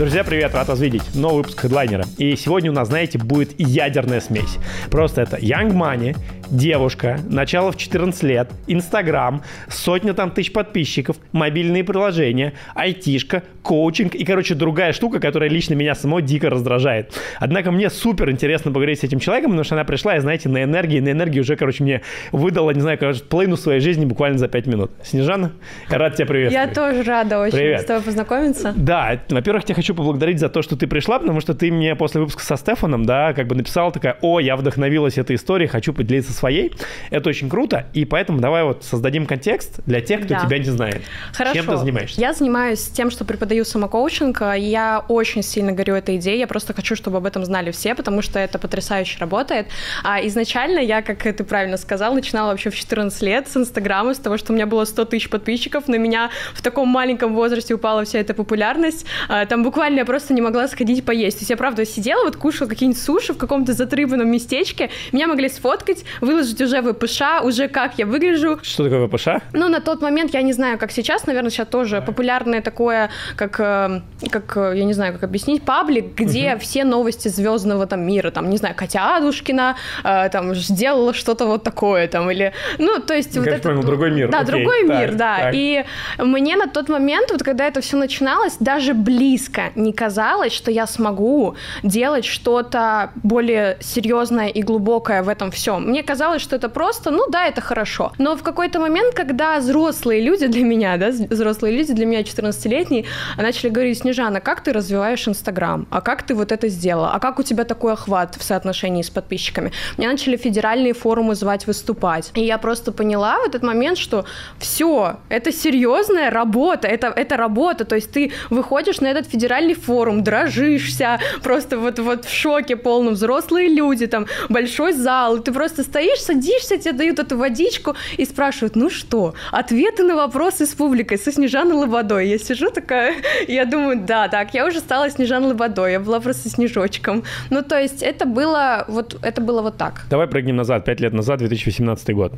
Друзья, 0.00 0.24
привет, 0.24 0.54
рад 0.54 0.66
вас 0.66 0.80
видеть. 0.80 1.14
Новый 1.14 1.42
выпуск 1.42 1.60
хедлайнера. 1.60 2.06
И 2.16 2.34
сегодня 2.34 2.70
у 2.70 2.74
нас, 2.74 2.88
знаете, 2.88 3.18
будет 3.18 3.50
ядерная 3.60 4.22
смесь. 4.22 4.56
Просто 4.90 5.20
это 5.20 5.36
Young 5.36 5.72
Money, 5.74 6.16
девушка, 6.50 7.20
начало 7.28 7.72
в 7.72 7.76
14 7.76 8.22
лет, 8.24 8.50
Инстаграм, 8.66 9.42
сотня 9.68 10.14
там 10.14 10.30
тысяч 10.30 10.52
подписчиков, 10.52 11.16
мобильные 11.32 11.84
приложения, 11.84 12.54
айтишка, 12.74 13.42
коучинг 13.62 14.14
и, 14.14 14.24
короче, 14.24 14.54
другая 14.54 14.92
штука, 14.92 15.20
которая 15.20 15.48
лично 15.48 15.74
меня 15.74 15.94
самого 15.94 16.22
дико 16.22 16.50
раздражает. 16.50 17.14
Однако 17.38 17.70
мне 17.70 17.90
супер 17.90 18.30
интересно 18.30 18.72
поговорить 18.72 19.00
с 19.00 19.04
этим 19.04 19.18
человеком, 19.18 19.52
потому 19.52 19.64
что 19.64 19.74
она 19.74 19.84
пришла, 19.84 20.16
и, 20.16 20.20
знаете, 20.20 20.48
на 20.48 20.64
энергии, 20.64 21.00
на 21.00 21.10
энергии 21.10 21.40
уже, 21.40 21.56
короче, 21.56 21.84
мне 21.84 22.02
выдала, 22.32 22.70
не 22.72 22.80
знаю, 22.80 22.98
короче, 22.98 23.22
половину 23.22 23.56
своей 23.56 23.80
жизни 23.80 24.04
буквально 24.04 24.38
за 24.38 24.48
5 24.48 24.66
минут. 24.66 24.90
Снежана, 25.02 25.52
я 25.88 25.98
рад 25.98 26.16
тебя 26.16 26.26
приветствовать. 26.26 26.68
Я 26.68 26.74
тоже 26.74 27.02
рада 27.02 27.38
очень 27.38 27.56
Привет. 27.56 27.82
с 27.82 27.84
тобой 27.84 28.02
познакомиться. 28.02 28.72
Да, 28.76 29.20
во-первых, 29.28 29.68
я 29.68 29.74
хочу 29.74 29.94
поблагодарить 29.94 30.40
за 30.40 30.48
то, 30.48 30.62
что 30.62 30.76
ты 30.76 30.86
пришла, 30.86 31.18
потому 31.18 31.40
что 31.40 31.54
ты 31.54 31.70
мне 31.70 31.94
после 31.94 32.20
выпуска 32.20 32.42
со 32.42 32.56
Стефаном, 32.56 33.04
да, 33.04 33.32
как 33.32 33.46
бы 33.46 33.54
написала 33.54 33.92
такая, 33.92 34.16
о, 34.20 34.40
я 34.40 34.56
вдохновилась 34.56 35.18
этой 35.18 35.36
историей, 35.36 35.68
хочу 35.68 35.92
поделиться 35.92 36.32
своей. 36.40 36.72
Это 37.10 37.28
очень 37.28 37.48
круто, 37.48 37.86
и 37.92 38.04
поэтому 38.04 38.40
давай 38.40 38.64
вот 38.64 38.82
создадим 38.84 39.26
контекст 39.26 39.80
для 39.86 40.00
тех, 40.00 40.20
кто 40.24 40.34
Да. 40.34 40.40
тебя 40.40 40.58
не 40.58 40.64
знает. 40.64 41.02
Хорошо. 41.32 41.54
Чем 41.54 41.66
ты 41.66 41.76
занимаешься? 41.76 42.20
Я 42.20 42.32
занимаюсь 42.32 42.80
тем, 42.88 43.10
что 43.10 43.24
преподаю 43.24 43.64
самокоучинг. 43.64 44.42
и 44.56 44.60
Я 44.60 45.04
очень 45.08 45.42
сильно 45.42 45.72
горю 45.72 45.94
этой 45.94 46.16
идеей. 46.16 46.38
Я 46.38 46.46
просто 46.46 46.72
хочу, 46.74 46.96
чтобы 46.96 47.18
об 47.18 47.26
этом 47.26 47.44
знали 47.44 47.70
все, 47.70 47.94
потому 47.94 48.22
что 48.22 48.38
это 48.38 48.58
потрясающе 48.58 49.18
работает. 49.20 49.66
А 50.02 50.24
изначально 50.26 50.78
я, 50.80 51.02
как 51.02 51.22
ты 51.22 51.44
правильно 51.44 51.76
сказал, 51.76 52.14
начинала 52.14 52.50
вообще 52.50 52.70
в 52.70 52.74
14 52.76 53.22
лет 53.22 53.48
с 53.48 53.56
Инстаграма, 53.56 54.14
с 54.14 54.18
того, 54.18 54.36
что 54.38 54.52
у 54.52 54.56
меня 54.56 54.66
было 54.66 54.84
100 54.84 55.04
тысяч 55.06 55.28
подписчиков. 55.28 55.88
На 55.88 55.96
меня 55.96 56.30
в 56.54 56.62
таком 56.62 56.88
маленьком 56.88 57.34
возрасте 57.34 57.74
упала 57.74 58.04
вся 58.04 58.18
эта 58.18 58.32
популярность. 58.34 59.04
А, 59.28 59.44
Там 59.46 59.62
буквально 59.62 59.98
я 60.00 60.04
просто 60.04 60.32
не 60.34 60.40
могла 60.40 60.68
сходить 60.68 61.04
поесть. 61.04 61.38
То 61.38 61.42
есть 61.42 61.50
я, 61.50 61.56
правда, 61.56 61.84
сидела, 61.84 62.24
вот 62.24 62.36
кушала 62.36 62.68
какие-нибудь 62.68 63.00
суши 63.02 63.32
в 63.34 63.36
каком-то 63.38 63.72
затрыбанном 63.72 64.28
местечке. 64.30 64.90
Меня 65.12 65.26
могли 65.26 65.48
сфоткать, 65.48 66.04
выложить 66.30 66.60
уже 66.60 66.80
в 66.80 66.92
ПШ, 66.92 67.22
уже 67.42 67.68
как 67.68 67.98
я 67.98 68.06
выгляжу. 68.06 68.58
Что 68.62 68.84
такое 68.84 69.08
ВПШ? 69.08 69.42
Ну, 69.52 69.68
на 69.68 69.80
тот 69.80 70.02
момент, 70.02 70.34
я 70.34 70.42
не 70.42 70.52
знаю, 70.52 70.78
как 70.78 70.92
сейчас, 70.92 71.26
наверное, 71.26 71.50
сейчас 71.50 71.68
тоже 71.68 72.00
популярное 72.00 72.60
такое, 72.62 73.10
как, 73.36 73.60
э, 73.60 74.00
как 74.30 74.56
э, 74.56 74.72
я 74.76 74.84
не 74.84 74.92
знаю, 74.92 75.12
как 75.12 75.24
объяснить, 75.24 75.62
паблик, 75.62 76.14
где 76.14 76.56
все 76.58 76.84
новости 76.84 77.28
звездного 77.28 77.86
там 77.86 78.06
мира, 78.06 78.30
там, 78.30 78.50
не 78.50 78.56
знаю, 78.56 78.74
Катя 78.76 79.16
Адушкина, 79.16 79.76
э, 80.04 80.28
там, 80.30 80.54
сделала 80.54 81.12
что-то 81.14 81.46
вот 81.46 81.62
такое, 81.64 82.08
там, 82.08 82.30
или, 82.30 82.52
ну, 82.78 83.00
то 83.00 83.14
есть... 83.14 83.34
Я, 83.34 83.40
вот 83.40 83.48
это- 83.48 83.68
понял, 83.68 83.82
другой 83.82 84.10
мир. 84.10 84.30
Да, 84.30 84.40
Окей, 84.40 84.50
другой 84.52 84.86
так, 84.86 85.00
мир, 85.00 85.14
да. 85.14 85.36
так. 85.38 85.54
И 85.54 85.84
мне 86.18 86.56
на 86.56 86.66
тот 86.66 86.88
момент, 86.88 87.30
вот 87.30 87.42
когда 87.42 87.66
это 87.66 87.80
все 87.80 87.96
начиналось, 87.96 88.56
даже 88.60 88.94
близко 88.94 89.70
не 89.74 89.92
казалось, 89.92 90.52
что 90.52 90.70
я 90.70 90.86
смогу 90.86 91.54
делать 91.82 92.24
что-то 92.24 93.10
более 93.22 93.76
серьезное 93.80 94.48
и 94.48 94.62
глубокое 94.62 95.22
в 95.22 95.28
этом 95.28 95.50
всем. 95.50 95.88
Мне 95.88 96.02
казалось, 96.02 96.19
что 96.38 96.56
это 96.56 96.68
просто, 96.68 97.10
ну 97.10 97.24
да, 97.30 97.46
это 97.46 97.60
хорошо. 97.60 98.12
Но 98.18 98.36
в 98.36 98.42
какой-то 98.42 98.78
момент, 98.78 99.14
когда 99.14 99.58
взрослые 99.58 100.20
люди 100.20 100.46
для 100.46 100.62
меня, 100.62 100.96
да, 100.96 101.10
взрослые 101.10 101.76
люди 101.76 101.92
для 101.94 102.06
меня 102.06 102.20
14-летние, 102.20 103.04
начали 103.36 103.70
говорить, 103.70 103.98
Снежана, 103.98 104.40
как 104.40 104.60
ты 104.60 104.72
развиваешь 104.72 105.26
Инстаграм? 105.28 105.86
А 105.90 106.00
как 106.00 106.22
ты 106.22 106.34
вот 106.34 106.52
это 106.52 106.68
сделала? 106.68 107.12
А 107.12 107.20
как 107.20 107.38
у 107.38 107.42
тебя 107.42 107.64
такой 107.64 107.92
охват 107.92 108.36
в 108.36 108.42
соотношении 108.42 109.02
с 109.02 109.10
подписчиками? 109.10 109.72
Меня 109.98 110.10
начали 110.10 110.36
федеральные 110.36 110.92
форумы 110.92 111.34
звать 111.34 111.66
выступать. 111.66 112.30
И 112.34 112.44
я 112.44 112.58
просто 112.58 112.92
поняла 112.92 113.38
в 113.38 113.48
этот 113.48 113.62
момент, 113.62 113.98
что 113.98 114.24
все, 114.58 115.16
это 115.28 115.52
серьезная 115.52 116.30
работа, 116.30 116.88
это, 116.88 117.06
это 117.06 117.36
работа. 117.36 117.84
То 117.84 117.96
есть 117.96 118.12
ты 118.12 118.32
выходишь 118.50 119.00
на 119.00 119.06
этот 119.06 119.26
федеральный 119.26 119.74
форум, 119.74 120.22
дрожишься, 120.22 121.18
просто 121.42 121.78
вот, 121.78 121.98
вот 121.98 122.24
в 122.24 122.34
шоке 122.34 122.76
полном, 122.76 123.14
взрослые 123.14 123.68
люди, 123.68 124.06
там 124.06 124.26
большой 124.48 124.92
зал, 124.92 125.38
ты 125.38 125.52
просто 125.52 125.82
стоишь, 125.82 126.09
садишься, 126.18 126.76
тебе 126.76 126.92
дают 126.92 127.18
эту 127.18 127.36
водичку 127.36 127.94
и 128.16 128.24
спрашивают, 128.24 128.76
ну 128.76 128.90
что, 128.90 129.34
ответы 129.52 130.02
на 130.02 130.16
вопросы 130.16 130.66
с 130.66 130.74
публикой, 130.74 131.18
со 131.18 131.32
Снежаной 131.32 131.74
Лободой. 131.74 132.28
Я 132.28 132.38
сижу 132.38 132.70
такая, 132.70 133.14
я 133.48 133.64
думаю, 133.64 134.00
да, 134.06 134.28
так, 134.28 134.54
я 134.54 134.66
уже 134.66 134.80
стала 134.80 135.10
Снежаной 135.10 135.48
Лободой, 135.48 135.92
я 135.92 136.00
была 136.00 136.20
просто 136.20 136.48
снежочком. 136.48 137.24
Ну, 137.50 137.62
то 137.62 137.80
есть 137.80 138.02
это 138.02 138.26
было 138.26 138.84
вот, 138.88 139.18
это 139.22 139.40
было 139.40 139.62
вот 139.62 139.76
так. 139.76 140.02
Давай 140.10 140.26
прыгнем 140.26 140.56
назад, 140.56 140.84
5 140.84 141.00
лет 141.00 141.12
назад, 141.12 141.38
2018 141.38 142.14
год. 142.14 142.32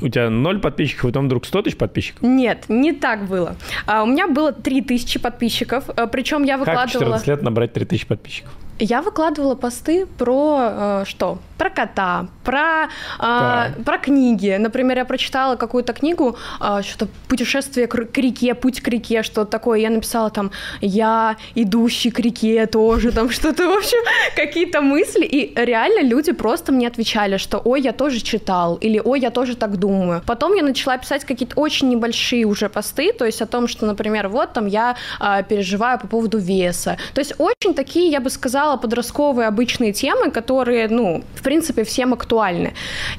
У 0.00 0.08
тебя 0.08 0.30
ноль 0.30 0.60
подписчиков, 0.60 1.04
и 1.04 1.08
потом 1.08 1.26
вдруг 1.26 1.46
100 1.46 1.62
тысяч 1.62 1.76
подписчиков. 1.76 2.22
Нет, 2.22 2.64
не 2.68 2.92
так 2.92 3.26
было. 3.26 3.56
А, 3.86 4.02
у 4.02 4.06
меня 4.06 4.26
было 4.28 4.52
3000 4.52 5.18
подписчиков, 5.18 5.84
причем 6.10 6.44
я 6.44 6.58
Как 6.58 6.66
выкладывала... 6.66 7.18
14 7.18 7.26
лет 7.28 7.42
набрать 7.42 7.72
3000 7.72 8.06
подписчиков? 8.06 8.52
Я 8.84 9.00
выкладывала 9.00 9.54
посты 9.54 10.06
про 10.06 10.58
э, 10.60 11.04
что? 11.06 11.38
Про 11.56 11.70
кота, 11.70 12.26
про, 12.42 12.86
э, 12.86 12.88
Так. 13.18 13.84
про 13.84 13.98
книги. 13.98 14.56
Например, 14.58 14.98
я 14.98 15.04
прочитала 15.04 15.54
какую-то 15.54 15.92
книгу, 15.92 16.36
э, 16.60 16.82
что-то 16.82 17.06
путешествие 17.28 17.86
к, 17.86 17.92
к 17.92 18.18
реке, 18.18 18.54
путь 18.54 18.80
к 18.80 18.88
реке, 18.88 19.22
что-то 19.22 19.48
такое. 19.52 19.78
Я 19.78 19.90
написала 19.90 20.30
там 20.30 20.50
я 20.80 21.36
идущий 21.54 22.10
к 22.10 22.18
реке 22.18 22.66
тоже, 22.66 23.12
там 23.12 23.30
что-то, 23.30 23.68
в 23.68 23.76
общем, 23.76 23.98
какие-то 24.34 24.80
мысли. 24.80 25.24
И 25.24 25.54
реально 25.54 26.02
люди 26.02 26.32
просто 26.32 26.72
мне 26.72 26.88
отвечали, 26.88 27.36
что 27.36 27.62
ой, 27.64 27.82
я 27.82 27.92
тоже 27.92 28.20
читал, 28.20 28.74
или 28.82 29.00
ой, 29.04 29.20
я 29.20 29.30
тоже 29.30 29.54
так 29.54 29.76
думаю. 29.76 30.22
Потом 30.26 30.56
я 30.56 30.64
начала 30.64 30.98
писать 30.98 31.24
какие-то 31.24 31.60
очень 31.60 31.88
небольшие 31.88 32.46
уже 32.46 32.68
посты, 32.68 33.12
то 33.12 33.24
есть 33.24 33.42
о 33.42 33.46
том, 33.46 33.68
что, 33.68 33.86
например, 33.86 34.28
вот 34.28 34.52
там 34.52 34.66
я 34.66 34.96
э, 35.20 35.44
переживаю 35.48 36.00
по 36.00 36.08
поводу 36.08 36.38
веса. 36.38 36.96
То 37.14 37.20
есть 37.20 37.34
очень 37.38 37.74
такие, 37.74 38.10
я 38.10 38.20
бы 38.20 38.28
сказала, 38.28 38.71
подростковые 38.76 39.48
обычные 39.48 39.92
темы, 39.92 40.30
которые, 40.30 40.88
ну, 40.88 41.24
в 41.34 41.42
принципе, 41.42 41.84
всем 41.84 42.12
актуальны. 42.12 42.74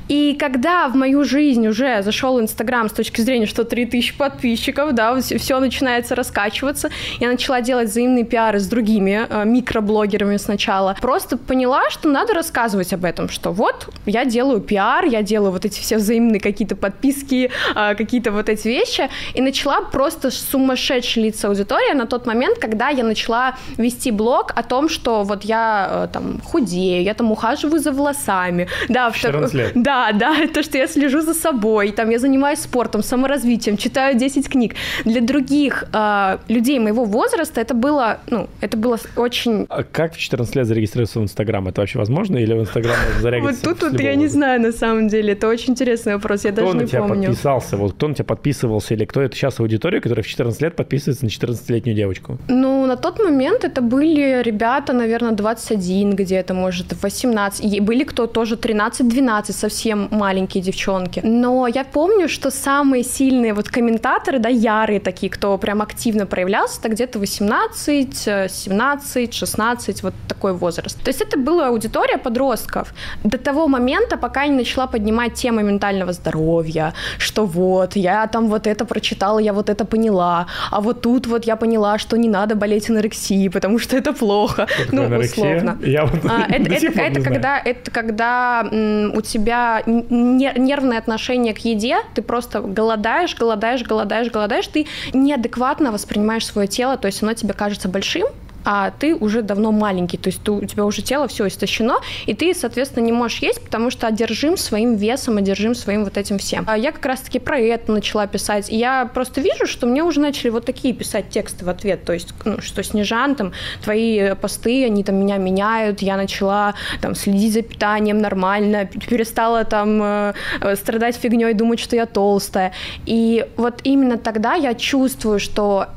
И 0.08 0.36
когда 0.40 0.88
в 0.88 0.96
мою 0.96 1.24
жизнь 1.24 1.68
уже 1.68 2.02
зашел 2.04 2.40
Инстаграм 2.40 2.90
с 2.90 2.94
точки 2.94 3.22
зрения, 3.22 3.46
что 3.46 3.64
3000 3.64 4.18
подписчиков, 4.18 4.94
да, 4.94 5.20
все 5.20 5.60
начинается 5.60 6.16
раскачиваться, 6.16 6.90
я 7.20 7.30
начала 7.30 7.62
делать 7.62 7.90
взаимные 7.90 8.26
пиары 8.26 8.60
с 8.60 8.68
другими 8.68 9.28
э, 9.30 9.46
микроблогерами 9.46 10.38
сначала. 10.38 10.96
Просто 11.02 11.38
поняла, 11.38 11.90
что 11.90 12.10
надо 12.10 12.34
рассказывать 12.34 12.94
об 12.94 13.06
этом, 13.06 13.30
что 13.30 13.52
вот 13.52 13.90
я 14.06 14.26
делаю 14.26 14.62
пиар, 14.62 15.06
я 15.06 15.22
делаю 15.22 15.52
вот 15.52 15.66
эти 15.66 15.80
все 15.80 15.98
взаимные 15.98 16.40
какие-то 16.40 16.76
подписки, 16.76 17.52
э, 17.76 17.96
какие-то 17.96 18.32
вот 18.32 18.50
эти 18.50 18.68
вещи, 18.68 19.10
и 19.34 19.42
начала 19.42 19.82
просто 19.82 20.32
сумасшедшая 20.32 21.26
лица 21.26 21.48
аудитория 21.48 21.94
на 21.94 22.06
тот 22.06 22.26
момент, 22.26 22.58
когда 22.60 22.90
я 22.90 23.04
начала 23.04 23.56
вести 23.78 24.12
блог 24.12 24.52
о 24.56 24.64
том, 24.64 24.90
что 24.90 25.24
вот 25.24 25.43
я 25.44 26.06
э, 26.06 26.08
там 26.14 26.40
худею, 26.44 27.04
я 27.04 27.14
там 27.14 27.32
ухаживаю 27.32 27.80
за 27.80 27.92
волосами, 27.92 28.68
да, 28.90 29.10
в 29.10 29.16
14 29.18 29.52
так- 29.52 29.54
лет. 29.54 29.72
да, 29.84 30.12
да, 30.12 30.36
то, 30.54 30.64
что 30.64 30.78
я 30.78 30.88
слежу 30.88 31.22
за 31.22 31.34
собой, 31.34 31.92
там 31.92 32.10
я 32.10 32.20
занимаюсь 32.20 32.60
спортом, 32.60 33.04
саморазвитием, 33.04 33.78
читаю 33.78 34.18
10 34.18 34.50
книг. 34.50 34.76
Для 35.06 35.22
других 35.22 35.86
э, 35.94 36.38
людей 36.48 36.80
моего 36.80 37.06
возраста 37.06 37.62
это 37.62 37.74
было, 37.74 38.20
ну, 38.30 38.48
это 38.62 38.78
было 38.78 38.98
очень 39.16 39.66
А 39.70 39.84
как 39.84 40.14
в 40.14 40.18
14 40.20 40.56
лет 40.56 40.66
зарегистрироваться 40.68 41.20
в 41.20 41.24
Инстаграм? 41.24 41.68
Это 41.68 41.82
вообще 41.82 42.00
возможно? 42.00 42.38
Или 42.38 42.54
в 42.54 42.62
Инстаграм 42.62 42.96
вот 43.14 43.22
зарегистрироваться? 43.22 43.64
тут 43.82 43.92
вот 43.92 44.02
я 44.02 44.12
любого 44.12 44.24
не 44.24 44.28
знаю 44.28 44.62
на 44.62 44.72
самом 44.72 45.08
деле, 45.08 45.34
это 45.34 45.48
очень 45.48 45.72
интересный 45.74 46.14
вопрос, 46.16 46.46
я 46.46 46.52
Кто 46.52 46.62
даже 46.62 46.76
на 46.78 46.82
не 46.82 46.88
тебя 46.88 47.02
помню. 47.02 47.28
подписался? 47.28 47.78
Вот 47.78 47.94
кто 47.94 48.08
на 48.08 48.14
тебя 48.16 48.26
подписывался? 48.26 48.94
Или 48.94 49.06
кто 49.06 49.22
это 49.22 49.36
сейчас 49.36 49.60
аудитория, 49.60 50.00
которая 50.02 50.24
в 50.24 50.28
14 50.28 50.62
лет 50.62 50.76
подписывается 50.76 51.26
на 51.26 51.30
14-летнюю 51.30 51.96
девочку? 51.96 52.38
Ну, 52.48 52.86
на 52.86 52.96
тот 52.96 53.20
момент 53.20 53.64
это 53.64 53.82
были 53.82 54.42
ребята, 54.44 54.94
наверное, 54.94 55.23
21 55.32 56.16
где-то, 56.16 56.54
может, 56.54 56.94
18. 57.02 57.64
И 57.66 57.80
были 57.80 58.04
кто 58.04 58.28
тоже 58.28 58.56
13-12, 58.56 59.52
совсем 59.52 60.08
маленькие 60.12 60.64
девчонки. 60.64 61.22
Но 61.24 61.68
я 61.68 61.84
помню, 61.84 62.30
что 62.30 62.52
самые 62.52 63.04
сильные 63.04 63.54
вот 63.54 63.70
комментаторы, 63.70 64.40
да, 64.40 64.50
ярые 64.50 65.00
такие, 65.00 65.30
кто 65.30 65.58
прям 65.58 65.82
активно 65.82 66.26
проявлялся, 66.26 66.80
это 66.80 66.90
где-то 66.90 67.20
18, 67.20 68.28
э, 68.28 68.48
17, 68.50 69.34
16, 69.34 70.04
вот 70.04 70.14
такой 70.28 70.54
возраст. 70.54 71.02
То 71.04 71.10
есть 71.10 71.22
это 71.22 71.38
была 71.38 71.68
аудитория 71.68 72.18
подростков. 72.18 72.94
До 73.24 73.38
того 73.38 73.68
момента, 73.68 74.18
пока 74.18 74.44
я 74.44 74.50
не 74.50 74.58
начала 74.58 74.88
поднимать 74.88 75.34
темы 75.34 75.64
ментального 75.64 76.14
здоровья, 76.14 76.94
что 77.18 77.46
вот, 77.46 77.96
я 77.96 78.28
там 78.28 78.48
вот 78.48 78.68
это 78.68 78.86
прочитала, 78.86 79.40
я 79.40 79.54
вот 79.54 79.70
это 79.70 79.86
поняла, 79.86 80.48
а 80.72 80.82
вот 80.82 81.02
тут 81.02 81.28
вот 81.28 81.46
я 81.46 81.56
поняла, 81.56 81.98
что 81.98 82.18
не 82.18 82.30
надо 82.30 82.56
болеть 82.56 82.90
анорексией, 82.90 83.50
потому 83.50 83.80
что 83.80 83.98
это 83.98 84.14
плохо. 84.14 84.68
Ну, 84.92 85.13
анорексия? 85.16 85.58
условно. 85.58 85.78
Я 85.86 86.06
вот 86.06 86.20
А, 86.30 86.46
это, 86.50 86.74
это- 86.74 86.86
это 86.88 86.92
знаю. 86.94 87.24
когда, 87.24 87.60
это 87.60 87.92
когда 87.92 88.68
м, 88.72 89.16
у 89.16 89.22
тебя 89.22 89.84
не- 89.86 90.54
нервное 90.58 90.98
отношение 90.98 91.54
к 91.54 91.60
еде, 91.60 91.98
ты 92.16 92.22
просто 92.22 92.62
голодаешь, 92.62 93.36
голодаешь, 93.36 93.84
голодаешь, 93.84 94.32
голодаешь, 94.32 94.68
ты 94.68 94.88
неадекватно 95.14 95.92
воспринимаешь 95.92 96.46
свое 96.46 96.68
тело, 96.68 96.98
то 96.98 97.08
есть 97.08 97.24
оно 97.24 97.34
тебе 97.34 97.54
кажется 97.54 97.88
большим, 97.90 98.28
а 98.66 98.92
ты 98.92 99.16
уже 99.16 99.42
давно 99.42 99.72
маленький, 99.72 100.18
то 100.18 100.30
есть 100.30 100.44
ты, 100.44 100.52
у 100.52 100.66
тебя 100.66 100.86
уже 100.86 101.02
тело 101.02 101.28
все 101.28 101.48
истощено, 101.48 101.96
и 102.26 102.34
ты, 102.34 102.54
соответственно, 102.54 103.04
не 103.04 103.12
можешь 103.12 103.40
есть, 103.40 103.64
потому 103.64 103.90
что 103.90 104.08
одержим 104.08 104.58
своим 104.58 104.96
весом, 104.96 105.38
одержим 105.38 105.76
своим 105.76 106.04
вот 106.04 106.18
этим 106.18 106.38
всем. 106.38 106.66
А 106.68 106.78
я 106.78 106.92
как 106.92 107.06
раз-таки 107.06 107.40
про 107.40 107.60
это 107.60 107.92
начала 107.92 108.28
писать, 108.28 108.70
и 108.70 108.78
я 108.78 109.06
просто 109.06 109.42
вижу, 109.42 109.68
что 109.68 109.88
мне 109.88 110.04
уже 110.04 110.20
начали 110.20 110.50
вот 110.50 110.66
такие 110.66 110.94
писать 110.94 111.30
тексты 111.30 111.66
в 111.66 111.70
ответ, 111.70 112.06
то 112.06 112.14
есть, 112.14 112.34
ну, 112.46 112.62
что 112.62 112.84
Снежан, 112.84 113.36
там, 113.36 113.54
твои 113.84 114.34
посты, 114.36 114.86
они 114.86 115.04
там 115.04 115.16
меня 115.16 115.38
меняют, 115.38 116.02
я 116.02 116.18
начала 116.18 116.76
там 117.02 117.16
следить 117.16 117.54
за 117.54 117.62
питанием 117.62 118.20
нормально, 118.20 118.86
перестала 118.86 119.64
там 119.64 120.02
э, 120.02 120.34
страдать 120.76 121.16
фигней, 121.16 121.54
думать, 121.54 121.80
что 121.80 121.96
я 121.96 122.06
толстая. 122.06 122.74
И 123.06 123.46
вот 123.58 123.82
именно 123.84 124.18
тогда 124.18 124.56
я 124.56 124.74
чувствую, 124.74 125.40
что 125.40 125.88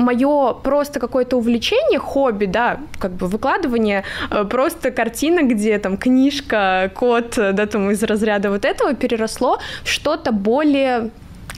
мое 0.00 0.54
просто 0.54 1.00
какое-то 1.00 1.36
увлечение, 1.36 1.98
хобби, 1.98 2.46
да, 2.46 2.80
как 2.98 3.12
бы 3.12 3.26
выкладывание, 3.26 4.04
э, 4.30 4.44
просто 4.44 4.90
картина, 4.90 5.42
где 5.42 5.78
там 5.78 5.96
книжка, 5.96 6.90
код, 6.94 7.34
да, 7.36 7.66
там 7.66 7.90
из 7.90 8.02
разряда 8.02 8.50
вот 8.50 8.64
этого 8.64 8.94
переросло 8.94 9.58
в 9.84 9.88
что-то 9.88 10.32
более 10.32 11.10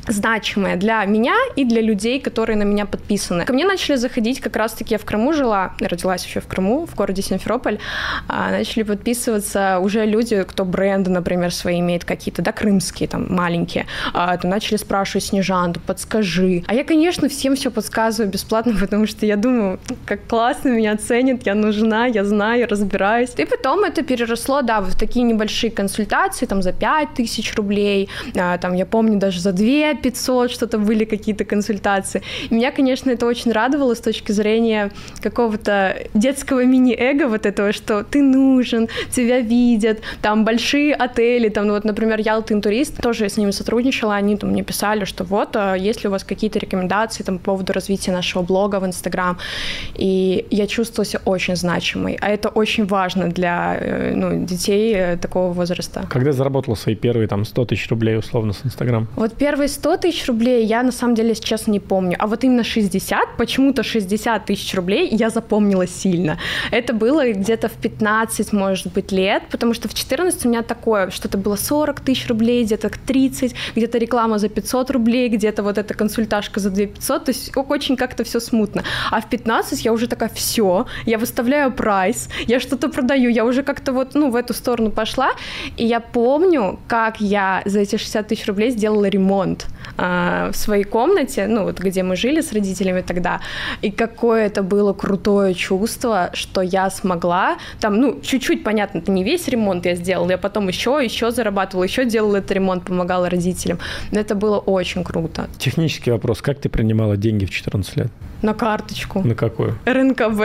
значимое 0.06 0.76
для 0.76 1.04
меня 1.04 1.34
и 1.56 1.64
для 1.64 1.80
людей, 1.80 2.20
которые 2.20 2.56
на 2.56 2.64
меня 2.64 2.86
подписаны. 2.86 3.44
Ко 3.44 3.52
мне 3.52 3.64
начали 3.64 3.96
заходить, 3.96 4.40
как 4.40 4.56
раз-таки 4.56 4.94
я 4.94 4.98
в 4.98 5.04
Крыму 5.04 5.32
жила, 5.32 5.74
родилась 5.80 6.24
еще 6.24 6.40
в 6.40 6.46
Крыму, 6.46 6.86
в 6.86 6.94
городе 6.94 7.22
Симферополь, 7.22 7.78
а, 8.28 8.50
начали 8.50 8.82
подписываться 8.82 9.78
уже 9.80 10.04
люди, 10.04 10.42
кто 10.42 10.64
бренды, 10.64 11.10
например, 11.10 11.52
свои 11.52 11.80
имеет 11.80 12.04
какие-то, 12.04 12.42
да, 12.42 12.52
крымские, 12.52 13.08
там, 13.08 13.26
маленькие, 13.32 13.86
а, 14.12 14.38
начали 14.42 14.76
спрашивать 14.76 15.24
Снежан, 15.24 15.74
подскажи. 15.86 16.64
А 16.66 16.74
я, 16.74 16.84
конечно, 16.84 17.28
всем 17.28 17.54
все 17.54 17.70
подсказываю 17.70 18.30
бесплатно, 18.30 18.74
потому 18.80 19.06
что 19.06 19.26
я 19.26 19.36
думаю, 19.36 19.78
как 20.04 20.26
классно 20.26 20.68
меня 20.70 20.96
ценят, 20.96 21.46
я 21.46 21.54
нужна, 21.54 22.06
я 22.06 22.24
знаю, 22.24 22.66
разбираюсь. 22.68 23.30
И 23.36 23.44
потом 23.44 23.84
это 23.84 24.02
переросло, 24.02 24.62
да, 24.62 24.80
в 24.80 24.96
такие 24.96 25.24
небольшие 25.24 25.70
консультации, 25.70 26.46
там, 26.46 26.62
за 26.62 26.72
5 26.72 27.14
тысяч 27.14 27.54
рублей, 27.54 28.08
а, 28.36 28.58
там, 28.58 28.74
я 28.74 28.86
помню, 28.86 29.18
даже 29.18 29.40
за 29.40 29.52
2 29.52 29.94
500, 30.02 30.50
что-то 30.50 30.78
были 30.78 31.04
какие-то 31.04 31.44
консультации. 31.44 32.22
И 32.50 32.54
меня, 32.54 32.70
конечно, 32.72 33.10
это 33.10 33.26
очень 33.26 33.52
радовало 33.52 33.94
с 33.94 34.00
точки 34.00 34.32
зрения 34.32 34.90
какого-то 35.20 35.96
детского 36.14 36.64
мини-эго 36.64 37.28
вот 37.28 37.46
этого, 37.46 37.72
что 37.72 38.04
ты 38.04 38.22
нужен, 38.22 38.88
тебя 39.10 39.40
видят, 39.40 40.00
там 40.20 40.44
большие 40.44 40.94
отели, 40.94 41.48
там, 41.48 41.66
ну, 41.66 41.74
вот, 41.74 41.84
например, 41.84 42.20
Ялтин 42.20 42.60
турист, 42.60 43.00
тоже 43.02 43.24
я 43.24 43.28
с 43.28 43.36
ними 43.36 43.50
сотрудничала, 43.50 44.14
они 44.14 44.36
там 44.36 44.50
мне 44.50 44.62
писали, 44.62 45.04
что 45.04 45.24
вот, 45.24 45.56
а 45.56 45.74
есть 45.74 46.02
ли 46.02 46.08
у 46.08 46.12
вас 46.12 46.24
какие-то 46.24 46.58
рекомендации 46.58 47.22
там 47.24 47.38
по 47.38 47.52
поводу 47.52 47.72
развития 47.72 48.12
нашего 48.12 48.42
блога 48.42 48.80
в 48.80 48.86
Инстаграм, 48.86 49.38
и 49.94 50.46
я 50.50 50.66
чувствовала 50.66 51.04
себя 51.04 51.20
очень 51.24 51.56
значимой, 51.56 52.18
а 52.20 52.28
это 52.28 52.48
очень 52.48 52.86
важно 52.86 53.28
для 53.28 53.76
э, 53.78 54.14
ну, 54.14 54.44
детей 54.44 54.94
э, 54.94 55.16
такого 55.16 55.52
возраста. 55.52 56.06
Когда 56.10 56.32
заработала 56.32 56.74
свои 56.74 56.94
первые 56.94 57.28
там 57.28 57.44
100 57.44 57.64
тысяч 57.66 57.88
рублей 57.90 58.16
условно 58.16 58.52
с 58.52 58.64
Инстаграм? 58.64 59.08
Вот 59.16 59.34
первые 59.34 59.68
100 59.68 59.81
тысяч 59.96 60.26
рублей 60.26 60.64
я 60.64 60.82
на 60.82 60.92
самом 60.92 61.14
деле, 61.14 61.34
честно, 61.34 61.72
не 61.72 61.80
помню. 61.80 62.16
А 62.18 62.26
вот 62.26 62.44
именно 62.44 62.64
60, 62.64 63.36
почему-то 63.36 63.82
60 63.82 64.44
тысяч 64.44 64.74
рублей 64.74 65.08
я 65.10 65.30
запомнила 65.30 65.86
сильно. 65.86 66.38
Это 66.70 66.92
было 66.94 67.32
где-то 67.32 67.68
в 67.68 67.72
15, 67.72 68.52
может 68.52 68.92
быть, 68.92 69.12
лет, 69.12 69.42
потому 69.50 69.74
что 69.74 69.88
в 69.88 69.94
14 69.94 70.46
у 70.46 70.48
меня 70.48 70.62
такое, 70.62 71.10
что-то 71.10 71.38
было 71.38 71.56
40 71.56 72.00
тысяч 72.00 72.28
рублей, 72.28 72.64
где-то 72.64 72.90
30, 72.90 73.54
где-то 73.74 73.98
реклама 73.98 74.38
за 74.38 74.48
500 74.48 74.90
рублей, 74.90 75.28
где-то 75.28 75.62
вот 75.62 75.78
эта 75.78 75.94
консультажка 75.94 76.60
за 76.60 76.70
2 76.70 76.86
500, 76.86 77.24
то 77.24 77.30
есть 77.30 77.52
очень 77.56 77.96
как-то 77.96 78.24
все 78.24 78.40
смутно. 78.40 78.84
А 79.10 79.20
в 79.20 79.28
15 79.28 79.84
я 79.84 79.92
уже 79.92 80.06
такая, 80.06 80.30
все, 80.34 80.86
я 81.06 81.18
выставляю 81.18 81.72
прайс, 81.72 82.28
я 82.46 82.60
что-то 82.60 82.88
продаю, 82.88 83.30
я 83.30 83.44
уже 83.44 83.62
как-то 83.62 83.92
вот, 83.92 84.14
ну, 84.14 84.30
в 84.30 84.36
эту 84.36 84.54
сторону 84.54 84.90
пошла, 84.90 85.32
и 85.76 85.84
я 85.84 86.00
помню, 86.00 86.78
как 86.88 87.20
я 87.20 87.62
за 87.64 87.80
эти 87.80 87.96
60 87.96 88.28
тысяч 88.28 88.46
рублей 88.46 88.70
сделала 88.70 89.06
ремонт 89.06 89.66
э, 89.96 90.50
в 90.52 90.56
своей 90.56 90.84
комнате, 90.84 91.46
ну 91.46 91.64
вот 91.64 91.80
где 91.80 92.02
мы 92.02 92.16
жили 92.16 92.40
с 92.40 92.52
родителями 92.52 93.02
тогда, 93.02 93.40
и 93.82 93.90
какое 93.90 94.46
это 94.46 94.62
было 94.62 94.92
крутое 94.92 95.54
чувство, 95.54 96.30
что 96.32 96.60
я 96.62 96.90
смогла, 96.90 97.56
там, 97.80 98.00
ну, 98.00 98.20
чуть-чуть, 98.22 98.64
понятно, 98.64 98.98
это 98.98 99.12
не 99.12 99.24
весь 99.24 99.48
ремонт 99.48 99.86
я 99.86 99.94
сделала, 99.94 100.30
я 100.30 100.38
потом 100.38 100.68
еще, 100.68 101.00
еще 101.02 101.30
зарабатывала, 101.30 101.84
еще 101.84 102.04
делала 102.04 102.36
этот 102.36 102.52
ремонт, 102.52 102.84
помогала 102.84 103.28
родителям, 103.30 103.78
но 104.10 104.20
это 104.20 104.34
было 104.34 104.58
очень 104.58 105.04
круто. 105.04 105.48
Технический 105.58 106.10
вопрос, 106.10 106.42
как 106.42 106.58
ты 106.58 106.68
принимала 106.68 107.16
деньги 107.16 107.44
в 107.44 107.50
14 107.50 107.96
лет? 107.96 108.08
На 108.42 108.54
карточку. 108.54 109.22
На 109.22 109.34
какую? 109.34 109.78
РНКБ. 109.84 110.42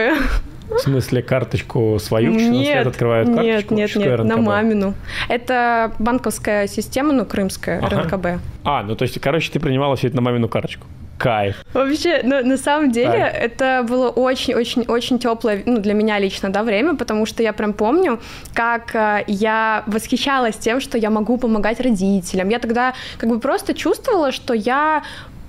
В 0.70 0.80
смысле, 0.80 1.22
карточку 1.22 1.98
свою 2.00 2.34
в 2.34 2.38
14 2.38 2.62
нет, 2.62 2.76
лет 2.76 2.88
открывают 2.88 3.28
карточку? 3.30 3.76
Нет, 3.76 3.96
нет, 3.96 4.08
нет, 4.08 4.24
на 4.24 4.38
мамину. 4.38 4.94
Это 5.30 5.94
банковская 6.00 6.68
система, 6.68 7.14
ну, 7.14 7.26
крымская, 7.26 7.80
ага. 7.80 8.02
РНКБ. 8.02 8.42
А, 8.64 8.84
ну 8.84 8.96
то 8.96 9.04
есть, 9.04 9.20
короче, 9.20 9.52
ты 9.52 9.60
принимала 9.60 9.96
все 9.96 10.08
это 10.08 10.16
на 10.18 10.22
мамину 10.22 10.48
карточку. 10.50 10.88
Кайф. 11.18 11.66
Вообще, 11.74 12.22
ну, 12.24 12.46
на 12.46 12.58
самом 12.58 12.92
деле, 12.92 13.10
Кайф. 13.10 13.36
это 13.36 13.86
было 13.88 14.10
очень-очень-очень 14.10 15.20
теплое, 15.20 15.64
ну, 15.66 15.80
для 15.80 15.94
меня 15.94 16.20
лично, 16.20 16.50
да, 16.50 16.64
время, 16.64 16.96
потому 16.96 17.26
что 17.26 17.42
я 17.42 17.54
прям 17.54 17.74
помню, 17.74 18.20
как 18.54 18.96
э, 18.96 19.24
я 19.28 19.84
восхищалась 19.88 20.58
тем, 20.58 20.80
что 20.80 20.98
я 20.98 21.10
могу 21.10 21.38
помогать 21.38 21.80
родителям. 21.80 22.50
Я 22.50 22.60
тогда 22.60 22.94
как 23.18 23.30
бы 23.30 23.40
просто 23.40 23.74
чувствовала, 23.74 24.32
что 24.32 24.54
я 24.54 25.04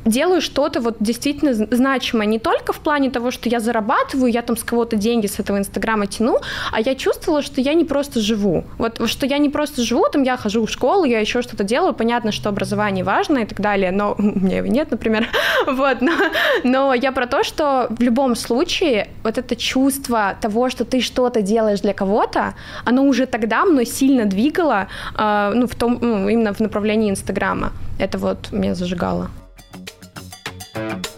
делаю 0.08 0.40
что-то 0.40 0.80
вот 0.80 0.96
действительно 1.00 1.54
значимое 1.54 2.26
не 2.26 2.38
только 2.38 2.72
в 2.72 2.80
плане 2.80 3.10
того, 3.10 3.30
что 3.30 3.48
я 3.48 3.60
зарабатываю, 3.60 4.32
я 4.32 4.42
там 4.42 4.56
с 4.56 4.64
кого-то 4.64 4.96
деньги 4.96 5.26
с 5.26 5.38
этого 5.38 5.58
Инстаграма 5.58 6.06
тяну, 6.06 6.38
а 6.72 6.80
я 6.80 6.94
чувствовала, 6.94 7.42
что 7.42 7.60
я 7.60 7.74
не 7.74 7.84
просто 7.84 8.20
живу. 8.20 8.64
Вот 8.78 9.00
что 9.08 9.26
я 9.26 9.38
не 9.38 9.48
просто 9.48 9.82
живу, 9.82 10.06
там 10.12 10.22
я 10.22 10.36
хожу 10.36 10.66
в 10.66 10.70
школу, 10.70 11.04
я 11.04 11.20
еще 11.20 11.42
что-то 11.42 11.64
делаю, 11.64 11.94
понятно, 11.94 12.32
что 12.32 12.48
образование 12.48 13.04
важно 13.04 13.38
и 13.38 13.46
так 13.46 13.60
далее, 13.60 13.90
но 13.90 14.14
у 14.18 14.22
меня 14.22 14.58
его 14.58 14.68
нет, 14.68 14.90
например. 14.90 15.26
Вот, 15.66 16.00
но, 16.00 16.12
но 16.64 16.94
я 16.94 17.12
про 17.12 17.26
то, 17.26 17.44
что 17.44 17.86
в 17.90 18.00
любом 18.00 18.36
случае 18.36 19.08
вот 19.22 19.38
это 19.38 19.54
чувство 19.56 20.34
того, 20.40 20.70
что 20.70 20.84
ты 20.84 21.00
что-то 21.00 21.42
делаешь 21.42 21.80
для 21.80 21.92
кого-то, 21.92 22.54
оно 22.84 23.04
уже 23.04 23.26
тогда 23.26 23.64
мной 23.64 23.86
сильно 23.86 24.24
двигало, 24.24 24.88
э, 25.16 25.52
ну, 25.54 25.66
в 25.66 25.74
том, 25.74 25.98
ну, 26.00 26.28
именно 26.28 26.52
в 26.52 26.60
направлении 26.60 27.10
Инстаграма. 27.10 27.72
Это 27.98 28.18
вот 28.18 28.52
меня 28.52 28.74
зажигало. 28.74 29.30
Thank 30.78 31.06
you. 31.06 31.17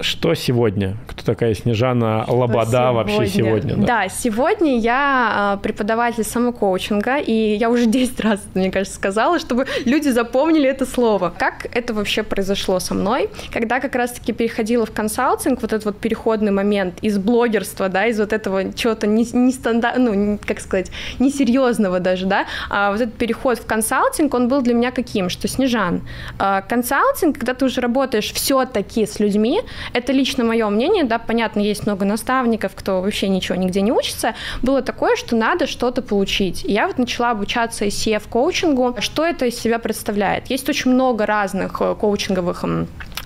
Что 0.00 0.34
сегодня? 0.34 0.96
Кто 1.06 1.22
такая 1.22 1.54
Снежана 1.54 2.24
Лобода 2.26 2.64
сегодня? 2.70 2.92
вообще 2.92 3.26
сегодня? 3.26 3.76
Да, 3.76 3.86
да 3.86 4.08
сегодня 4.08 4.78
я 4.78 5.56
э, 5.58 5.62
преподаватель 5.62 6.24
самокоучинга, 6.24 7.18
и 7.18 7.32
я 7.56 7.68
уже 7.70 7.86
10 7.92 8.20
раз, 8.20 8.40
мне 8.54 8.70
кажется, 8.70 8.96
сказала, 8.96 9.38
чтобы 9.38 9.66
люди 9.84 10.08
запомнили 10.08 10.68
это 10.68 10.86
слово. 10.86 11.32
Как 11.36 11.66
это 11.72 11.92
вообще 11.92 12.22
произошло 12.22 12.80
со 12.80 12.94
мной? 12.94 13.28
Когда 13.52 13.80
как 13.80 13.94
раз-таки 13.94 14.32
переходила 14.32 14.86
в 14.86 14.92
консалтинг, 14.92 15.60
вот 15.60 15.72
этот 15.72 15.84
вот 15.84 15.98
переходный 15.98 16.52
момент 16.52 16.94
из 17.02 17.18
блогерства, 17.18 17.88
да, 17.88 18.06
из 18.06 18.18
вот 18.18 18.32
этого 18.32 18.72
чего-то 18.72 19.06
не, 19.06 19.24
не 19.32 19.54
ну, 19.98 20.38
как 20.44 20.60
сказать, 20.60 20.90
несерьезного 21.18 22.00
даже, 22.00 22.26
да, 22.26 22.46
а 22.70 22.92
вот 22.92 23.00
этот 23.00 23.14
переход 23.14 23.58
в 23.58 23.66
консалтинг, 23.66 24.32
он 24.34 24.48
был 24.48 24.62
для 24.62 24.74
меня 24.74 24.90
каким? 24.90 25.28
Что, 25.28 25.48
Снежан, 25.48 26.00
э, 26.38 26.62
консалтинг, 26.66 27.36
когда 27.36 27.54
ты 27.54 27.66
уже 27.66 27.80
работаешь 27.80 28.32
все-таки 28.32 29.06
с 29.06 29.20
людьми, 29.20 29.60
это 29.92 30.12
лично 30.12 30.44
мое 30.44 30.68
мнение, 30.68 31.04
да, 31.04 31.18
понятно, 31.18 31.60
есть 31.60 31.86
много 31.86 32.04
наставников, 32.04 32.72
кто 32.74 33.00
вообще 33.00 33.28
ничего 33.28 33.56
нигде 33.56 33.80
не 33.80 33.92
учится, 33.92 34.34
было 34.62 34.82
такое, 34.82 35.16
что 35.16 35.36
надо 35.36 35.66
что-то 35.66 36.02
получить. 36.02 36.64
И 36.64 36.72
я 36.72 36.86
вот 36.86 36.98
начала 36.98 37.30
обучаться 37.30 37.84
ICF-коучингу. 37.86 38.96
Что 39.00 39.24
это 39.24 39.46
из 39.46 39.58
себя 39.58 39.78
представляет? 39.78 40.50
Есть 40.50 40.68
очень 40.68 40.92
много 40.92 41.26
разных 41.26 41.80
э, 41.80 41.94
коучинговых 41.94 42.64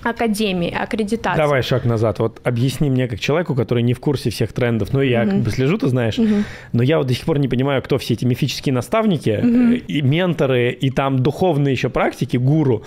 академии, 0.03 0.73
аккредитации. 0.73 1.37
Давай 1.37 1.61
шаг 1.61 1.85
назад. 1.85 2.19
Вот 2.19 2.39
объясни 2.43 2.89
мне, 2.89 3.07
как 3.07 3.19
человеку, 3.19 3.55
который 3.55 3.83
не 3.83 3.93
в 3.93 3.99
курсе 3.99 4.29
всех 4.29 4.53
трендов, 4.53 4.93
ну, 4.93 5.01
я 5.01 5.23
mm-hmm. 5.23 5.29
как 5.29 5.39
бы 5.39 5.51
слежу, 5.51 5.77
ты 5.77 5.87
знаешь, 5.87 6.17
mm-hmm. 6.17 6.43
но 6.73 6.83
я 6.83 6.97
вот 6.97 7.07
до 7.07 7.13
сих 7.13 7.25
пор 7.25 7.39
не 7.39 7.47
понимаю, 7.47 7.81
кто 7.81 7.97
все 7.97 8.13
эти 8.13 8.25
мифические 8.25 8.73
наставники, 8.73 9.29
mm-hmm. 9.29 9.77
и 9.87 10.01
менторы, 10.01 10.71
и 10.71 10.89
там 10.89 11.19
духовные 11.19 11.73
еще 11.73 11.89
практики, 11.89 12.37
гуру. 12.37 12.83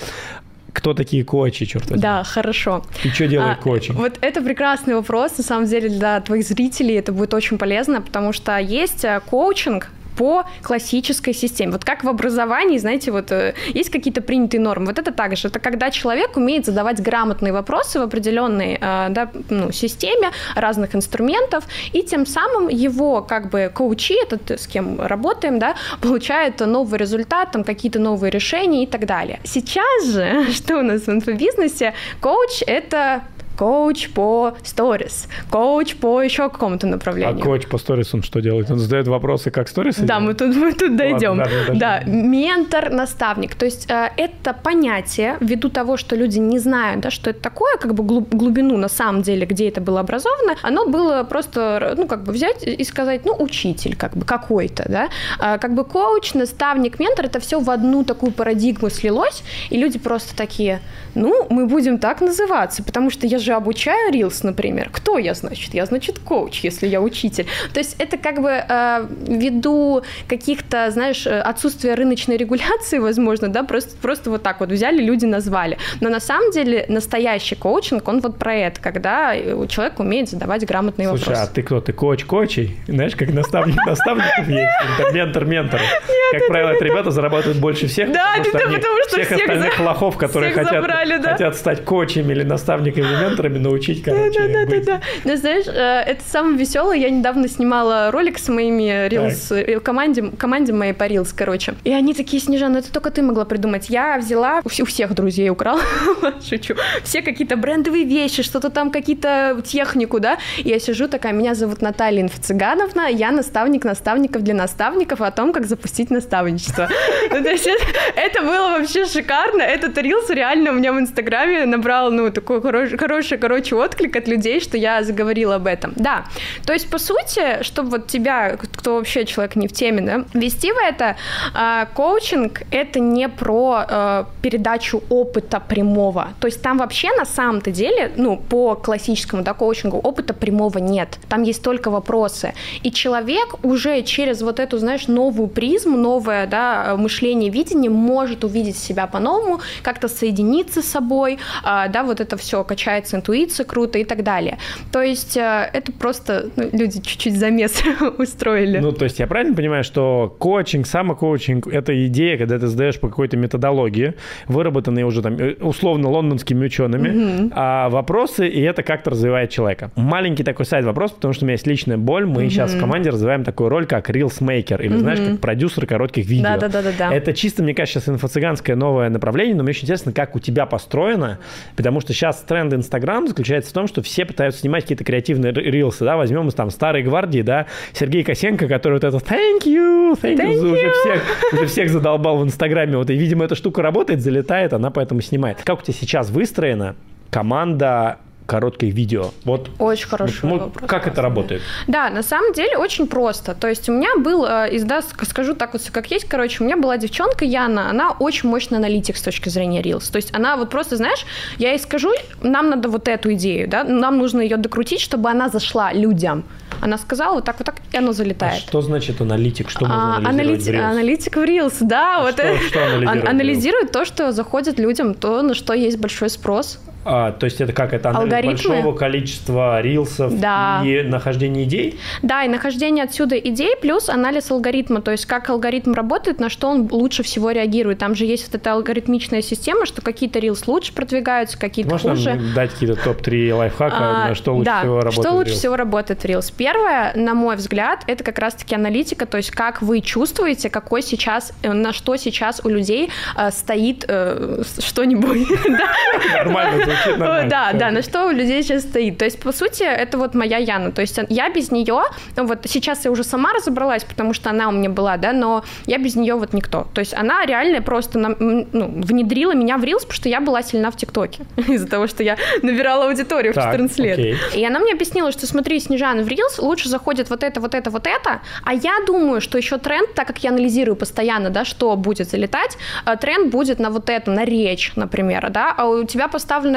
Кто 0.73 0.95
такие 0.95 1.25
коучи, 1.25 1.65
черт 1.67 1.85
возьми? 1.91 2.03
Да, 2.03 2.25
хорошо. 2.25 2.85
И 3.05 3.09
что 3.09 3.27
делают 3.27 3.59
а, 3.59 3.63
коучи? 3.63 3.93
Вот 3.93 4.19
это 4.21 4.43
прекрасный 4.43 4.95
вопрос, 4.95 5.39
на 5.39 5.45
самом 5.45 5.67
деле, 5.67 5.89
для 5.89 6.21
твоих 6.21 6.47
зрителей 6.47 6.95
это 6.95 7.13
будет 7.13 7.35
очень 7.35 7.59
полезно, 7.59 8.01
потому 8.01 8.33
что 8.33 8.59
есть 8.59 9.05
э, 9.05 9.21
коучинг, 9.29 9.89
по 10.17 10.45
классической 10.63 11.35
системе. 11.35 11.73
Вот 11.73 11.85
как 11.85 12.05
в 12.05 12.09
образовании, 12.09 12.79
знаете, 12.79 13.11
вот 13.11 13.33
э, 13.33 13.55
есть 13.69 13.91
какие-то 13.91 14.23
принятые 14.23 14.61
нормы. 14.61 14.87
Вот 14.87 14.99
это 14.99 15.13
также. 15.13 15.49
Это 15.49 15.59
когда 15.59 15.91
человек 15.91 16.37
умеет 16.37 16.67
задавать 16.67 17.01
грамотные 17.01 17.53
вопросы 17.53 17.99
в 17.99 18.03
определенной 18.03 18.79
э, 18.81 19.07
да, 19.11 19.31
ну, 19.49 19.73
системе 19.73 20.31
разных 20.55 20.95
инструментов, 20.95 21.65
и 21.93 22.03
тем 22.03 22.27
самым 22.27 22.69
его 22.69 23.23
как 23.23 23.51
бы 23.51 23.71
коучи, 23.75 24.15
этот, 24.23 24.51
с 24.51 24.67
кем 24.67 25.01
работаем, 25.01 25.59
да, 25.59 25.75
получают 26.01 26.61
новый 26.61 26.99
результат, 26.99 27.53
там 27.53 27.65
какие-то 27.65 27.99
новые 27.99 28.31
решения 28.31 28.85
и 28.85 28.87
так 28.87 29.07
далее. 29.07 29.41
Сейчас 29.45 30.07
же, 30.07 30.53
что 30.53 30.79
у 30.79 30.83
нас 30.83 31.03
в 31.03 31.09
инфобизнесе, 31.09 31.95
коуч— 32.21 32.63
это 32.67 33.23
коуч 33.65 34.09
по 34.15 34.55
сторис, 34.65 35.29
коуч 35.51 35.95
по 35.97 36.23
еще 36.23 36.49
какому-то 36.49 36.87
А 36.87 36.91
направлению. 36.91 37.45
коуч 37.45 37.67
по 37.67 37.77
сторис 37.77 38.15
он 38.15 38.23
что 38.23 38.41
делает? 38.41 38.71
Он 38.71 38.79
задает 38.79 39.07
вопросы, 39.07 39.51
как 39.51 39.69
сторисы? 39.69 40.01
Да, 40.07 40.19
мы 40.19 40.33
тут, 40.33 40.57
мы 40.57 40.73
тут 40.73 40.97
дойдем. 40.97 41.37
ладно, 41.39 41.45
дождем. 41.45 41.79
да, 41.79 42.01
ментор, 42.07 42.91
наставник. 42.91 43.55
То 43.55 43.67
есть 43.67 43.91
э, 43.91 44.09
это 44.17 44.55
понятие, 44.55 45.37
ввиду 45.41 45.69
того, 45.69 45.99
что 45.99 46.17
люди 46.17 46.39
не 46.39 46.59
знают, 46.59 47.01
да, 47.03 47.11
что 47.11 47.29
это 47.29 47.41
такое, 47.43 47.77
как 47.77 47.93
бы 47.95 48.03
глуб- 48.03 48.35
глубину 48.35 48.79
на 48.79 48.89
самом 48.89 49.21
деле, 49.21 49.45
где 49.45 49.69
это 49.69 49.83
было 49.83 50.01
образовано, 50.01 50.55
оно 50.63 50.87
было 50.87 51.23
просто, 51.25 51.95
ну, 51.99 52.07
как 52.07 52.25
бы 52.25 52.33
взять 52.33 52.63
и 52.67 52.83
сказать, 52.85 53.27
ну, 53.27 53.37
учитель, 53.39 53.95
как 53.95 54.17
бы 54.17 54.25
какой-то, 54.25 54.87
да. 54.89 55.09
А, 55.39 55.59
как 55.59 55.75
бы 55.75 55.85
коуч, 55.85 56.33
наставник, 56.33 56.99
ментор, 56.99 57.27
это 57.27 57.41
все 57.41 57.61
в 57.61 57.69
одну 57.69 58.05
такую 58.05 58.33
парадигму 58.33 58.89
слилось, 58.89 59.43
и 59.69 59.77
люди 59.77 59.99
просто 59.99 60.35
такие, 60.35 60.81
ну, 61.15 61.47
мы 61.51 61.67
будем 61.67 61.99
так 61.99 62.23
называться, 62.23 62.83
потому 62.83 63.11
что 63.11 63.27
я 63.27 63.39
же 63.39 63.50
обучаю 63.57 64.13
Reels, 64.13 64.41
например. 64.43 64.91
Кто 64.93 65.19
я, 65.19 65.35
значит? 65.35 65.75
Я, 65.75 65.87
значит, 65.87 66.19
коуч, 66.19 66.61
если 66.61 66.87
я 66.87 67.01
учитель. 67.01 67.47
То 67.73 67.81
есть 67.81 67.97
это 67.99 68.17
как 68.17 68.41
бы 68.41 68.51
э, 68.51 69.07
ввиду 69.27 70.03
каких-то, 70.29 70.91
знаешь, 70.91 71.27
э, 71.27 71.41
отсутствия 71.41 71.95
рыночной 71.95 72.37
регуляции, 72.37 72.99
возможно, 72.99 73.49
да, 73.49 73.63
просто, 73.63 73.97
просто 73.97 74.31
вот 74.31 74.43
так 74.43 74.61
вот 74.61 74.71
взяли, 74.71 75.03
люди 75.03 75.27
назвали. 75.27 75.79
Но 76.01 76.09
на 76.09 76.21
самом 76.21 76.51
деле 76.51 76.87
настоящий 76.89 77.55
коучинг, 77.55 78.07
он 78.09 78.21
вот 78.21 78.39
про 78.39 78.55
это, 78.55 78.81
когда 78.81 79.35
э, 79.35 79.67
человек 79.69 79.99
умеет 79.99 80.29
задавать 80.29 80.67
грамотные 80.67 81.09
Слушай, 81.09 81.29
а 81.29 81.31
вопросы. 81.31 81.53
ты 81.55 81.63
кто? 81.63 81.81
Ты 81.81 81.93
коуч 81.93 82.25
коучей? 82.25 82.77
Знаешь, 82.87 83.17
как 83.17 83.33
наставник 83.33 83.77
наставников 83.87 84.49
есть? 84.49 85.13
Ментор 85.13 85.45
ментора. 85.45 85.83
Как 86.31 86.47
правило, 86.49 86.71
это 86.71 86.85
ребята 86.85 87.11
зарабатывают 87.11 87.59
больше 87.59 87.87
всех, 87.87 88.13
Да, 88.13 88.25
потому 88.37 88.45
что 88.45 88.59
да, 88.59 88.65
они 88.67 88.77
потому 88.77 88.97
что 89.03 89.09
всех 89.17 89.27
всех 89.27 89.41
остальных 89.41 89.77
за- 89.77 89.83
лохов, 89.83 90.17
которые 90.17 90.53
хотят, 90.53 90.73
забрали, 90.73 91.19
да. 91.19 91.33
хотят 91.33 91.57
стать 91.57 91.85
коучами 91.85 92.33
или 92.33 92.43
наставниками, 92.43 93.05
менторами, 93.21 93.59
научить, 93.59 94.03
короче, 94.03 94.39
Да, 94.41 94.47
да, 94.49 94.65
да, 94.65 94.71
быть. 94.71 94.85
да. 94.85 95.01
Ну, 95.25 95.37
знаешь, 95.37 95.67
э, 95.67 95.73
это 96.13 96.23
самое 96.27 96.57
веселое. 96.57 96.97
Я 96.97 97.11
недавно 97.11 97.49
снимала 97.49 98.11
ролик 98.11 98.39
с 98.39 98.49
моими 98.49 99.09
Reels, 99.09 99.55
э, 99.55 99.81
команде, 99.81 100.31
команде 100.39 100.73
моей 100.73 100.93
по 100.93 101.05
Reels, 101.05 101.33
короче. 101.37 101.75
И 101.85 101.93
они 101.93 102.15
такие, 102.15 102.41
Снежана, 102.43 102.79
это 102.79 102.93
только 102.93 103.11
ты 103.11 103.23
могла 103.23 103.45
придумать. 103.45 103.91
Я 103.91 104.19
взяла, 104.19 104.61
у 104.65 104.69
вс- 104.69 104.83
у 104.83 104.87
всех 104.87 105.15
друзей 105.15 105.51
украла, 105.51 105.81
шучу, 106.49 106.75
все 107.03 107.23
какие-то 107.23 107.57
брендовые 107.57 108.05
вещи, 108.05 108.43
что-то 108.43 108.71
там, 108.71 108.91
какие-то 108.91 109.61
технику, 109.65 110.21
да. 110.21 110.39
Я 110.59 110.79
сижу 110.79 111.09
такая, 111.09 111.33
меня 111.33 111.55
зовут 111.55 111.83
Наталья 111.83 112.23
Инфо-Цыгановна, 112.25 113.09
я 113.11 113.31
наставник 113.31 113.85
наставников 113.85 114.43
для 114.43 114.55
наставников 114.55 115.21
о 115.21 115.31
том, 115.31 115.53
как 115.53 115.67
запустить 115.67 116.11
наставничество. 116.21 116.89
Ну, 117.31 117.43
то 117.43 117.51
есть 117.51 117.67
это, 117.67 117.85
это 118.17 118.43
было 118.43 118.79
вообще 118.79 119.07
шикарно. 119.07 119.63
Этот 119.63 119.99
Reels 119.99 120.35
реально 120.35 120.71
у 120.71 120.75
меня 120.75 120.93
в 120.93 120.99
Инстаграме 120.99 121.67
набрал, 121.67 122.11
ну, 122.11 122.31
такой 122.31 122.61
хороший, 122.61 122.99
хороший, 122.99 123.39
короче, 123.39 123.77
отклик 123.77 124.17
от 124.17 124.29
людей, 124.29 124.61
что 124.61 124.77
я 124.77 125.03
заговорила 125.03 125.57
об 125.57 125.67
этом. 125.67 125.93
Да, 125.97 126.25
то 126.67 126.73
есть, 126.73 126.91
по 126.91 126.99
сути, 126.99 127.63
чтобы 127.63 127.91
вот 127.91 128.07
тебя, 128.07 128.57
кто 128.57 128.97
вообще 128.97 129.25
человек 129.25 129.57
не 129.57 129.69
в 129.69 129.73
теме, 129.73 130.03
да, 130.03 130.25
вести 130.35 130.73
в 130.73 130.77
это, 130.77 131.17
а, 131.55 131.87
коучинг— 131.95 132.63
это 132.71 133.01
не 133.01 133.29
про 133.29 133.85
э, 133.89 134.25
передачу 134.43 135.03
опыта 135.09 135.61
прямого. 135.61 136.29
То 136.41 136.47
есть 136.47 136.63
там 136.63 136.79
вообще 136.79 137.09
на 137.17 137.25
самом-то 137.25 137.71
деле, 137.71 138.13
ну, 138.17 138.37
по 138.37 138.75
классическому, 138.75 139.43
да, 139.43 139.55
коучингу 139.55 139.99
опыта 139.99 140.35
прямого 140.35 140.79
нет. 140.79 141.19
Там 141.29 141.43
есть 141.43 141.63
только 141.63 141.91
вопросы. 141.91 142.55
И 142.83 142.91
человек 142.91 143.57
уже 143.63 144.03
через 144.03 144.43
вот 144.43 144.61
эту, 144.61 144.79
знаешь, 144.79 145.09
новую 145.09 145.49
призму, 145.49 145.97
новое, 146.11 146.47
да, 146.47 146.97
мышление, 146.97 147.51
видение 147.51 147.91
может 147.91 148.45
увидеть 148.45 148.77
себя 148.77 149.07
по-новому, 149.07 149.61
как-то 149.83 150.09
соединиться 150.09 150.83
с 150.83 150.87
собой, 150.87 151.39
а, 151.63 151.89
да, 151.89 152.03
вот 152.03 152.21
это 152.21 152.37
все 152.37 152.65
качается 152.65 153.17
интуиция 153.17 153.65
круто 153.65 153.99
и 153.99 154.05
так 154.05 154.23
далее. 154.23 154.59
То 154.93 155.03
есть 155.03 155.37
э, 155.37 155.71
это 155.73 155.93
просто 155.93 156.51
ну, 156.57 156.65
люди 156.73 157.01
чуть-чуть 157.01 157.39
замес 157.39 157.83
устроили. 158.19 158.79
Ну, 158.79 158.93
то 158.93 159.05
есть 159.05 159.21
я 159.21 159.27
правильно 159.27 159.55
понимаю, 159.55 159.85
что 159.85 160.35
коучинг, 160.39 160.87
самокоучинг— 160.87 161.67
это 161.73 161.93
идея, 162.07 162.39
когда 162.39 162.59
ты 162.59 162.67
сдаешь 162.67 162.99
по 162.99 163.09
какой-то 163.09 163.37
методологии, 163.37 164.15
выработанной 164.49 165.05
уже 165.05 165.23
там 165.23 165.37
э, 165.39 165.55
условно 165.61 166.09
лондонскими 166.09 166.65
учеными, 166.67 167.51
а 167.53 167.89
вопросы, 167.89 168.49
и 168.49 168.61
это 168.61 168.83
как-то 168.83 169.11
развивает 169.11 169.51
человека. 169.51 169.91
Маленький 169.97 170.43
такой 170.43 170.67
сайт 170.67 170.85
вопрос, 170.85 171.13
потому 171.13 171.35
что 171.35 171.45
у 171.45 171.47
меня 171.47 171.55
есть 171.55 171.69
личная 171.69 171.99
боль. 171.99 172.27
Мы 172.27 172.51
сейчас 172.51 172.75
в 172.75 172.81
команде 172.81 173.11
развиваем 173.11 173.45
такую 173.45 173.69
роль, 173.69 173.87
как 173.87 174.11
Maker, 174.11 174.83
или, 174.83 174.97
знаешь, 174.97 175.21
как 175.21 175.41
продюсер 175.41 175.87
коротких 176.01 176.27
видео. 176.27 176.45
Да-да-да-да-да. 176.45 177.13
Это 177.13 177.35
чисто, 177.35 177.63
мне 177.63 177.75
кажется, 177.75 178.01
сейчас 178.01 178.09
инфо-цыганское 178.09 178.75
новое 178.75 179.11
направление, 179.11 179.55
но 179.55 179.63
мне 179.63 179.71
очень 179.71 179.83
интересно, 179.83 180.13
как 180.13 180.35
у 180.35 180.39
тебя 180.39 180.65
построено, 180.65 181.39
потому 181.77 182.01
что 182.01 182.15
сейчас 182.15 182.39
тренд 182.39 182.73
Инстаграм 182.73 183.29
заключается 183.29 183.71
в 183.71 183.75
том, 183.75 183.87
что 183.87 184.03
все 184.03 184.25
пытаются 184.25 184.61
снимать 184.61 184.85
какие-то 184.85 185.05
креативные 185.05 185.53
рилсы, 185.53 186.05
да, 186.05 186.17
возьмем 186.17 186.49
из 186.49 186.55
там 186.55 186.71
старой 186.71 187.03
гвардии, 187.03 187.43
да, 187.43 187.67
Сергей 187.93 188.25
Косенко, 188.25 188.67
который 188.67 188.95
вот 188.95 189.05
это 189.05 189.17
thank 189.19 189.67
you, 189.67 190.19
thank, 190.21 190.37
you, 190.37 190.39
Thank 190.39 190.73
уже 190.73 190.87
you. 190.87 190.93
всех, 191.01 191.23
уже 191.53 191.67
всех 191.67 191.91
задолбал 191.91 192.39
в 192.39 192.45
Инстаграме, 192.45 192.97
вот, 192.97 193.11
и, 193.11 193.15
видимо, 193.15 193.45
эта 193.45 193.55
штука 193.55 193.83
работает, 193.83 194.23
залетает, 194.23 194.73
она 194.73 194.91
поэтому 194.91 195.21
снимает. 195.21 195.59
Как 195.63 195.81
у 195.81 195.83
тебя 195.83 195.95
сейчас 195.95 196.31
выстроена 196.31 196.97
команда 197.31 198.19
коротких 198.51 198.93
видео? 198.95 199.31
Вот 199.45 199.71
Очень 199.79 200.09
хороший 200.09 200.41
ну, 200.43 200.59
вопрос. 200.59 200.91
как 200.91 201.07
это 201.07 201.23
работает? 201.23 201.63
Да, 201.87 202.11
на 202.11 202.23
самом 202.23 202.53
деле 202.53 202.77
очень 202.77 203.07
просто. 203.07 203.55
То 203.55 203.69
есть 203.69 203.89
у 203.89 203.93
меня 203.93 204.09
был, 204.17 204.45
э, 204.45 204.69
из, 204.73 204.85
да, 204.85 204.99
ск- 204.99 205.25
скажу 205.29 205.55
так 205.55 205.73
вот, 205.73 205.83
как 205.93 206.11
есть, 206.11 206.27
короче, 206.29 206.63
у 206.63 206.67
меня 206.67 206.77
была 206.77 206.99
девчонка 206.99 207.45
Яна, 207.45 207.89
она 207.91 208.11
очень 208.19 208.49
мощный 208.49 208.79
аналитик 208.79 209.17
с 209.17 209.23
точки 209.23 209.49
зрения 209.51 209.83
Reels. 209.83 210.11
То 210.11 210.17
есть 210.17 210.35
она 210.35 210.57
вот 210.57 210.71
просто, 210.71 210.97
знаешь, 210.97 211.25
я 211.59 211.71
ей 211.71 211.79
скажу, 211.79 212.11
нам 212.43 212.71
надо 212.71 212.89
вот 212.89 213.09
эту 213.09 213.33
идею, 213.35 213.69
да, 213.69 213.85
нам 213.85 214.19
нужно 214.19 214.41
ее 214.41 214.57
докрутить, 214.57 215.01
чтобы 215.01 215.31
она 215.31 215.49
зашла 215.49 215.93
людям. 215.93 216.43
Она 216.83 216.97
сказала 216.99 217.35
вот 217.35 217.45
так, 217.45 217.57
вот 217.59 217.67
так, 217.67 217.77
и 217.93 217.97
оно 217.99 218.11
А 218.11 218.13
залетает. 218.13 218.63
что 218.63 218.81
значит 218.81 219.21
аналитик? 219.21 219.69
Что 219.71 219.85
можно 219.87 220.17
А, 220.17 220.17
анализировать 220.17 220.63
в 220.65 220.69
аналити- 220.69 220.77
Reels? 220.79 220.91
аналитик 220.91 221.37
в 221.37 221.41
Reels, 221.41 221.75
да, 221.81 222.21
вот 222.23 222.33
что- 222.33 222.43
это. 222.43 222.63
что 222.69 222.85
анализирует 222.85 223.29
анализирует 223.29 223.93
то, 223.93 224.05
что 224.05 224.33
заходит 224.33 224.79
людям, 224.79 225.15
то, 225.15 225.43
на 225.43 225.55
что 225.55 225.75
есть 225.75 225.99
большой 225.99 226.31
спрос. 226.31 226.79
А, 227.05 227.33
то 227.33 227.45
есть 227.45 227.61
это 227.61 227.73
как? 227.73 227.93
Это 227.95 228.11
анализ 228.11 228.25
Алгоритмы? 228.35 228.75
большого 228.75 228.95
количества 228.97 229.81
рилсов 229.81 230.39
Да. 230.39 230.83
и 230.85 231.03
нахождение 231.03 231.65
идей? 231.65 231.99
Да, 232.23 232.45
и 232.45 232.49
нахождение 232.49 233.05
отсюда 233.05 233.39
идей, 233.39 233.75
плюс 233.81 234.09
анализ 234.09 234.51
алгоритма, 234.51 235.01
то 235.01 235.11
есть 235.11 235.25
как 235.27 235.49
алгоритм 235.49 235.93
работает, 235.95 236.41
на 236.41 236.51
что 236.51 236.69
он 236.69 236.89
лучше 236.91 237.23
всего 237.23 237.51
реагирует. 237.53 237.99
Там 237.99 238.15
же 238.15 238.25
есть 238.27 238.47
вот 238.47 238.61
эта 238.61 238.73
алгоритмичная 238.73 239.41
система, 239.43 239.87
что 239.87 240.03
какие-то 240.03 240.39
рилс 240.41 240.67
лучше 240.67 240.93
продвигаются, 240.93 241.59
какие-то 241.59 241.91
можешь 241.93 242.07
хуже. 242.11 242.35
нам 242.35 242.55
дать 242.55 242.71
какие-то 242.73 243.03
топ-3 243.03 243.55
лайфхака, 243.55 243.97
А, 243.99 244.29
на 244.29 244.35
что 244.35 244.53
лучше 244.55 244.67
да, 244.67 244.81
всего 244.81 245.01
работает 245.01 245.27
что 245.27 245.33
лучше 245.35 245.53
Reels? 245.53 245.57
всего 245.57 245.77
работает 245.77 246.21
в 246.21 246.25
Reels? 246.27 246.53
Первое, 246.57 247.13
на 247.17 247.35
мой 247.35 247.57
взгляд, 247.57 248.05
это 248.09 248.23
как 248.25 248.39
раз-таки 248.39 248.75
аналитика, 248.75 249.25
то 249.27 249.39
есть 249.39 249.51
как 249.51 249.81
вы 249.81 250.01
чувствуете, 250.03 250.69
какой 250.69 251.03
сейчас, 251.03 251.53
э, 251.63 251.73
на 251.73 251.93
что 251.95 252.17
сейчас 252.17 252.61
у 252.63 252.69
людей 252.69 253.11
э, 253.37 253.51
стоит 253.51 254.05
э, 254.07 254.63
что-нибудь. 254.85 255.49
Нормально 256.35 256.90
звучит, 256.91 257.19
нормально. 257.19 257.51
Да, 257.51 257.73
да, 257.73 257.91
на 257.91 258.03
что 258.03 258.27
у 258.27 258.31
людей 258.31 258.63
сейчас 258.63 258.83
стоит. 258.83 259.19
То 259.19 259.25
есть, 259.25 259.41
по 259.41 259.53
сути, 259.53 259.83
это 259.83 260.19
вот 260.19 260.35
моя 260.35 260.59
Яна. 260.59 260.93
То 260.93 261.01
есть 261.01 261.19
я 261.29 261.51
без 261.51 261.71
нее, 261.71 262.03
ну 262.37 262.47
вот 262.47 262.59
сейчас 262.67 263.05
я 263.05 263.11
уже 263.11 263.25
сама 263.25 263.53
разобралась, 263.53 264.05
потому 264.05 264.35
что 264.35 264.51
она 264.51 264.69
у 264.69 264.73
меня 264.73 264.91
была, 264.91 265.17
да, 265.17 265.33
но 265.33 265.65
я 265.87 265.99
без 265.99 266.17
нее 266.17 266.35
вот 266.35 266.53
никто. 266.53 266.87
То 266.95 267.01
есть 267.01 267.15
она 267.15 267.45
реально 267.47 267.83
просто 267.83 268.19
ну, 268.19 268.67
внедрила 268.73 269.55
меня 269.55 269.79
в 269.79 269.85
Reels, 269.85 270.01
потому 270.01 270.13
что 270.13 270.29
я 270.29 270.41
была 270.41 270.63
сильна 270.63 270.91
в 270.91 270.97
ТикТоке 270.97 271.45
из-за 271.57 271.89
того, 271.89 272.07
что 272.07 272.23
я 272.23 272.37
набирала 272.63 273.07
аудиторию 273.07 273.53
в 273.53 273.57
Так, 273.57 273.73
14 273.73 273.99
лет. 273.99 274.39
И 274.55 274.65
она 274.65 274.79
мне 274.79 274.93
объяснила, 274.93 275.33
что 275.33 275.47
смотри, 275.47 275.81
Снежан, 275.81 276.23
в 276.23 276.29
Reels 276.29 276.59
лучше 276.59 276.89
заходит 276.89 277.31
вот 277.31 277.43
это, 277.43 277.61
вот 277.61 277.75
это, 277.75 277.91
вот 277.91 278.07
это, 278.07 278.41
а 278.65 278.75
я 278.75 278.93
думаю, 279.07 279.41
что 279.41 279.59
еще 279.59 279.79
тренд, 279.79 280.15
так 280.15 280.27
как 280.27 280.39
я 280.45 280.51
анализирую 280.51 280.97
постоянно, 280.97 281.51
да, 281.51 281.65
что 281.65 281.97
будет 281.97 282.31
залетать, 282.31 282.77
э, 283.07 283.17
тренд 283.17 283.51
будет 283.51 283.79
на 283.79 283.91
вот 283.91 284.11
это, 284.11 284.31
на 284.31 284.45
речь, 284.45 284.93
например, 284.97 285.51
да, 285.51 285.75
а 285.77 285.87
у 285.87 286.05
тебя 286.05 286.29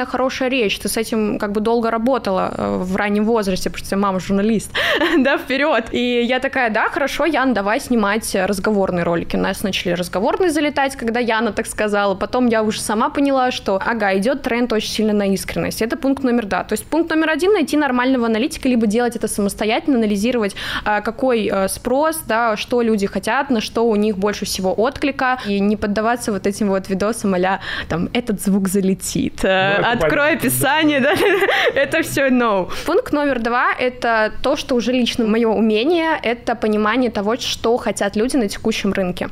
поставленная 0.04 0.06
хорошая 0.06 0.50
речь, 0.50 0.78
ты 0.78 0.88
с 0.88 0.96
этим 0.96 1.38
как 1.38 1.52
бы 1.52 1.60
долго 1.60 1.90
работала 1.90 2.52
э, 2.56 2.78
в 2.82 2.96
раннем 2.96 3.24
возрасте, 3.24 3.70
потому 3.70 3.86
что 3.86 3.96
мама 3.96 4.20
журналист, 4.20 4.70
да, 5.18 5.36
вперед. 5.36 5.84
И 5.92 6.22
я 6.22 6.40
такая, 6.40 6.70
да, 6.70 6.88
хорошо, 6.88 7.26
Ян, 7.26 7.54
давай 7.54 7.80
снимать 7.80 8.34
разговорные 8.34 9.04
ролики. 9.04 9.36
У 9.36 9.40
нас 9.40 9.64
начали 9.64 9.94
разговорные 9.94 10.50
залетать, 10.50 10.96
когда 10.96 11.20
Яна 11.20 11.52
так 11.52 11.66
сказала. 11.66 12.14
Потом 12.14 12.48
я 12.50 12.62
уже 12.62 12.80
сама 12.80 13.08
поняла, 13.08 13.50
что, 13.50 13.80
ага, 13.86 14.12
идет 14.14 14.42
тренд 14.42 14.72
очень 14.72 14.90
сильно 14.90 15.12
на 15.12 15.26
искренность. 15.26 15.82
Это 15.82 15.96
пункт 15.96 16.24
номер 16.24 16.46
два. 16.46 16.64
То 16.64 16.74
есть 16.74 16.86
пункт 16.86 17.10
номер 17.10 17.30
один— 17.30 17.52
найти 17.54 17.76
нормального 17.76 18.26
аналитика, 18.26 18.68
либо 18.68 18.86
делать 18.86 19.16
это 19.16 19.28
самостоятельно, 19.28 19.98
анализировать, 19.98 20.56
а, 20.84 21.00
какой 21.00 21.50
э, 21.52 21.68
спрос, 21.68 22.22
да, 22.28 22.56
что 22.56 22.82
люди 22.82 23.06
хотят, 23.06 23.50
на 23.50 23.60
что 23.60 23.84
у 23.86 23.96
них 23.96 24.16
больше 24.16 24.44
всего 24.44 24.72
отклика, 24.72 25.38
и 25.48 25.60
не 25.60 25.76
поддаваться 25.76 26.32
вот 26.32 26.46
этим 26.46 26.68
вот 26.68 26.88
видосам 26.88 27.34
а 27.34 27.60
там, 27.88 28.08
этот 28.12 28.40
звук 28.40 28.68
залетит, 28.68 29.40
Ну, 29.42 29.48
это 29.48 29.93
открой 29.94 30.32
описание, 30.34 31.00
да, 31.00 31.14
это 31.74 32.02
все 32.02 32.28
no. 32.28 32.70
Пункт 32.86 33.12
номер 33.12 33.38
два— 33.40 33.74
это 33.78 34.32
то, 34.42 34.56
что 34.56 34.74
уже 34.74 34.92
лично 34.92 35.26
мое 35.26 35.48
умение, 35.48 36.18
это 36.22 36.54
понимание 36.54 37.10
того, 37.10 37.36
что 37.36 37.76
хотят 37.76 38.16
люди 38.16 38.36
на 38.36 38.48
текущем 38.48 38.92
рынке. 38.92 39.28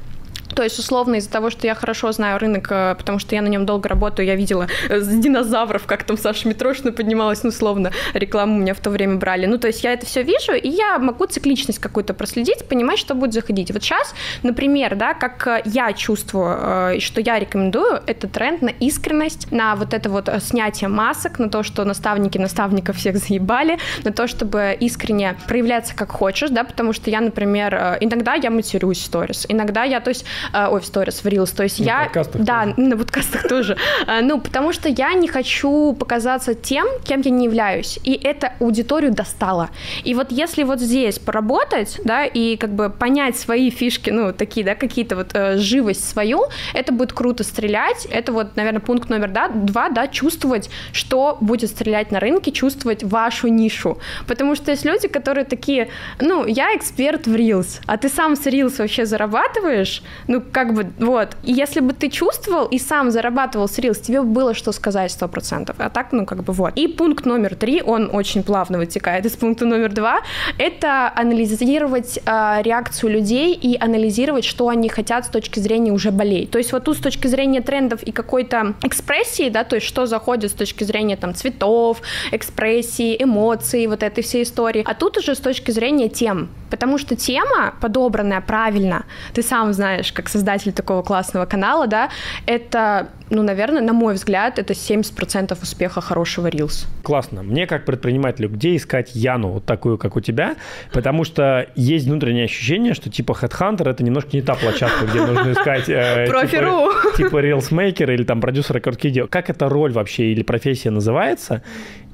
То 0.55 0.63
есть, 0.63 0.79
условно, 0.79 1.17
из-за 1.17 1.31
того, 1.31 1.51
что 1.51 1.67
я 1.67 1.75
хорошо 1.75 2.13
знаю 2.13 2.39
рынок, 2.39 2.69
э, 2.71 2.95
потому 2.97 3.19
что 3.19 3.35
я 3.35 3.43
на 3.43 3.49
нем 3.49 3.67
долго 3.67 3.89
работаю, 3.89 4.27
я 4.27 4.37
видела 4.37 4.69
э, 4.89 5.01
динозавров, 5.01 5.87
как 5.87 6.05
там 6.05 6.19
Саша 6.19 6.49
Митрошина 6.49 6.93
поднималась, 6.93 7.43
ну, 7.43 7.49
условно, 7.49 7.93
рекламу 8.15 8.57
у 8.57 8.59
меня 8.59 8.75
в 8.75 8.81
то 8.81 8.91
время 8.91 9.17
брали. 9.17 9.47
Ну, 9.47 9.59
то 9.59 9.69
есть 9.69 9.85
я 9.85 9.93
это 9.93 10.07
все 10.07 10.23
вижу, 10.23 10.53
и 10.53 10.69
я 10.69 10.99
могу 10.99 11.27
цикличность 11.27 11.79
какую-то 11.79 12.15
проследить, 12.15 12.67
понимать, 12.69 12.99
что 12.99 13.15
будет 13.15 13.33
заходить. 13.33 13.71
Вот 13.71 13.83
сейчас, 13.83 14.15
например, 14.43 14.97
да, 14.97 15.15
как 15.15 15.47
э, 15.47 15.63
я 15.65 15.93
чувствую, 15.93 17.01
что 17.01 17.21
я 17.21 17.39
рекомендую, 17.39 18.01
это 18.07 18.29
тренд 18.29 18.63
на 18.63 18.69
искренность, 18.69 19.51
на 19.51 19.77
вот 19.77 19.95
это 19.95 20.11
вот 20.11 20.29
снятие 20.41 20.89
масок, 20.89 21.39
на 21.39 21.49
то, 21.49 21.63
что 21.63 21.85
наставники 21.85 22.39
наставников 22.39 22.97
всех 22.97 23.17
заебали, 23.17 23.79
на 24.05 24.13
то, 24.13 24.27
чтобы 24.27 24.77
искренне 24.79 25.37
проявляться 25.47 25.95
как 25.95 26.11
хочешь, 26.11 26.51
да, 26.51 26.65
потому 26.65 26.93
что 26.93 27.11
я, 27.11 27.21
например, 27.21 27.99
иногда 28.01 28.35
я 28.35 28.51
матерюсь 28.51 28.99
в 28.99 29.05
сторис, 29.05 29.47
иногда 29.49 29.85
я, 29.85 30.01
то 30.01 30.11
есть 30.11 30.25
ой, 30.53 30.81
в 30.81 30.87
сторис, 30.87 31.21
в 31.21 31.27
Reels, 31.27 31.55
то 31.55 31.63
есть 31.63 31.81
на 31.81 31.85
я... 31.85 32.11
Да, 32.35 32.65
тоже. 32.65 32.75
на 32.77 32.97
подкастах 32.97 33.43
тоже. 33.49 33.77
Э, 34.07 34.21
ну, 34.23 34.41
потому 34.41 34.73
что 34.73 34.89
я 34.89 35.13
не 35.15 35.29
хочу 35.29 35.95
показаться 35.99 36.55
тем, 36.55 36.87
кем 37.05 37.21
я 37.21 37.31
не 37.31 37.45
являюсь, 37.45 37.99
и 38.05 38.13
это 38.13 38.53
аудиторию 38.61 39.13
достало. 39.13 39.71
И 40.05 40.15
вот 40.15 40.33
если 40.33 40.63
вот 40.63 40.81
здесь 40.81 41.19
поработать, 41.19 42.01
да, 42.05 42.25
и 42.25 42.57
как 42.57 42.71
бы 42.71 42.91
понять 42.91 43.37
свои 43.37 43.71
фишки, 43.71 44.11
ну, 44.11 44.33
такие, 44.33 44.65
да, 44.65 44.75
какие-то 44.75 45.17
вот 45.17 45.31
э, 45.35 45.59
живость 45.59 46.09
свою, 46.09 46.47
это 46.75 46.93
будет 46.93 47.13
круто 47.13 47.45
стрелять, 47.45 48.07
это 48.11 48.33
вот, 48.33 48.57
наверное, 48.57 48.81
пункт 48.81 49.09
номер 49.09 49.31
да, 49.31 49.49
два, 49.49 49.89
да, 49.89 50.09
чувствовать, 50.09 50.71
что 50.93 51.39
будет 51.41 51.71
стрелять 51.71 52.11
на 52.11 52.21
рынке, 52.21 52.53
чувствовать 52.53 53.05
вашу 53.05 53.49
нишу, 53.49 53.99
потому 54.27 54.55
что 54.55 54.71
есть 54.71 54.85
люди, 54.85 55.09
которые 55.09 55.45
такие, 55.45 55.89
ну, 56.21 56.47
я 56.47 56.77
эксперт 56.77 57.27
в 57.27 57.35
Reels, 57.35 57.81
а 57.87 57.97
ты 57.97 58.09
сам 58.09 58.37
с 58.37 58.47
Reels 58.47 58.79
вообще 58.79 59.07
зарабатываешь, 59.07 60.03
ну, 60.33 60.43
как 60.53 60.73
бы, 60.73 60.87
вот. 60.99 61.37
И 61.43 61.53
если 61.53 61.81
бы 61.81 61.93
ты 61.93 62.09
чувствовал 62.09 62.67
и 62.67 62.79
сам 62.79 63.11
зарабатывал 63.11 63.69
с 63.69 63.79
Reels, 63.79 64.01
тебе 64.01 64.23
было 64.23 64.55
что 64.55 64.73
сказать 64.73 65.12
сто 65.12 65.29
процентов. 65.29 65.77
А 65.79 65.91
так, 65.91 66.12
ну, 66.12 66.25
как 66.25 66.43
бы, 66.43 66.53
вот. 66.55 66.73
И 66.75 66.89
пункт 66.89 67.27
номер 67.27 67.55
три, 67.55 67.83
он 67.83 68.11
очень 68.12 68.43
плавно 68.43 68.79
вытекает 68.79 69.27
из 69.27 69.33
пункта 69.33 69.67
номер 69.67 69.93
два, 69.93 70.21
это 70.59 71.12
анализировать 71.15 72.19
э, 72.25 72.62
реакцию 72.62 73.12
людей 73.12 73.55
и 73.55 73.77
анализировать, 73.79 74.45
что 74.45 74.69
они 74.69 74.89
хотят 74.89 75.27
с 75.27 75.29
точки 75.29 75.61
зрения 75.61 75.93
уже 75.93 76.11
болей. 76.11 76.47
То 76.47 76.59
есть 76.59 76.73
вот 76.73 76.85
тут 76.85 76.97
с 76.97 77.01
точки 77.01 77.27
зрения 77.27 77.61
трендов 77.61 78.03
и 78.03 78.12
какой-то 78.12 78.75
экспрессии, 78.83 79.51
да, 79.51 79.65
то 79.65 79.77
есть 79.77 79.87
что 79.87 80.07
заходит 80.07 80.51
с 80.51 80.55
точки 80.55 80.85
зрения 80.85 81.17
там 81.17 81.35
цветов, 81.35 82.01
экспрессии, 82.31 83.23
эмоций, 83.23 83.87
вот 83.87 84.03
этой 84.03 84.25
всей 84.25 84.45
истории. 84.45 84.83
А 84.87 84.95
тут 84.95 85.19
уже 85.19 85.35
с 85.35 85.41
точки 85.41 85.73
зрения 85.73 86.09
тем. 86.09 86.49
Потому 86.71 86.97
что 86.97 87.17
тема, 87.17 87.75
подобранная 87.83 88.41
правильно, 88.41 89.05
ты 89.35 89.43
сам 89.43 89.75
знаешь, 89.75 90.11
как 90.11 90.22
создатель 90.29 90.73
такого 90.73 91.02
классного 91.02 91.47
канала, 91.47 91.87
да, 91.87 92.11
это, 92.47 93.09
ну, 93.31 93.43
наверное, 93.43 93.83
на 93.83 93.93
мой 93.93 94.14
взгляд, 94.14 94.59
это 94.59 94.73
70% 94.73 95.57
успеха 95.62 96.00
хорошего 96.00 96.49
Reels. 96.49 96.87
Классно. 97.02 97.43
Мне 97.43 97.67
как 97.67 97.85
предпринимателю, 97.85 98.49
где 98.49 98.76
искать 98.76 99.14
Яну, 99.14 99.49
вот 99.49 99.64
такую, 99.64 99.99
как 99.99 100.17
у 100.17 100.21
тебя? 100.21 100.57
Потому 100.93 101.25
что 101.25 101.67
есть 101.75 102.07
внутреннее 102.07 102.45
ощущение, 102.45 102.95
что 102.95 103.11
типа 103.11 103.33
Headhunter 103.33 103.88
это 103.88 104.02
немножко 104.02 104.31
не 104.33 104.43
та 104.43 104.55
площадка, 104.55 105.07
где 105.07 105.25
нужно 105.25 105.52
искать 105.52 105.88
э, 105.88 106.26
типа, 106.50 107.17
типа 107.17 107.37
Reelsmaker 107.43 108.12
или 108.12 108.25
там 108.25 108.41
продюсера 108.41 108.81
коротких 108.81 109.12
видео. 109.12 109.26
Как 109.26 109.50
эта 109.50 109.69
роль 109.69 109.93
вообще 109.93 110.33
или 110.33 110.43
профессия 110.43 110.91
называется? 110.91 111.62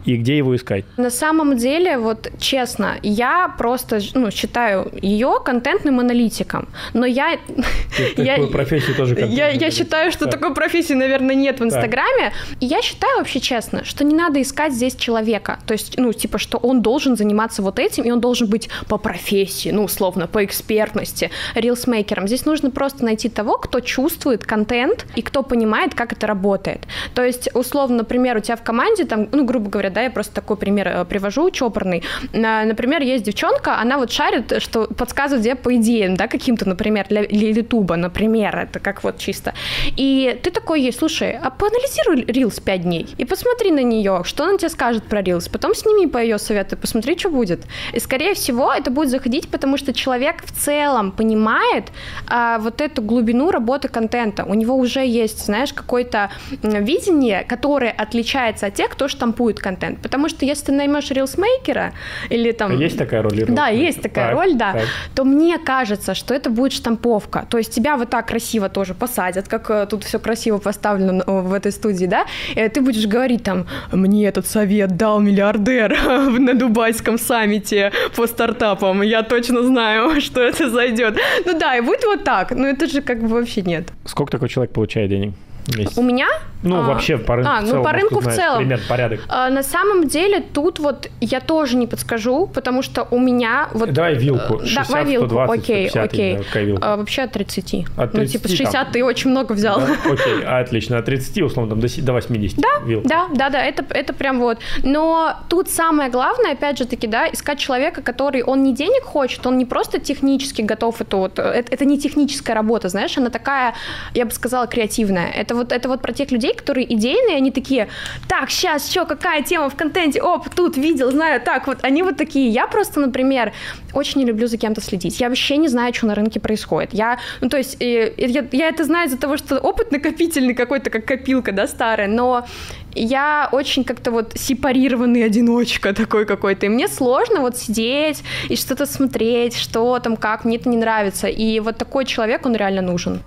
И 0.05 0.17
где 0.17 0.39
его 0.39 0.55
искать? 0.57 0.85
На 0.97 1.11
самом 1.11 1.57
деле, 1.57 1.99
вот 1.99 2.31
честно, 2.39 2.97
я 3.03 3.55
просто 3.59 4.01
ну, 4.15 4.31
считаю 4.31 4.91
ее 5.03 5.39
контентным 5.45 6.01
аналитиком, 6.01 6.69
но 6.95 7.07
я... 7.07 7.39
я 8.17 8.35
такую 8.35 8.51
профессию 8.51 8.97
тоже 8.97 9.15
я, 9.19 9.49
я 9.51 9.71
считаю, 9.71 10.13
что 10.13 10.27
такой 10.27 10.55
профессии, 10.55 10.95
наверное, 10.95 11.35
нет 11.35 11.61
в 11.61 11.65
Инстаграме. 11.65 12.33
И 12.61 12.67
я 12.67 12.83
считаю 12.83 13.19
вообще 13.19 13.41
честно, 13.41 13.85
что 13.85 14.05
не 14.05 14.15
надо 14.15 14.41
искать 14.41 14.73
здесь 14.73 14.95
человека. 14.97 15.59
То 15.67 15.73
есть, 15.73 15.99
ну, 15.99 16.13
типа, 16.13 16.39
что 16.39 16.59
он 16.59 16.83
должен 16.83 17.17
заниматься 17.17 17.63
вот 17.63 17.79
этим, 17.79 18.05
и 18.05 18.11
он 18.11 18.21
должен 18.21 18.49
быть 18.49 18.69
по 18.89 18.99
профессии, 18.99 19.71
ну, 19.71 19.85
условно, 19.85 20.27
по 20.27 20.45
экспертности, 20.45 21.31
рилсмейкером. 21.55 22.27
Здесь 22.27 22.47
нужно 22.47 22.71
просто 22.71 23.05
найти 23.05 23.29
того, 23.29 23.59
кто 23.59 23.81
чувствует 23.81 24.45
контент 24.45 25.07
и 25.17 25.23
кто 25.23 25.43
понимает, 25.43 25.95
как 25.95 26.13
это 26.13 26.27
работает. 26.27 26.81
То 27.15 27.25
есть, 27.25 27.49
условно, 27.55 27.99
например, 27.99 28.37
у 28.37 28.41
тебя 28.41 28.57
в 28.57 28.63
команде, 28.63 29.05
там, 29.05 29.29
ну, 29.33 29.45
грубо 29.45 29.71
говоря, 29.71 29.88
да, 29.91 30.03
я 30.03 30.11
просто 30.11 30.35
такой 30.35 30.57
пример 30.57 30.89
э, 30.89 31.05
привожу, 31.05 31.51
чопорный. 31.51 32.03
Например, 32.33 33.03
есть 33.03 33.25
девчонка, 33.25 33.81
она 33.81 33.99
вот 33.99 34.13
шарит, 34.13 34.63
что 34.63 34.87
подсказывает 34.87 35.49
где 35.49 35.55
по 35.55 35.75
идеям, 35.77 36.15
да, 36.15 36.29
каким-то, 36.29 36.69
например, 36.69 37.07
для, 37.09 37.25
для 37.25 37.51
Ютуба, 37.51 37.97
например, 37.97 38.57
это 38.57 38.81
как 38.81 39.03
вот 39.03 39.19
чисто. 39.19 39.55
И 39.97 40.39
ты 40.43 40.51
такой 40.51 40.83
ей, 40.83 40.93
слушай, 40.93 41.39
а 41.43 41.51
поанализируй 41.51 42.25
Reels 42.25 42.63
5 42.63 42.83
дней 42.83 43.07
и 43.17 43.25
посмотри 43.25 43.71
на 43.71 43.83
нее, 43.83 44.23
что 44.25 44.45
она 44.45 44.59
тебе 44.59 44.69
скажет 44.69 45.05
про 45.05 45.23
Reels, 45.23 45.51
потом 45.51 45.75
сними 45.75 46.07
по 46.07 46.19
ее 46.19 46.39
совету, 46.39 46.77
посмотри, 46.77 47.19
что 47.19 47.31
будет. 47.31 47.61
И, 47.95 48.01
скорее 48.01 48.35
всего, 48.35 48.73
это 48.73 48.91
будет 48.91 49.09
заходить, 49.09 49.49
потому 49.49 49.79
что 49.79 49.93
человек 49.95 50.45
в 50.45 50.53
целом 50.53 51.13
понимает 51.13 51.85
а, 52.27 52.59
вот 52.59 52.81
эту 52.83 53.01
глубину 53.01 53.51
работы 53.51 53.89
контента. 53.89 54.45
У 54.45 54.55
него 54.55 54.75
уже 54.77 55.07
есть, 55.07 55.47
знаешь, 55.47 55.73
какое-то 55.73 56.31
видение, 56.63 57.45
которое 57.45 57.91
отличается 57.91 58.67
от 58.67 58.75
тех, 58.75 58.91
кто 58.91 59.09
штампует 59.09 59.61
контент 59.61 59.78
контент. 59.79 60.01
Потому 60.03 60.29
что 60.29 60.45
если 60.45 60.67
ты 60.67 60.73
наймешь 60.73 61.11
рилсмейкера 61.11 61.93
или 62.31 62.53
там... 62.53 62.73
А 62.73 62.75
есть 62.75 62.99
такая 62.99 63.23
роль? 63.23 63.45
Да, 63.49 63.69
есть 63.69 64.03
такая 64.03 64.27
так, 64.27 64.35
роль, 64.35 64.55
да. 64.55 64.73
Так. 64.73 64.83
То 65.15 65.25
мне 65.25 65.59
кажется, 65.59 66.15
что 66.15 66.35
это 66.35 66.51
будет 66.51 66.73
штамповка. 66.73 67.47
То 67.49 67.59
есть 67.59 67.75
тебя 67.75 67.97
вот 67.97 68.11
так 68.11 68.29
красиво 68.29 68.69
тоже 68.69 68.95
посадят, 68.95 69.49
как 69.49 69.71
э, 69.71 69.87
тут 69.87 70.05
все 70.05 70.19
красиво 70.19 70.59
поставлено 70.59 71.25
в 71.27 71.53
этой 71.53 71.73
студии, 71.73 72.07
да? 72.07 72.27
И 72.55 72.69
ты 72.69 72.81
будешь 72.81 73.07
говорить 73.07 73.43
там, 73.43 73.67
мне 73.93 74.27
этот 74.27 74.47
совет 74.47 74.97
дал 74.97 75.21
миллиардер 75.21 75.97
на 76.39 76.55
дубайском 76.55 77.19
саммите 77.19 77.93
по 78.17 78.27
стартапам. 78.27 79.03
Я 79.03 79.23
точно 79.23 79.63
знаю, 79.63 80.21
что 80.21 80.41
это 80.41 80.71
зайдет. 80.71 81.17
Ну 81.47 81.59
да, 81.59 81.77
и 81.77 81.81
будет 81.81 82.05
вот 82.05 82.25
так. 82.25 82.51
Но 82.51 82.67
это 82.67 82.87
же 82.87 83.03
как 83.03 83.21
бы 83.21 83.29
вообще 83.29 83.63
нет. 83.63 83.89
Сколько 84.05 84.33
такой 84.33 84.49
человек 84.49 84.73
получает 84.73 85.11
денег? 85.11 85.35
Месяц. 85.77 85.99
У 85.99 86.03
меня? 86.03 86.27
Ну, 86.63 86.77
а, 86.77 86.83
вообще 86.83 87.19
по 87.19 87.37
рынку 87.37 87.51
а, 87.51 87.61
в 87.61 87.65
целом. 87.65 87.79
Ну, 87.79 87.85
по 87.85 87.93
рынку 87.93 88.21
в 88.21 88.35
целом. 88.35 88.59
Пример, 88.59 88.81
порядок. 88.89 89.21
А, 89.29 89.49
на 89.51 89.63
самом 89.63 90.09
деле, 90.09 90.41
тут 90.41 90.79
вот 90.79 91.09
я 91.21 91.41
тоже 91.41 91.77
не 91.77 91.87
подскажу, 91.87 92.47
потому 92.47 92.83
что 92.83 93.07
у 93.11 93.19
меня 93.19 93.69
вот... 93.75 93.93
Давай 93.93 94.15
вилку. 94.15 94.61
60, 94.61 94.89
Давай 94.89 95.05
вилку, 95.05 95.27
120, 95.27 95.63
окей, 95.63 95.89
150, 95.89 96.41
окей. 96.41 96.77
А, 96.81 96.97
вообще 96.97 97.23
от 97.23 97.33
30. 97.33 97.87
От 97.97 98.13
30 98.13 98.15
ну, 98.15 98.25
типа 98.27 98.49
с 98.49 98.51
60 98.51 98.73
там. 98.73 98.93
ты 98.93 99.05
очень 99.05 99.31
много 99.31 99.53
взял. 99.53 99.81
Да? 99.81 100.13
Окей, 100.13 100.45
отлично. 100.45 100.99
От 100.99 101.05
30, 101.05 101.43
условно, 101.43 101.71
там, 101.71 101.81
до, 101.81 102.03
до 102.03 102.13
80 102.13 102.59
да, 102.59 102.69
вилка. 102.85 103.09
Да, 103.09 103.29
да, 103.35 103.51
да, 103.51 103.65
это, 103.65 103.85
это 103.91 104.13
прям 104.13 104.41
вот. 104.41 104.59
Но 104.83 105.37
тут 105.49 105.69
самое 105.69 106.11
главное, 106.11 106.53
опять 106.53 106.79
же 106.79 106.87
таки, 106.87 107.07
да, 107.07 107.29
искать 107.29 107.59
человека, 107.59 108.03
который, 108.03 108.43
он 108.43 108.63
не 108.63 108.75
денег 108.75 109.05
хочет, 109.05 109.47
он 109.47 109.59
не 109.59 109.65
просто 109.65 110.01
технически 110.01 110.63
готов, 110.63 111.01
это 111.01 111.17
вот, 111.17 111.39
это, 111.39 111.73
это 111.73 111.85
не 111.85 111.99
техническая 111.99 112.57
работа, 112.57 112.89
знаешь, 112.89 113.17
она 113.19 113.31
такая, 113.31 113.75
я 114.15 114.25
бы 114.25 114.33
сказала, 114.33 114.67
креативная. 114.67 115.31
Это 115.31 115.58
вот, 115.59 115.73
это 115.73 115.89
вот 115.89 116.01
про 116.01 116.13
тех 116.13 116.31
людей, 116.31 116.55
которые 116.55 116.93
идейные, 116.93 117.37
они 117.37 117.51
такие, 117.51 117.89
так, 118.29 118.51
сейчас, 118.51 118.91
что, 118.91 119.05
какая 119.05 119.43
тема 119.43 119.69
в 119.69 119.77
контенте, 119.77 120.23
оп, 120.23 120.49
тут 120.55 120.77
видел, 120.77 121.11
знаю, 121.11 121.41
так, 121.41 121.67
вот, 121.67 121.79
они 121.83 122.03
вот 122.03 122.17
такие. 122.17 122.49
Я 122.49 122.67
просто, 122.67 123.01
например, 123.01 123.53
очень 123.93 124.21
не 124.21 124.27
люблю 124.27 124.47
за 124.47 124.57
кем-то 124.57 124.81
следить. 124.81 125.21
Я 125.21 125.29
вообще 125.29 125.57
не 125.57 125.69
знаю, 125.69 125.93
что 125.95 126.07
на 126.07 126.15
рынке 126.15 126.41
происходит. 126.41 126.95
Я, 126.95 127.19
ну, 127.41 127.49
то 127.49 127.57
есть, 127.57 127.81
э, 127.81 128.15
я, 128.17 128.47
я 128.53 128.69
это 128.69 128.85
знаю 128.85 129.09
из-за 129.09 129.19
того, 129.19 129.37
что 129.37 129.59
опыт 129.59 129.93
накопительный 129.93 130.55
какой-то, 130.55 130.91
как 130.91 131.05
копилка, 131.05 131.53
да, 131.53 131.67
старая, 131.67 132.09
но 132.09 132.47
я 132.95 133.49
очень 133.53 133.85
как-то 133.85 134.11
вот 134.11 134.33
сепарированный 134.35 135.25
одиночка 135.25 135.93
такой 135.95 136.27
какой-то, 136.27 136.67
и 136.67 136.69
мне 136.69 136.89
сложно 136.89 137.41
вот 137.41 137.57
сидеть 137.57 138.23
и 138.49 138.57
что-то 138.57 138.87
смотреть, 138.87 139.57
что 139.57 139.99
там, 139.99 140.17
как, 140.17 140.45
мне 140.45 140.57
это 140.57 140.69
не 140.69 140.77
нравится, 140.77 141.29
и 141.29 141.61
вот 141.61 141.77
такой 141.79 142.05
человек, 142.05 142.47
он 142.47 142.57
реально 142.57 142.83
нужен. 142.83 143.21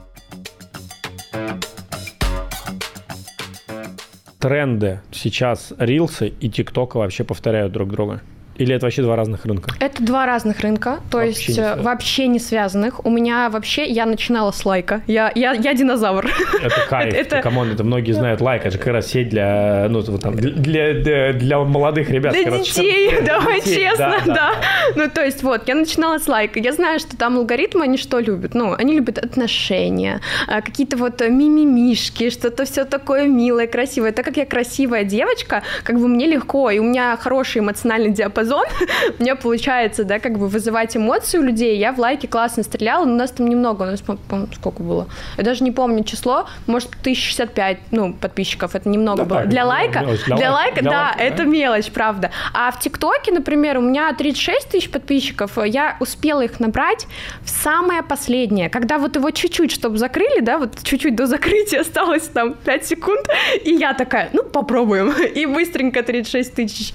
Тренды 4.42 5.02
сейчас 5.12 5.72
рилсы 5.78 6.28
и 6.28 6.50
тиктока 6.50 6.98
вообще 6.98 7.24
повторяют 7.24 7.72
друг 7.72 7.90
друга? 7.92 8.22
Или 8.62 8.76
это 8.76 8.86
вообще 8.86 9.02
два 9.02 9.16
разных 9.16 9.46
рынка? 9.46 9.72
Это 9.80 10.04
два 10.04 10.28
разных 10.28 10.60
рынка, 10.60 11.00
то 11.10 11.18
вообще 11.18 11.32
есть 11.32 11.58
не 11.58 11.64
э, 11.64 11.82
вообще 11.82 12.28
не 12.28 12.38
связанных. 12.38 13.04
У 13.04 13.10
меня 13.10 13.50
вообще, 13.50 13.86
я 13.86 14.06
начинала 14.06 14.52
с 14.52 14.64
лайка. 14.66 15.02
Я, 15.08 15.32
я, 15.34 15.54
я 15.54 15.74
динозавр. 15.74 16.30
Это 16.62 16.76
кайф, 16.88 17.12
это, 17.12 17.42
come 17.42 17.59
on, 17.59 17.72
это 17.72 17.84
многие 17.84 18.12
знают 18.12 18.40
лайк, 18.40 18.62
это 18.62 18.72
же 18.72 18.78
как 18.78 18.94
раз 18.94 19.08
сеть 19.08 19.30
для, 19.30 19.88
ну, 19.90 20.04
там, 20.04 20.36
для, 20.36 20.94
для, 20.94 21.34
для 21.34 21.60
молодых 21.60 22.12
ребят. 22.12 22.34
Для 22.34 22.52
детей, 22.52 23.10
раз, 23.10 23.26
давай 23.26 23.62
детей. 23.62 23.76
честно, 23.78 24.18
да, 24.26 24.26
да. 24.26 24.34
да. 24.34 24.52
Ну, 24.96 25.10
то 25.10 25.26
есть 25.26 25.42
вот, 25.42 25.68
я 25.68 25.74
начинала 25.74 26.20
с 26.20 26.28
лайка. 26.28 26.60
Я 26.60 26.74
знаю, 26.74 27.00
что 27.00 27.18
там 27.18 27.38
алгоритмы, 27.38 27.86
они 27.86 27.98
что 27.98 28.20
любят? 28.20 28.54
Ну, 28.54 28.76
они 28.78 28.94
любят 28.94 29.18
отношения, 29.18 30.22
а, 30.48 30.62
какие-то 30.62 30.98
вот 30.98 31.20
мимимишки, 31.22 32.30
что-то 32.30 32.66
все 32.66 32.86
такое 32.86 33.26
милое, 33.26 33.66
красивое. 33.66 34.12
Так 34.12 34.26
как 34.26 34.38
я 34.38 34.46
красивая 34.46 35.04
девочка, 35.04 35.64
как 35.82 36.00
бы 36.00 36.08
мне 36.08 36.28
легко, 36.28 36.70
и 36.70 36.78
у 36.78 36.84
меня 36.84 37.18
хороший 37.18 37.62
эмоциональный 37.62 38.12
диапазон, 38.12 38.51
диапазон, 38.52 38.66
у 39.20 39.22
меня 39.22 39.36
получается, 39.36 40.04
да, 40.04 40.20
как 40.20 40.38
бы 40.38 40.48
вызывать 40.48 40.96
эмоции 40.96 41.38
у 41.38 41.42
людей. 41.42 41.78
Я 41.78 41.94
в 41.94 42.00
лайке 42.00 42.28
классно 42.28 42.64
стреляла, 42.64 43.06
но 43.06 43.14
у 43.14 43.18
нас 43.18 43.32
там 43.32 43.48
немного, 43.48 43.84
у 43.84 43.86
нас, 43.86 44.02
по-моему, 44.02 44.48
сколько 44.54 44.84
было? 44.84 45.08
Я 45.38 45.44
даже 45.44 45.64
не 45.64 45.72
помню 45.72 46.04
число, 46.04 46.48
может, 46.68 46.90
1065, 47.02 47.78
ну, 47.92 48.14
подписчиков, 48.14 48.76
это 48.76 48.88
немного 48.90 49.18
Да 49.20 49.26
было. 49.26 49.40
так, 49.42 49.50
Для 49.50 49.66
лайка, 49.66 50.00
мелочь. 50.00 50.24
Для 50.26 50.36
для 50.36 50.52
лайка, 50.52 50.66
лайка, 50.66 50.82
для 50.82 50.92
да, 50.92 51.04
лайка, 51.04 51.24
это 51.24 51.38
да. 51.38 51.44
мелочь, 51.44 51.92
правда. 51.92 52.32
А 52.54 52.72
в 52.72 52.80
ТикТоке, 52.80 53.32
например, 53.32 53.78
у 53.78 53.82
меня 53.82 54.14
36 54.14 54.70
тысяч 54.70 54.90
подписчиков, 54.90 55.58
я 55.66 55.98
успела 56.00 56.42
их 56.42 56.60
набрать 56.60 57.08
в 57.44 57.50
самое 57.50 58.04
последнее, 58.04 58.70
когда 58.70 58.98
вот 58.98 59.16
его 59.16 59.32
чуть-чуть, 59.32 59.72
чтобы 59.72 59.98
закрыли, 59.98 60.42
да, 60.42 60.58
вот 60.58 60.84
чуть-чуть 60.84 61.16
до 61.16 61.28
закрытия 61.28 61.82
осталось 61.82 62.24
там 62.24 62.54
5 62.54 62.86
секунд, 62.86 63.28
и 63.64 63.72
я 63.72 63.94
такая, 63.94 64.30
ну, 64.34 64.44
попробуем, 64.44 65.12
и 65.36 65.46
быстренько 65.46 66.04
36 66.04 66.54
тысяч. 66.54 66.94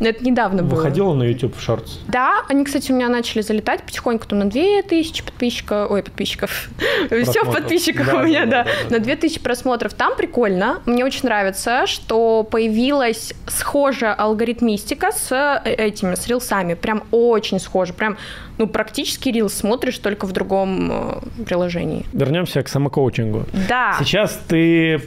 Это 0.00 0.24
недавно 0.24 0.62
было. 0.62 0.77
Выходила 0.78 1.14
на 1.14 1.22
YouTube 1.24 1.56
в 1.56 1.60
шортс. 1.60 1.98
Да, 2.08 2.44
они, 2.48 2.64
кстати, 2.64 2.92
у 2.92 2.94
меня 2.94 3.08
начали 3.08 3.42
залетать 3.42 3.82
потихоньку 3.82 4.26
там 4.26 4.40
на 4.40 4.44
2000 4.50 5.22
подписчиков, 5.24 5.90
ой, 5.90 6.02
подписчиков, 6.02 6.68
все 7.06 7.08
Просмотров. 7.08 7.54
подписчиков 7.54 8.06
Да, 8.06 8.16
у 8.16 8.24
меня, 8.24 8.46
да, 8.46 8.50
да, 8.50 8.64
да, 8.64 8.70
да, 8.70 8.88
да. 8.90 8.96
на 8.96 9.04
2000 9.04 9.40
просмотров. 9.40 9.94
Там 9.94 10.16
прикольно, 10.16 10.80
мне 10.86 11.04
очень 11.04 11.24
нравится, 11.24 11.86
что 11.86 12.44
появилась 12.44 13.34
схожая 13.46 14.14
алгоритмистика 14.14 15.12
с 15.12 15.32
э, 15.32 15.70
этими, 15.70 16.14
с 16.14 16.26
рилсами, 16.26 16.74
прям 16.74 17.04
очень 17.10 17.60
схоже, 17.60 17.92
прям, 17.92 18.16
ну, 18.58 18.66
практически 18.66 19.28
рилс 19.28 19.54
смотришь 19.54 19.98
только 19.98 20.26
в 20.26 20.32
другом 20.32 20.90
э, 20.90 21.44
приложении. 21.44 22.06
Вернемся 22.12 22.62
к 22.62 22.68
самокоучингу. 22.68 23.44
Да. 23.68 23.96
Сейчас 23.98 24.38
ты 24.48 25.00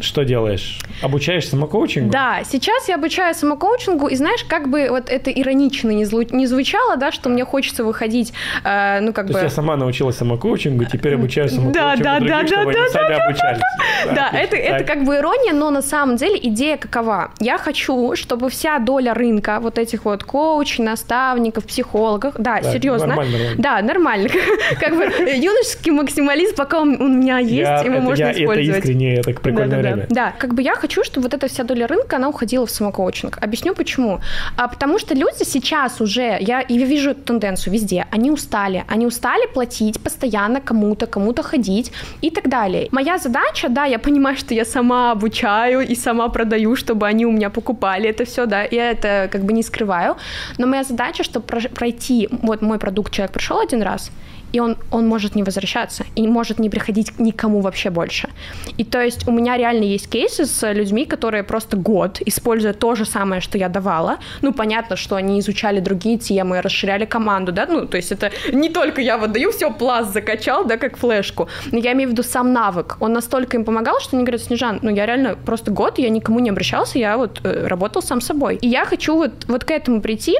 что 0.00 0.24
делаешь? 0.24 0.78
Обучаешь 1.02 1.48
самокоучингу? 1.48 2.10
Да, 2.10 2.40
сейчас 2.44 2.88
я 2.88 2.96
обучаю 2.96 3.34
самокоучингу, 3.34 4.06
и 4.08 4.14
знаешь, 4.16 4.44
как 4.44 4.68
бы 4.68 4.88
вот 4.90 5.10
это 5.10 5.30
иронично 5.30 5.90
не, 5.90 6.04
злу- 6.04 6.28
не 6.34 6.46
звучало, 6.46 6.96
да, 6.96 7.12
что 7.12 7.28
мне 7.28 7.44
хочется 7.44 7.84
выходить, 7.84 8.32
э, 8.64 9.00
ну, 9.00 9.12
как 9.12 9.26
То 9.26 9.32
бы... 9.34 9.38
есть 9.40 9.50
я 9.50 9.54
сама 9.54 9.76
научилась 9.76 10.16
самокоучингу, 10.16 10.84
теперь 10.84 11.14
обучаю 11.14 11.48
самокоучингу 11.48 11.74
Да, 11.74 11.96
да, 11.96 12.18
других, 12.20 12.34
да, 12.34 12.46
чтобы 12.46 12.72
да, 12.72 12.80
они 12.80 12.88
сами 12.90 13.14
обучались. 13.24 13.60
Да, 14.14 14.26
отлично. 14.28 14.38
это, 14.38 14.56
это 14.56 14.78
Так. 14.78 14.86
как 14.86 15.04
бы 15.04 15.16
ирония, 15.16 15.52
но 15.52 15.70
на 15.70 15.82
самом 15.82 16.16
деле 16.16 16.38
идея 16.42 16.76
какова? 16.76 17.32
Я 17.40 17.58
хочу, 17.58 18.14
чтобы 18.16 18.48
вся 18.50 18.78
доля 18.78 19.14
рынка 19.14 19.58
вот 19.60 19.78
этих 19.78 20.04
вот 20.04 20.24
коучей, 20.24 20.84
наставников, 20.84 21.64
психологов, 21.66 22.34
да, 22.38 22.60
Да, 22.62 22.72
серьезно, 22.72 23.08
нормально, 23.08 23.32
нормально. 23.38 23.62
да, 23.62 23.82
нормально, 23.82 24.28
как 24.80 24.96
бы 24.96 25.04
юношеский 25.04 25.90
максимализм, 25.92 26.54
пока 26.56 26.80
он 26.80 27.00
у 27.00 27.08
меня 27.08 27.38
есть, 27.38 27.84
его 27.84 28.00
можно 28.00 28.22
я- 28.24 28.30
это 28.30 28.42
использовать. 28.42 28.78
искренне, 28.84 29.22
прикольное 29.22 29.66
Да-да-да. 29.68 29.87
Время. 29.94 30.06
Да, 30.10 30.32
как 30.38 30.54
бы 30.54 30.62
я 30.62 30.74
хочу, 30.74 31.04
чтобы 31.04 31.24
вот 31.24 31.34
эта 31.34 31.48
вся 31.48 31.64
доля 31.64 31.86
рынка, 31.86 32.16
она 32.16 32.28
уходила 32.28 32.66
в 32.66 32.70
самокоучинг. 32.70 33.38
Объясню 33.40 33.74
почему. 33.74 34.20
А 34.56 34.68
потому 34.68 34.98
что 34.98 35.14
люди 35.14 35.44
сейчас 35.44 36.00
уже, 36.00 36.36
я, 36.40 36.64
я 36.68 36.86
вижу 36.86 37.10
эту 37.10 37.22
тенденцию 37.22 37.72
везде, 37.74 38.06
они 38.10 38.30
устали. 38.30 38.84
Они 38.88 39.06
устали 39.06 39.46
платить 39.54 40.00
постоянно 40.00 40.60
кому-то, 40.60 41.06
кому-то 41.06 41.42
ходить 41.42 41.92
и 42.22 42.30
так 42.30 42.48
далее. 42.48 42.88
Моя 42.92 43.18
задача, 43.18 43.68
да, 43.68 43.84
я 43.84 43.98
понимаю, 43.98 44.36
что 44.36 44.54
я 44.54 44.64
сама 44.64 45.12
обучаю 45.12 45.80
и 45.80 45.94
сама 45.94 46.28
продаю, 46.28 46.76
чтобы 46.76 47.06
они 47.06 47.26
у 47.26 47.30
меня 47.30 47.50
покупали 47.50 48.08
это 48.08 48.24
все, 48.24 48.46
да, 48.46 48.62
я 48.62 48.90
это 48.90 49.28
как 49.30 49.42
бы 49.42 49.52
не 49.52 49.62
скрываю. 49.62 50.16
Но 50.58 50.66
моя 50.66 50.84
задача, 50.84 51.24
чтобы 51.24 51.46
пройти, 51.74 52.28
вот 52.30 52.62
мой 52.62 52.78
продукт 52.78 53.12
человек 53.12 53.32
пришел 53.32 53.58
один 53.60 53.82
раз, 53.82 54.10
и 54.52 54.60
он, 54.60 54.76
он 54.90 55.06
может 55.06 55.34
не 55.34 55.42
возвращаться, 55.42 56.04
и 56.16 56.26
может 56.26 56.58
не 56.58 56.70
приходить 56.70 57.18
никому 57.18 57.60
вообще 57.60 57.90
больше. 57.90 58.28
И 58.76 58.84
то 58.84 59.02
есть 59.02 59.28
у 59.28 59.32
меня 59.32 59.56
реально 59.56 59.84
есть 59.84 60.08
кейсы 60.08 60.46
с 60.46 60.72
людьми, 60.72 61.04
которые 61.04 61.42
просто 61.42 61.76
год, 61.76 62.20
используя 62.26 62.72
то 62.72 62.94
же 62.94 63.04
самое, 63.04 63.40
что 63.40 63.58
я 63.58 63.68
давала, 63.68 64.18
ну, 64.42 64.52
понятно, 64.52 64.96
что 64.96 65.16
они 65.16 65.40
изучали 65.40 65.80
другие 65.80 66.18
темы, 66.18 66.62
расширяли 66.62 67.04
команду, 67.04 67.52
да, 67.52 67.66
ну, 67.66 67.86
то 67.86 67.96
есть 67.96 68.12
это 68.12 68.30
не 68.52 68.68
только 68.68 69.00
я 69.00 69.18
вот 69.18 69.32
даю, 69.32 69.50
все, 69.52 69.70
пласт 69.70 70.12
закачал, 70.12 70.64
да, 70.64 70.76
как 70.76 70.96
флешку, 70.96 71.48
но 71.72 71.78
я 71.78 71.92
имею 71.92 72.08
в 72.08 72.12
виду 72.12 72.22
сам 72.22 72.52
навык, 72.52 72.96
он 73.00 73.12
настолько 73.12 73.56
им 73.56 73.64
помогал, 73.64 74.00
что 74.00 74.16
они 74.16 74.24
говорят, 74.24 74.42
Снежан, 74.42 74.78
ну, 74.82 74.90
я 74.90 75.06
реально 75.06 75.36
просто 75.36 75.70
год, 75.70 75.98
я 75.98 76.08
никому 76.08 76.38
не 76.38 76.50
обращался, 76.50 76.98
я 76.98 77.16
вот 77.16 77.40
э, 77.44 77.66
работал 77.66 78.02
сам 78.02 78.20
собой. 78.20 78.56
И 78.56 78.68
я 78.68 78.84
хочу 78.84 79.14
вот, 79.14 79.32
вот 79.48 79.64
к 79.64 79.70
этому 79.70 80.00
прийти, 80.00 80.38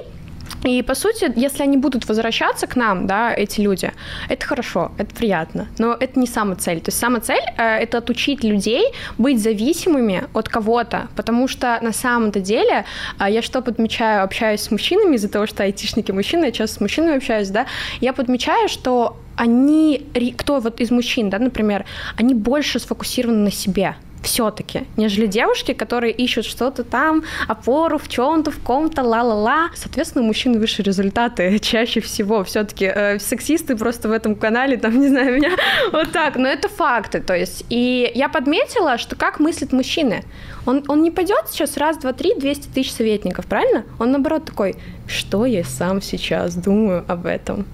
и, 0.65 0.83
по 0.83 0.95
сути, 0.95 1.33
если 1.37 1.63
они 1.63 1.77
будут 1.77 2.09
возвращаться 2.09 2.67
к 2.67 2.77
нам, 2.77 3.07
да, 3.07 3.33
эти 3.33 3.61
люди, 3.61 3.93
это 4.29 4.47
хорошо, 4.47 4.93
это 4.99 5.15
приятно, 5.15 5.69
но 5.79 5.97
это 5.99 6.19
не 6.19 6.27
самая 6.27 6.57
цель. 6.57 6.81
То 6.81 6.89
есть 6.89 6.99
самая 6.99 7.21
цель 7.21 7.43
э, 7.57 7.63
это 7.63 7.99
отучить 7.99 8.45
людей 8.45 8.85
быть 9.19 9.41
зависимыми 9.41 10.25
от 10.35 10.49
кого-то, 10.49 11.09
потому 11.17 11.49
что 11.49 11.79
на 11.83 11.93
самом-то 11.93 12.41
деле 12.41 12.85
э, 13.21 13.27
я 13.31 13.43
что 13.43 13.63
подмечаю, 13.63 14.25
общаюсь 14.25 14.61
с 14.61 14.71
мужчинами 14.71 15.17
из-за 15.17 15.29
того, 15.29 15.47
что 15.47 15.63
айтишники 15.63 16.13
мужчины, 16.13 16.47
я 16.47 16.53
часто 16.53 16.77
с 16.77 16.81
мужчинами 16.81 17.17
общаюсь, 17.17 17.49
да, 17.49 17.67
я 18.01 18.13
подмечаю, 18.13 18.69
что 18.69 19.17
они, 19.37 20.05
кто 20.37 20.59
вот 20.59 20.81
из 20.81 20.91
мужчин, 20.91 21.31
да, 21.31 21.39
например, 21.39 21.85
они 22.17 22.35
больше 22.35 22.81
сфокусированы 22.81 23.45
на 23.45 23.53
себе, 23.53 23.95
все-таки, 24.23 24.85
нежели 24.97 25.27
девушки, 25.27 25.73
которые 25.73 26.13
ищут 26.13 26.45
что-то 26.45 26.85
там, 26.85 27.23
опору 27.47 27.99
в 27.99 28.09
чем-то, 28.09 28.51
в 28.51 28.59
ком-то, 28.59 29.03
ла-ла-ла. 29.03 29.71
Соответственно, 29.75 30.25
у 30.25 30.27
мужчин 30.27 30.59
выше 30.59 30.83
результаты 30.83 31.59
чаще 31.63 32.01
всего. 32.01 32.45
Все-таки 32.45 32.87
э, 32.87 33.19
сексисты 33.19 33.77
просто 33.77 34.09
в 34.09 34.13
этом 34.13 34.35
канале, 34.35 34.77
там, 34.77 35.01
не 35.01 35.09
знаю, 35.09 35.37
меня 35.37 35.53
вот 35.93 36.13
так. 36.13 36.37
Но 36.37 36.49
это 36.49 36.69
факты, 36.69 37.21
то 37.21 37.35
есть. 37.35 37.65
И 37.71 38.11
я 38.15 38.29
подметила, 38.29 38.99
что 38.99 39.17
как 39.17 39.41
мыслят 39.41 39.73
мужчины. 39.73 40.25
Он, 40.67 40.85
он 40.89 41.03
не 41.03 41.11
пойдет 41.11 41.47
сейчас 41.51 41.77
раз, 41.77 41.97
два, 41.97 42.13
три, 42.13 42.35
200 42.35 42.69
тысяч 42.69 42.93
советников, 42.93 43.47
правильно? 43.47 43.85
Он 43.99 44.13
наоборот 44.13 44.45
такой, 44.45 44.77
что 45.07 45.47
я 45.47 45.65
сам 45.65 46.03
сейчас 46.03 46.55
думаю 46.55 47.05
об 47.09 47.25
этом. 47.25 47.65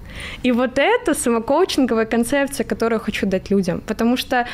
И 0.43 0.51
вот 0.53 0.77
это 0.77 1.13
самокоучинговая 1.13 2.05
концепция, 2.05 2.63
которую 2.63 3.01
хочу 3.01 3.25
дать 3.25 3.49
людям. 3.49 3.81
Потому 3.85 4.15
что 4.15 4.47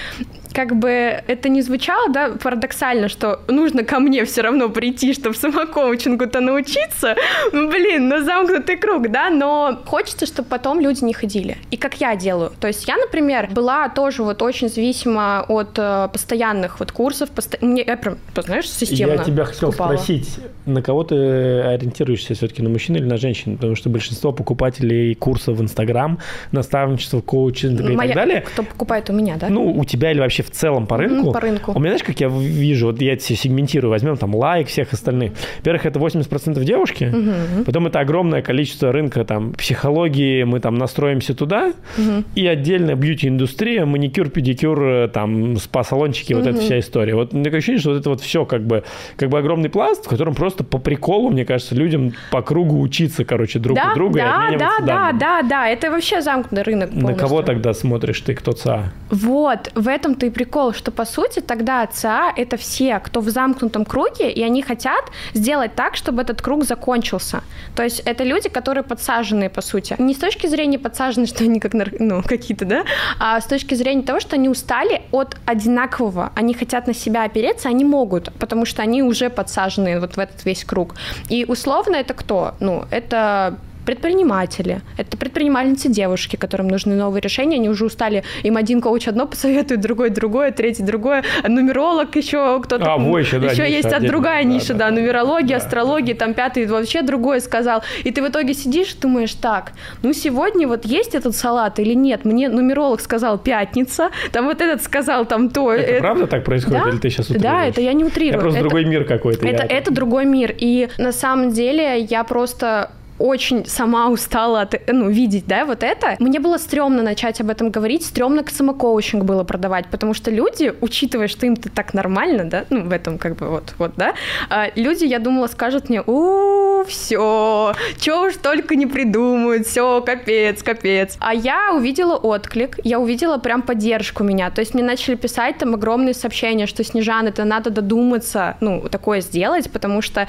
как 0.54 0.76
бы 0.76 0.90
это 0.90 1.50
не 1.50 1.62
звучало, 1.62 2.10
да, 2.10 2.30
парадоксально, 2.42 3.08
что 3.10 3.40
нужно 3.48 3.84
ко 3.84 4.00
мне 4.00 4.26
все 4.26 4.42
равно 4.42 4.70
прийти, 4.70 5.14
чтобы 5.14 5.36
самокоучингу-то 5.36 6.40
научиться. 6.42 7.16
Ну, 7.52 7.70
блин, 7.70 8.10
ну 8.10 8.24
замкнутый 8.24 8.78
круг, 8.78 9.10
да, 9.10 9.30
но 9.30 9.82
хочется, 9.86 10.26
чтобы 10.26 10.50
потом 10.50 10.80
люди 10.80 11.04
не 11.04 11.14
ходили. 11.14 11.58
И 11.72 11.78
как 11.78 11.96
я 12.02 12.16
делаю. 12.16 12.52
То 12.60 12.68
есть 12.68 12.88
я, 12.88 12.98
например, 12.98 13.50
была 13.52 13.90
тоже 13.90 14.24
вот 14.24 14.42
очень 14.42 14.70
зависима 14.70 15.46
от 15.48 15.78
э, 15.78 16.10
постоянных 16.12 16.80
вот 16.80 16.92
курсов. 16.92 17.30
Посто... 17.30 17.58
Мне, 17.62 17.84
я 17.86 17.98
прям, 17.98 18.18
знаешь, 18.36 18.70
системно 18.70 19.14
Я 19.14 19.24
тебя 19.24 19.46
хотел 19.46 19.72
скупала. 19.72 19.94
спросить, 19.96 20.40
на 20.66 20.82
кого 20.82 21.04
ты 21.04 21.16
ориентируешься 21.16 22.34
все-таки, 22.34 22.62
на 22.62 22.70
мужчин 22.70 22.96
или 22.96 23.06
на 23.06 23.18
женщин? 23.18 23.56
Потому 23.56 23.76
что 23.76 23.90
большинство 23.90 24.32
покупателей 24.32 25.16
курсов 25.16 25.58
в 25.58 25.62
Инстаграм, 25.62 26.20
наставничество, 26.52 27.22
коучинг 27.22 27.80
и 27.82 27.84
Моя- 27.96 28.10
так 28.14 28.16
далее, 28.16 28.42
Кто 28.42 28.64
покупает 28.64 29.10
у 29.10 29.14
меня, 29.14 29.38
да? 29.38 29.50
ну, 29.50 29.72
у 29.72 29.86
тебя 29.86 30.12
или 30.12 30.20
вообще 30.20 30.41
в 30.42 30.52
целом 30.52 30.88
по 30.88 30.98
рынку? 30.98 31.32
по 31.32 31.40
рынку. 31.40 31.72
У 31.76 31.80
меня, 31.80 31.92
знаешь, 31.92 32.04
как 32.04 32.20
я 32.20 32.28
вижу, 32.30 32.88
вот 32.88 33.02
я 33.02 33.16
все 33.18 33.36
сегментирую, 33.36 33.90
возьмем 33.92 34.18
там 34.18 34.36
лайк, 34.36 34.68
всех 34.68 34.94
остальных. 34.94 35.32
Во-первых, 35.60 35.86
это 35.86 36.00
80% 36.00 36.64
девушки, 36.64 37.06
Мгм. 37.06 37.64
потом 37.66 37.88
это 37.88 38.00
огромное 38.00 38.42
количество 38.42 38.92
рынка 38.92 39.24
там 39.26 39.54
психологии, 39.54 40.44
мы 40.44 40.60
там 40.60 40.76
настроимся 40.76 41.34
туда, 41.36 41.74
Мгм. 41.98 42.26
и 42.36 42.48
отдельная 42.48 42.96
бьюти-индустрия, 42.96 43.86
маникюр, 43.86 44.30
педикюр, 44.30 44.84
э, 44.84 45.08
там, 45.08 45.58
спа-салончики, 45.58 46.34
вот 46.34 46.48
эта 46.48 46.60
вся 46.60 46.80
история. 46.80 47.16
Вот 47.16 47.34
мне 47.34 47.44
такое 47.44 47.58
ощущение, 47.60 47.80
что 47.82 47.92
вот 47.92 48.00
это 48.00 48.10
вот 48.10 48.22
все 48.22 48.46
как 48.46 48.66
бы, 48.66 48.84
как 49.18 49.30
бы 49.30 49.38
огромный 49.40 49.70
пласт, 49.70 50.06
в 50.06 50.10
котором 50.10 50.34
просто 50.36 50.64
по 50.64 50.78
приколу, 50.78 51.30
мне 51.30 51.46
кажется, 51.46 51.76
людям 51.76 52.14
по 52.32 52.42
кругу 52.42 52.80
учиться, 52.82 53.26
короче, 53.26 53.60
друг 53.60 53.76
да, 53.78 53.92
у 53.92 53.96
друга 53.96 54.20
и 54.20 54.22
да, 54.24 54.38
да, 54.52 54.58
да, 54.58 54.86
данными. 54.86 55.20
да, 55.20 55.42
да, 55.44 55.70
это 55.70 55.92
вообще 55.92 56.22
замкнутый 56.22 56.64
рынок 56.64 56.94
На 56.94 57.14
кого 57.14 57.30
полностью. 57.30 57.46
тогда 57.46 57.74
смотришь 57.74 58.22
ты, 58.22 58.34
кто 58.34 58.52
ЦА? 58.54 58.92
Вот, 59.10 59.72
в 59.76 59.88
этом-то 59.88 60.31
прикол, 60.32 60.74
что 60.74 60.92
по 60.92 61.06
сути 61.06 61.40
тогда 61.40 61.86
ЦА 61.86 62.34
это 62.36 62.58
все, 62.58 63.00
кто 63.00 63.22
в 63.22 63.30
замкнутом 63.30 63.86
круге, 63.86 64.32
и 64.32 64.44
они 64.44 64.62
хотят 64.62 65.06
сделать 65.34 65.76
так, 65.76 65.96
чтобы 65.96 66.22
этот 66.22 66.42
круг 66.42 66.66
закончился. 66.66 67.44
То 67.76 67.84
есть 67.84 68.02
это 68.06 68.24
люди, 68.24 68.50
которые 68.50 68.84
подсаженные, 68.84 69.50
по 69.50 69.62
сути. 69.62 69.96
Не 70.00 70.14
с 70.14 70.18
точки 70.18 70.48
зрения 70.48 70.80
подсажены, 70.80 71.28
что 71.28 71.44
они 71.44 71.60
как 71.60 71.74
нар- 71.74 71.94
ну, 72.00 72.24
какие-то, 72.24 72.66
да, 72.66 72.84
а 73.20 73.40
с 73.40 73.46
точки 73.46 73.76
зрения 73.76 74.04
того, 74.04 74.20
что 74.20 74.36
они 74.36 74.50
устали 74.50 75.02
от 75.12 75.38
одинакового. 75.46 76.32
Они 76.36 76.54
хотят 76.54 76.88
на 76.88 76.94
себя 76.94 77.24
опереться, 77.24 77.70
они 77.70 77.86
могут, 77.86 78.32
потому 78.34 78.66
что 78.66 78.82
они 78.82 79.04
уже 79.04 79.30
подсажены 79.30 80.00
вот 80.00 80.16
в 80.16 80.20
этот 80.20 80.46
весь 80.46 80.64
круг. 80.64 80.96
И 81.30 81.46
условно 81.48 81.96
это 81.96 82.14
кто? 82.14 82.56
Ну, 82.60 82.86
это 82.92 83.58
предприниматели, 83.86 84.82
это 84.98 85.18
предпринимательницы 85.18 85.90
девушки, 85.90 86.36
которым 86.36 86.68
нужны 86.68 86.96
новые 86.96 87.22
решения, 87.22 87.56
они 87.56 87.70
уже 87.70 87.86
устали, 87.86 88.24
им 88.44 88.58
один 88.58 88.82
коуч 88.82 89.08
одно 89.08 89.28
посоветует, 89.28 89.82
другой 89.82 90.10
другое, 90.10 90.52
третий 90.52 90.84
другое, 90.84 91.24
нумеролог 91.48 92.16
еще 92.16 92.62
кто-то, 92.62 92.94
а, 92.94 92.98
еще, 93.20 93.40
да, 93.40 93.52
еще 93.52 93.70
есть 93.70 93.88
отдельно. 93.88 94.08
другая 94.08 94.44
ниша, 94.44 94.74
да, 94.74 94.90
да, 94.90 94.90
да 94.90 95.02
нумерология, 95.02 95.58
да. 95.60 95.64
астрология, 95.64 96.16
там 96.16 96.34
пятый 96.34 96.66
вообще 96.66 97.02
другое 97.02 97.40
сказал, 97.40 97.84
и 98.04 98.12
ты 98.12 98.22
в 98.22 98.28
итоге 98.28 98.54
сидишь, 98.54 98.94
думаешь, 98.94 99.34
так, 99.34 99.74
ну 100.04 100.14
сегодня 100.14 100.68
вот 100.68 100.86
есть 100.86 101.16
этот 101.16 101.36
салат 101.36 101.80
или 101.80 101.94
нет, 101.94 102.26
мне 102.26 102.50
нумеролог 102.50 103.02
сказал 103.02 103.38
пятница, 103.38 104.12
там 104.32 104.46
вот 104.46 104.62
этот 104.62 104.84
сказал 104.84 105.26
там 105.26 105.50
то. 105.50 105.72
Это, 105.74 105.92
это... 105.92 106.02
правда 106.02 106.28
так 106.28 106.44
происходит, 106.44 106.84
да? 106.84 106.90
или 106.90 106.98
ты 106.98 107.10
сейчас 107.10 107.30
утрируешь? 107.30 107.52
Да, 107.52 107.66
это 107.66 107.82
я 107.82 107.94
не 107.94 108.04
утрирую. 108.04 108.34
Это 108.34 108.42
просто 108.42 108.60
это, 108.60 108.70
другой 108.70 108.86
мир 108.86 109.04
какой-то. 109.06 109.48
Это, 109.48 109.64
я... 109.64 109.78
это 109.78 109.92
другой 109.92 110.26
мир, 110.26 110.54
и 110.58 110.90
на 110.98 111.12
самом 111.12 111.52
деле 111.52 112.00
я 112.00 112.24
просто 112.24 112.92
очень 113.22 113.66
сама 113.66 114.10
устала 114.10 114.62
от, 114.62 114.76
ну, 114.88 115.10
видеть, 115.10 115.46
да, 115.48 115.66
вот 115.66 115.84
это. 115.84 116.16
Мне 116.20 116.40
было 116.40 116.58
стрёмно 116.58 117.04
начать 117.04 117.40
об 117.42 117.50
этом 117.50 117.70
говорить, 117.70 118.06
стрёмно 118.06 118.44
самокоучинг 118.48 119.24
было 119.24 119.44
продавать, 119.44 119.88
потому 119.92 120.14
что 120.14 120.32
люди, 120.32 120.74
учитывая, 120.82 121.28
что 121.28 121.46
им-то 121.46 121.70
так 121.70 121.94
нормально, 121.94 122.46
да, 122.46 122.66
ну, 122.70 122.84
в 122.84 122.92
этом 122.92 123.18
как 123.18 123.36
бы 123.36 123.50
вот, 123.50 123.74
вот, 123.78 123.94
да, 123.96 124.14
а, 124.50 124.68
люди, 124.76 125.06
я 125.06 125.20
думала, 125.20 125.48
скажут 125.48 125.90
мне, 125.90 126.02
у 126.06 126.84
все, 126.84 127.74
чё 128.00 128.28
уж 128.28 128.36
только 128.36 128.76
не 128.76 128.86
придумают, 128.86 129.68
все, 129.68 130.02
капец, 130.02 130.64
капец. 130.64 131.18
А 131.20 131.34
я 131.34 131.74
увидела 131.74 132.16
отклик, 132.16 132.80
я 132.84 133.00
увидела 133.00 133.38
прям 133.38 133.62
поддержку 133.62 134.24
меня, 134.24 134.50
то 134.50 134.62
есть 134.62 134.74
мне 134.74 134.84
начали 134.84 135.16
писать 135.16 135.58
там 135.58 135.74
огромные 135.76 136.14
сообщения, 136.14 136.68
что 136.68 136.84
Снежан, 136.84 137.28
это 137.28 137.46
надо 137.46 137.70
додуматься, 137.70 138.58
ну, 138.62 138.82
такое 138.90 139.22
сделать, 139.22 139.72
потому 139.72 140.02
что 140.02 140.28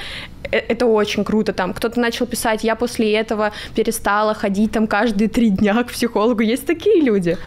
это 0.52 0.86
очень 0.86 1.24
круто, 1.24 1.52
там, 1.52 1.72
кто-то 1.72 1.98
начал 2.00 2.26
писать, 2.26 2.64
я 2.64 2.76
после 2.76 3.12
этого 3.12 3.52
перестала 3.74 4.34
ходить 4.34 4.72
там 4.72 4.86
каждые 4.86 5.28
три 5.28 5.50
дня 5.50 5.82
к 5.82 5.92
психологу. 5.92 6.42
Есть 6.42 6.66
такие 6.66 7.00
люди. 7.00 7.38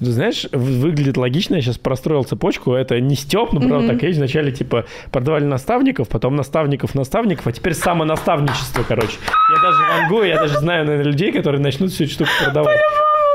знаешь, 0.00 0.46
выглядит 0.52 1.16
логично, 1.16 1.56
я 1.56 1.62
сейчас 1.62 1.78
простроил 1.78 2.24
цепочку, 2.24 2.74
это 2.74 3.00
не 3.00 3.14
Степ, 3.14 3.52
но, 3.52 3.60
правда, 3.60 3.76
mm-hmm. 3.76 3.88
так 3.88 4.02
есть, 4.02 4.18
вначале, 4.18 4.52
типа, 4.52 4.84
продавали 5.10 5.44
наставников, 5.44 6.08
потом 6.08 6.36
наставников, 6.36 6.94
наставников, 6.94 7.46
а 7.46 7.52
теперь 7.52 7.74
самонаставничество, 7.74 8.84
короче. 8.86 9.16
Я 9.50 9.62
даже 9.62 9.78
вангую, 9.82 10.28
я 10.28 10.36
даже 10.36 10.58
знаю, 10.58 10.84
наверное, 10.84 11.10
людей, 11.10 11.32
которые 11.32 11.60
начнут 11.60 11.90
всю 11.90 12.04
эту 12.04 12.12
штуку 12.12 12.30
продавать. 12.44 12.80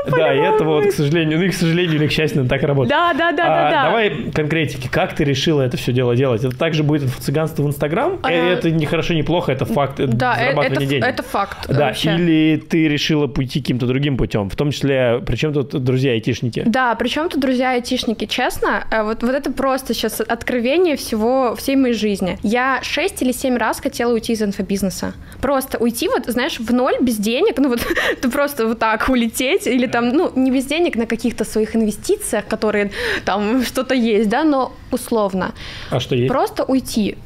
Да, 0.06 0.32
и 0.32 0.38
это 0.38 0.64
вот, 0.64 0.86
к 0.86 0.92
сожалению, 0.92 1.38
ну 1.38 1.44
и 1.44 1.50
к 1.50 1.54
сожалению 1.54 1.96
или 1.96 2.06
к 2.06 2.12
счастью, 2.12 2.46
так 2.46 2.62
работает. 2.62 2.90
Да, 2.90 3.12
да, 3.12 3.32
да, 3.32 3.44
а, 3.44 3.48
да, 3.48 3.70
да. 3.70 3.84
Давай 3.84 4.10
конкретики, 4.32 4.88
как 4.88 5.14
ты 5.14 5.24
решила 5.24 5.62
это 5.62 5.76
все 5.76 5.92
дело 5.92 6.16
делать? 6.16 6.44
Это 6.44 6.56
также 6.56 6.82
будет 6.82 7.08
цыганство 7.18 7.62
в 7.62 7.66
Инстаграм? 7.66 8.18
А... 8.22 8.30
Это 8.30 8.70
не 8.70 8.86
хорошо, 8.86 9.14
не 9.14 9.22
плохо, 9.22 9.52
это 9.52 9.64
факт 9.64 9.96
да, 9.98 10.34
э, 10.34 10.44
зарабатывания 10.44 10.76
это, 10.76 10.86
денег. 10.86 11.04
это 11.04 11.22
факт. 11.22 11.68
Да, 11.68 11.86
вообще. 11.86 12.14
или 12.14 12.56
ты 12.56 12.88
решила 12.88 13.26
пойти 13.26 13.60
каким-то 13.60 13.86
другим 13.86 14.16
путем, 14.16 14.48
в 14.48 14.56
том 14.56 14.70
числе, 14.70 15.22
причем 15.26 15.52
тут 15.52 15.70
друзья-айтишники? 15.70 16.64
Да, 16.66 16.94
причем 16.94 17.28
тут 17.28 17.40
друзья-айтишники, 17.40 18.26
честно, 18.26 18.84
э, 18.90 19.02
вот, 19.02 19.22
вот 19.22 19.34
это 19.34 19.52
просто 19.52 19.94
сейчас 19.94 20.20
откровение 20.20 20.96
всего, 20.96 21.54
всей 21.56 21.76
моей 21.76 21.94
жизни. 21.94 22.38
Я 22.42 22.80
6 22.82 23.22
или 23.22 23.32
7 23.32 23.56
раз 23.56 23.80
хотела 23.80 24.12
уйти 24.12 24.32
из 24.32 24.42
инфобизнеса. 24.42 25.14
Просто 25.40 25.78
уйти 25.78 26.08
вот, 26.08 26.26
знаешь, 26.26 26.58
в 26.58 26.72
ноль, 26.72 26.94
без 27.00 27.16
денег, 27.16 27.58
ну 27.58 27.68
вот 27.68 27.80
ты 28.20 28.30
просто 28.30 28.66
вот 28.66 28.78
так 28.78 29.08
улететь 29.08 29.66
или 29.66 29.86
там, 29.92 30.08
ну, 30.08 30.32
не 30.36 30.50
без 30.50 30.66
денег 30.66 30.96
на 30.96 31.06
каких-то 31.06 31.44
своих 31.44 31.76
инвестициях, 31.76 32.46
которые 32.46 32.90
там 33.24 33.62
что-то 33.66 33.94
есть, 33.94 34.28
да, 34.28 34.44
но 34.44 34.72
условно. 34.92 35.52
А 35.90 36.00
что 36.00 36.14
есть? 36.14 36.28
Просто 36.28 36.64
уйти 36.64 37.16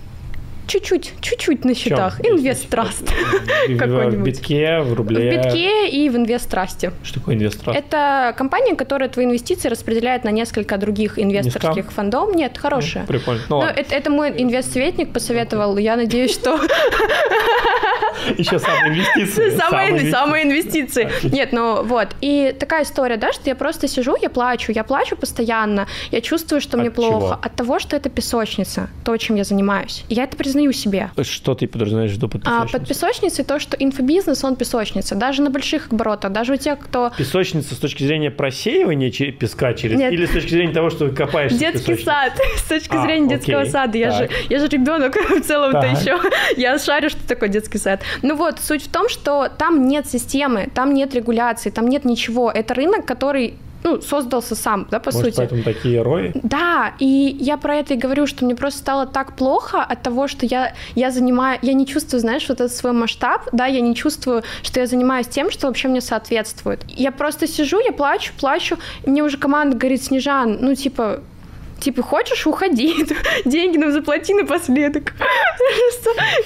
чуть-чуть, 0.66 1.12
чуть-чуть 1.20 1.64
на 1.64 1.74
счетах. 1.74 2.20
Инвест-траст. 2.20 3.09
В 3.68 4.16
битке, 4.22 4.81
в 4.81 4.94
рубле? 4.94 5.31
В 5.31 5.35
битке 5.35 5.88
и 5.88 6.09
в 6.09 6.16
инвест-трасте. 6.16 6.92
Что 7.03 7.20
такое 7.20 7.35
инвест-траст? 7.35 7.79
Это 7.79 8.35
компания, 8.37 8.74
которая 8.74 9.09
твои 9.09 9.27
инвестиции 9.27 9.68
распределяет 9.68 10.24
на 10.24 10.31
несколько 10.31 10.77
других 10.77 11.18
инвесторских 11.18 11.92
фондов. 11.92 12.35
Нет, 12.35 12.59
хорошая. 12.59 13.07
Прикольно. 13.07 13.42
Ну, 13.48 13.62
это, 13.62 13.94
это 13.94 14.11
мой 14.11 14.31
инвест-советник 14.31 15.12
посоветовал. 15.12 15.77
Я 15.79 15.96
надеюсь, 15.96 16.33
что... 16.33 16.59
Еще 18.38 18.59
самые 18.59 18.94
инвестиции. 18.94 19.57
Самые, 19.64 20.11
самые 20.11 20.44
инвестиции. 20.44 21.11
Нет, 21.22 21.53
ну 21.53 21.83
вот. 21.83 22.09
И 22.20 22.55
такая 22.59 22.85
история, 22.85 23.16
да, 23.16 23.33
что 23.33 23.42
я 23.50 23.55
просто 23.55 23.88
сижу, 23.88 24.16
я 24.20 24.31
плачу, 24.31 24.72
я 24.72 24.85
плачу 24.85 25.16
постоянно, 25.16 25.87
я 26.11 26.20
чувствую, 26.20 26.61
что 26.61 26.77
мне 26.77 26.90
плохо. 26.90 27.38
От 27.40 27.55
того, 27.55 27.79
что 27.79 27.96
это 27.96 28.09
песочница, 28.09 28.88
то, 29.05 29.16
чем 29.16 29.37
я 29.37 29.44
занимаюсь. 29.44 30.05
Я 30.09 30.24
это 30.24 30.37
признаю 30.37 30.54
себе. 30.73 31.11
Что 31.23 31.55
ты 31.55 31.67
подразумеваешь 31.67 32.12
в 32.12 32.21
под 32.21 32.43
песочницей? 32.43 32.77
А, 32.77 32.79
под 32.79 32.88
песочницей 32.88 33.45
то, 33.45 33.59
что 33.59 33.77
инфобизнес, 33.77 34.43
он 34.45 34.57
песочница. 34.57 35.14
Даже 35.14 35.43
на 35.43 35.51
больших 35.51 35.93
оборотах, 35.93 36.33
даже 36.33 36.55
у 36.55 36.57
тех, 36.57 36.79
кто... 36.79 37.12
Песочница 37.17 37.75
с 37.75 37.79
точки 37.79 38.05
зрения 38.05 38.31
просеивания 38.31 39.11
песка 39.11 39.75
через... 39.75 39.99
Нет. 39.99 40.12
Или 40.12 40.27
с 40.27 40.31
точки 40.31 40.51
зрения 40.51 40.73
того, 40.73 40.90
что 40.90 41.09
копаешь 41.11 41.53
Детский 41.53 41.97
сад. 41.97 42.33
С 42.57 42.62
точки 42.62 42.95
а, 42.95 43.03
зрения 43.03 43.29
детского 43.29 43.61
окей. 43.61 43.73
сада. 43.73 43.99
Я 43.99 44.11
же, 44.11 44.31
я 44.49 44.59
же 44.59 44.69
ребенок 44.69 45.17
в 45.31 45.40
целом-то 45.40 45.87
еще. 45.87 46.19
Я 46.57 46.79
шарю, 46.79 47.11
что 47.11 47.27
такое 47.27 47.49
детский 47.49 47.79
сад. 47.79 48.03
Ну 48.23 48.37
вот, 48.37 48.61
суть 48.61 48.83
в 48.83 48.90
том, 48.90 49.09
что 49.09 49.49
там 49.49 49.87
нет 49.88 50.07
системы, 50.07 50.71
там 50.75 50.95
нет 50.95 51.14
регуляции, 51.14 51.71
там 51.71 51.88
нет 51.88 52.05
ничего. 52.05 52.51
Это 52.51 52.75
рынок, 52.75 53.07
который 53.07 53.55
ну, 53.85 54.01
создался 54.01 54.55
сам, 54.55 54.87
да, 54.90 54.99
по 54.99 55.12
Может, 55.12 55.27
сути. 55.27 55.37
поэтому 55.37 55.62
такие 55.62 56.01
рои? 56.03 56.33
Да, 56.35 56.94
и 56.99 57.37
я 57.38 57.59
про 57.59 57.77
это 57.77 57.94
и 57.94 57.97
говорю, 57.99 58.27
что 58.27 58.44
мне 58.44 58.55
просто 58.55 58.81
стало 58.81 59.07
так 59.07 59.37
плохо 59.37 59.83
от 59.83 60.03
того, 60.03 60.27
что 60.27 60.47
я, 60.47 60.73
я 60.94 61.11
занимаю, 61.11 61.59
я 61.61 61.75
не 61.75 61.87
чувствую, 61.87 62.20
знаешь, 62.20 62.49
вот 62.49 62.61
этот 62.61 62.75
свой 62.75 62.92
масштаб, 62.92 63.42
да, 63.53 63.66
я 63.66 63.81
не 63.81 63.94
чувствую, 63.94 64.42
что 64.62 64.81
я 64.81 64.87
занимаюсь 64.87 65.29
тем, 65.29 65.51
что 65.51 65.66
вообще 65.66 65.88
мне 65.88 66.01
соответствует. 66.01 66.81
Я 66.88 67.12
просто 67.12 67.47
сижу, 67.47 67.79
я 67.79 67.92
плачу, 67.92 68.33
плачу, 68.40 68.79
и 69.05 69.11
мне 69.11 69.23
уже 69.23 69.37
команда 69.37 69.77
говорит, 69.77 70.03
Снежан, 70.03 70.59
ну, 70.62 70.75
типа, 70.75 71.20
типа, 71.85 72.03
хочешь, 72.03 72.47
уходи, 72.47 72.94
деньги 73.44 73.79
нам 73.79 73.92
заплати 73.92 74.35
напоследок. 74.35 75.12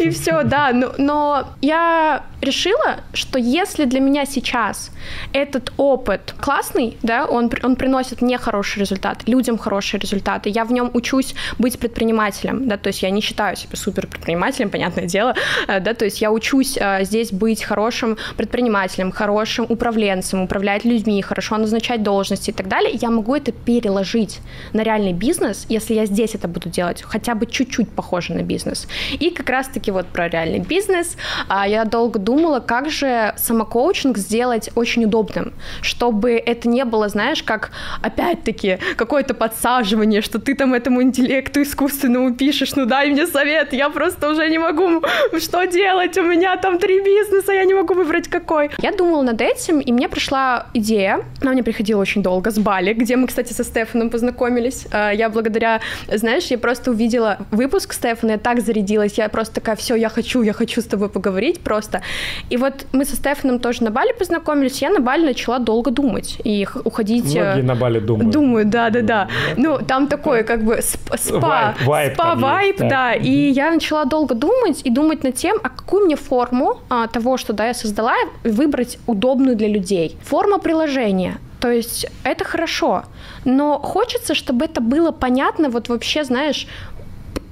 И 0.00 0.10
все, 0.10 0.42
да. 0.42 0.72
Но, 0.72 1.44
я 1.62 2.24
решила, 2.40 3.00
что 3.12 3.38
если 3.38 3.84
для 3.84 4.00
меня 4.00 4.24
сейчас 4.26 4.90
этот 5.32 5.72
опыт 5.76 6.34
классный, 6.40 6.96
да, 7.02 7.26
он, 7.26 7.50
он 7.62 7.76
приносит 7.76 8.22
мне 8.22 8.38
хороший 8.38 8.80
результат, 8.80 9.26
людям 9.26 9.58
хорошие 9.58 10.00
результаты, 10.00 10.48
я 10.50 10.64
в 10.64 10.72
нем 10.72 10.90
учусь 10.94 11.34
быть 11.58 11.78
предпринимателем, 11.78 12.68
да, 12.68 12.76
то 12.76 12.88
есть 12.88 13.02
я 13.02 13.10
не 13.10 13.20
считаю 13.20 13.56
себя 13.56 13.76
супер 13.76 14.06
предпринимателем, 14.06 14.70
понятное 14.70 15.06
дело, 15.06 15.34
э, 15.66 15.80
да, 15.80 15.94
то 15.94 16.04
есть 16.04 16.20
я 16.20 16.30
учусь 16.30 16.78
а, 16.78 17.02
здесь 17.02 17.32
быть 17.32 17.64
хорошим 17.64 18.16
предпринимателем, 18.36 19.10
хорошим 19.10 19.66
управленцем, 19.68 20.42
управлять 20.42 20.84
людьми, 20.84 21.20
хорошо 21.22 21.56
назначать 21.56 22.02
должности 22.02 22.50
и 22.50 22.52
так 22.52 22.68
далее, 22.68 22.92
я 22.92 23.10
могу 23.10 23.34
это 23.34 23.52
переложить 23.52 24.40
на 24.72 24.82
реальный 24.82 25.12
бизнес, 25.12 25.27
если 25.68 25.94
я 25.94 26.06
здесь 26.06 26.34
это 26.34 26.48
буду 26.48 26.68
делать, 26.68 27.02
хотя 27.02 27.34
бы 27.34 27.46
чуть-чуть 27.46 27.90
похоже 27.90 28.34
на 28.34 28.42
бизнес. 28.42 28.88
И 29.12 29.30
как 29.30 29.48
раз-таки 29.50 29.90
вот 29.90 30.06
про 30.06 30.28
реальный 30.28 30.58
бизнес 30.58 31.16
а, 31.48 31.66
я 31.68 31.84
долго 31.84 32.18
думала, 32.18 32.60
как 32.60 32.90
же 32.90 33.34
самокоучинг 33.36 34.18
сделать 34.18 34.70
очень 34.74 35.04
удобным, 35.04 35.52
чтобы 35.82 36.32
это 36.32 36.68
не 36.68 36.84
было, 36.84 37.08
знаешь, 37.08 37.42
как, 37.42 37.70
опять-таки, 38.02 38.78
какое-то 38.96 39.34
подсаживание, 39.34 40.22
что 40.22 40.38
ты 40.38 40.54
там 40.54 40.74
этому 40.74 41.02
интеллекту 41.02 41.62
искусственному 41.62 42.34
пишешь, 42.34 42.74
ну 42.76 42.86
дай 42.86 43.10
мне 43.10 43.26
совет, 43.26 43.72
я 43.72 43.90
просто 43.90 44.30
уже 44.30 44.48
не 44.48 44.58
могу, 44.58 45.02
что 45.38 45.64
делать, 45.66 46.16
у 46.18 46.22
меня 46.22 46.56
там 46.56 46.78
три 46.78 47.02
бизнеса, 47.02 47.52
я 47.52 47.64
не 47.64 47.74
могу 47.74 47.94
выбрать 47.94 48.28
какой. 48.28 48.70
Я 48.78 48.92
думала 48.92 49.22
над 49.22 49.40
этим, 49.40 49.80
и 49.80 49.92
мне 49.92 50.08
пришла 50.08 50.66
идея, 50.74 51.20
она 51.40 51.52
мне 51.52 51.62
приходила 51.62 52.00
очень 52.00 52.22
долго, 52.22 52.50
с 52.50 52.58
Бали, 52.58 52.92
где 52.92 53.16
мы, 53.16 53.26
кстати, 53.26 53.52
со 53.52 53.64
Стефаном 53.64 54.10
познакомились. 54.10 54.86
А, 55.08 55.12
я 55.12 55.28
благодаря, 55.28 55.80
знаешь, 56.12 56.46
я 56.46 56.58
просто 56.58 56.90
увидела 56.90 57.38
выпуск 57.50 57.92
Стефана, 57.92 58.32
я 58.32 58.38
так 58.38 58.60
зарядилась, 58.60 59.18
я 59.18 59.28
просто 59.28 59.54
такая, 59.54 59.76
все, 59.76 59.94
я 59.94 60.08
хочу, 60.08 60.42
я 60.42 60.52
хочу 60.52 60.80
с 60.80 60.84
тобой 60.84 61.08
поговорить 61.08 61.60
просто. 61.60 62.02
И 62.50 62.56
вот 62.56 62.86
мы 62.92 63.04
со 63.04 63.16
Стефаном 63.16 63.58
тоже 63.58 63.82
на 63.84 63.90
Бали 63.90 64.12
познакомились, 64.12 64.82
я 64.82 64.90
на 64.90 65.00
Бали 65.00 65.24
начала 65.24 65.58
долго 65.58 65.90
думать 65.90 66.38
и 66.44 66.66
уходить... 66.84 67.34
Э, 67.34 67.44
Многие 67.44 67.62
на 67.62 67.74
Бали 67.74 68.00
думают. 68.00 68.30
Думают, 68.30 68.70
да-да-да. 68.70 69.28
Ну, 69.56 69.78
там 69.86 70.08
такой 70.08 70.44
как 70.44 70.62
бы 70.62 70.80
спа, 70.82 71.74
вайп, 71.84 72.14
спа-вайп, 72.14 72.78
да. 72.78 73.14
И 73.14 73.30
я 73.30 73.70
начала 73.70 74.04
долго 74.04 74.34
думать 74.34 74.82
и 74.84 74.90
думать 74.90 75.24
над 75.24 75.34
тем, 75.34 75.58
а 75.62 75.68
какую 75.70 76.06
мне 76.06 76.16
форму 76.16 76.78
а, 76.90 77.06
того, 77.06 77.36
что 77.36 77.52
да, 77.52 77.66
я 77.66 77.74
создала, 77.74 78.14
выбрать 78.44 78.98
удобную 79.06 79.56
для 79.56 79.68
людей. 79.68 80.16
Форма 80.22 80.58
приложения. 80.58 81.38
То 81.60 81.70
есть 81.70 82.06
это 82.22 82.44
хорошо, 82.44 83.04
но 83.44 83.78
хочется, 83.78 84.34
чтобы 84.34 84.66
это 84.66 84.80
было 84.80 85.10
понятно, 85.10 85.70
вот 85.70 85.88
вообще, 85.88 86.24
знаешь, 86.24 86.66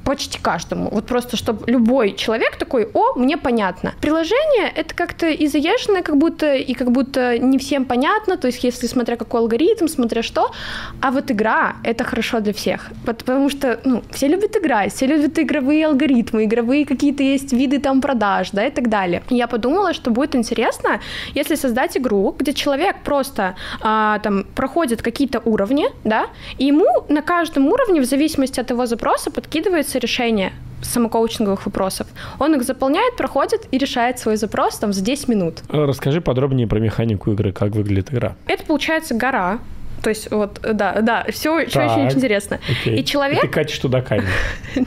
почти 0.07 0.38
каждому. 0.38 0.88
Вот 0.90 1.07
просто, 1.07 1.37
чтобы 1.37 1.71
любой 1.71 2.14
человек 2.14 2.57
такой, 2.57 2.88
о, 2.95 3.14
мне 3.16 3.37
понятно. 3.37 3.92
Приложение— 4.01 4.73
это 4.77 4.95
как-то 4.95 5.27
и 5.27 5.49
заезженное, 5.49 6.03
как 6.03 6.16
будто, 6.16 6.55
и 6.55 6.75
как 6.75 6.92
будто 6.92 7.38
не 7.38 7.59
всем 7.59 7.85
понятно, 7.85 8.37
то 8.37 8.47
есть 8.47 8.64
если 8.64 8.87
смотря 8.87 9.16
какой 9.16 9.40
алгоритм, 9.40 9.88
смотря 9.88 10.23
что. 10.23 10.53
А 11.03 11.11
вот 11.11 11.31
игра— 11.33 11.77
это 11.85 12.05
хорошо 12.05 12.40
для 12.40 12.53
всех, 12.53 12.90
потому 13.05 13.51
что, 13.51 13.81
ну, 13.85 14.03
все 14.12 14.29
любят 14.29 14.57
играть, 14.57 14.95
все 14.95 15.07
любят 15.07 15.38
игровые 15.38 15.87
алгоритмы, 15.87 16.45
игровые 16.45 16.87
какие-то 16.87 17.25
есть 17.25 17.53
виды 17.53 17.81
там 17.81 18.01
продаж, 18.01 18.51
да, 18.53 18.64
и 18.64 18.71
так 18.71 18.88
далее. 18.88 19.23
Я 19.31 19.49
подумала, 19.49 19.92
что 19.92 20.11
будет 20.11 20.37
интересно, 20.37 21.01
если 21.35 21.57
создать 21.57 21.97
игру, 21.97 22.35
где 22.38 22.53
человек 22.53 22.97
просто 23.05 23.57
а, 23.81 24.21
там 24.21 24.45
проходит 24.55 25.03
какие-то 25.03 25.40
уровни, 25.45 25.87
да, 26.05 26.27
и 26.59 26.66
ему 26.66 26.87
на 27.09 27.23
каждом 27.23 27.66
уровне, 27.66 28.01
в 28.01 28.05
зависимости 28.05 28.61
от 28.61 28.71
его 28.71 28.87
запроса, 28.87 29.31
подкидывается 29.31 29.95
решение 29.98 30.52
самокоучинговых 30.82 31.66
вопросов. 31.66 32.06
Он 32.38 32.54
их 32.54 32.62
заполняет, 32.62 33.16
проходит 33.16 33.66
и 33.70 33.78
решает 33.78 34.18
свой 34.18 34.37
запрос 34.37 34.78
там 34.78 34.92
за 34.92 35.02
10 35.02 35.28
минут. 35.28 35.62
Расскажи 35.68 36.20
подробнее 36.20 36.66
про 36.66 36.78
механику 36.78 37.32
игры, 37.32 37.52
как 37.52 37.74
выглядит 37.74 38.12
игра. 38.12 38.37
Это 38.46 38.64
получается 38.64 39.14
гора, 39.14 39.59
то 40.02 40.11
есть 40.11 40.30
вот, 40.30 40.61
да, 40.62 41.00
да, 41.00 41.24
все, 41.30 41.66
все 41.66 41.80
очень, 41.80 41.80
очень 41.80 42.16
интересно. 42.16 42.61
Окей. 42.68 43.00
И 43.00 43.04
человек... 43.04 43.44
И 43.44 43.46
ты 43.46 43.52
катишь 43.52 43.78
туда 43.78 44.00
камень. 44.02 44.26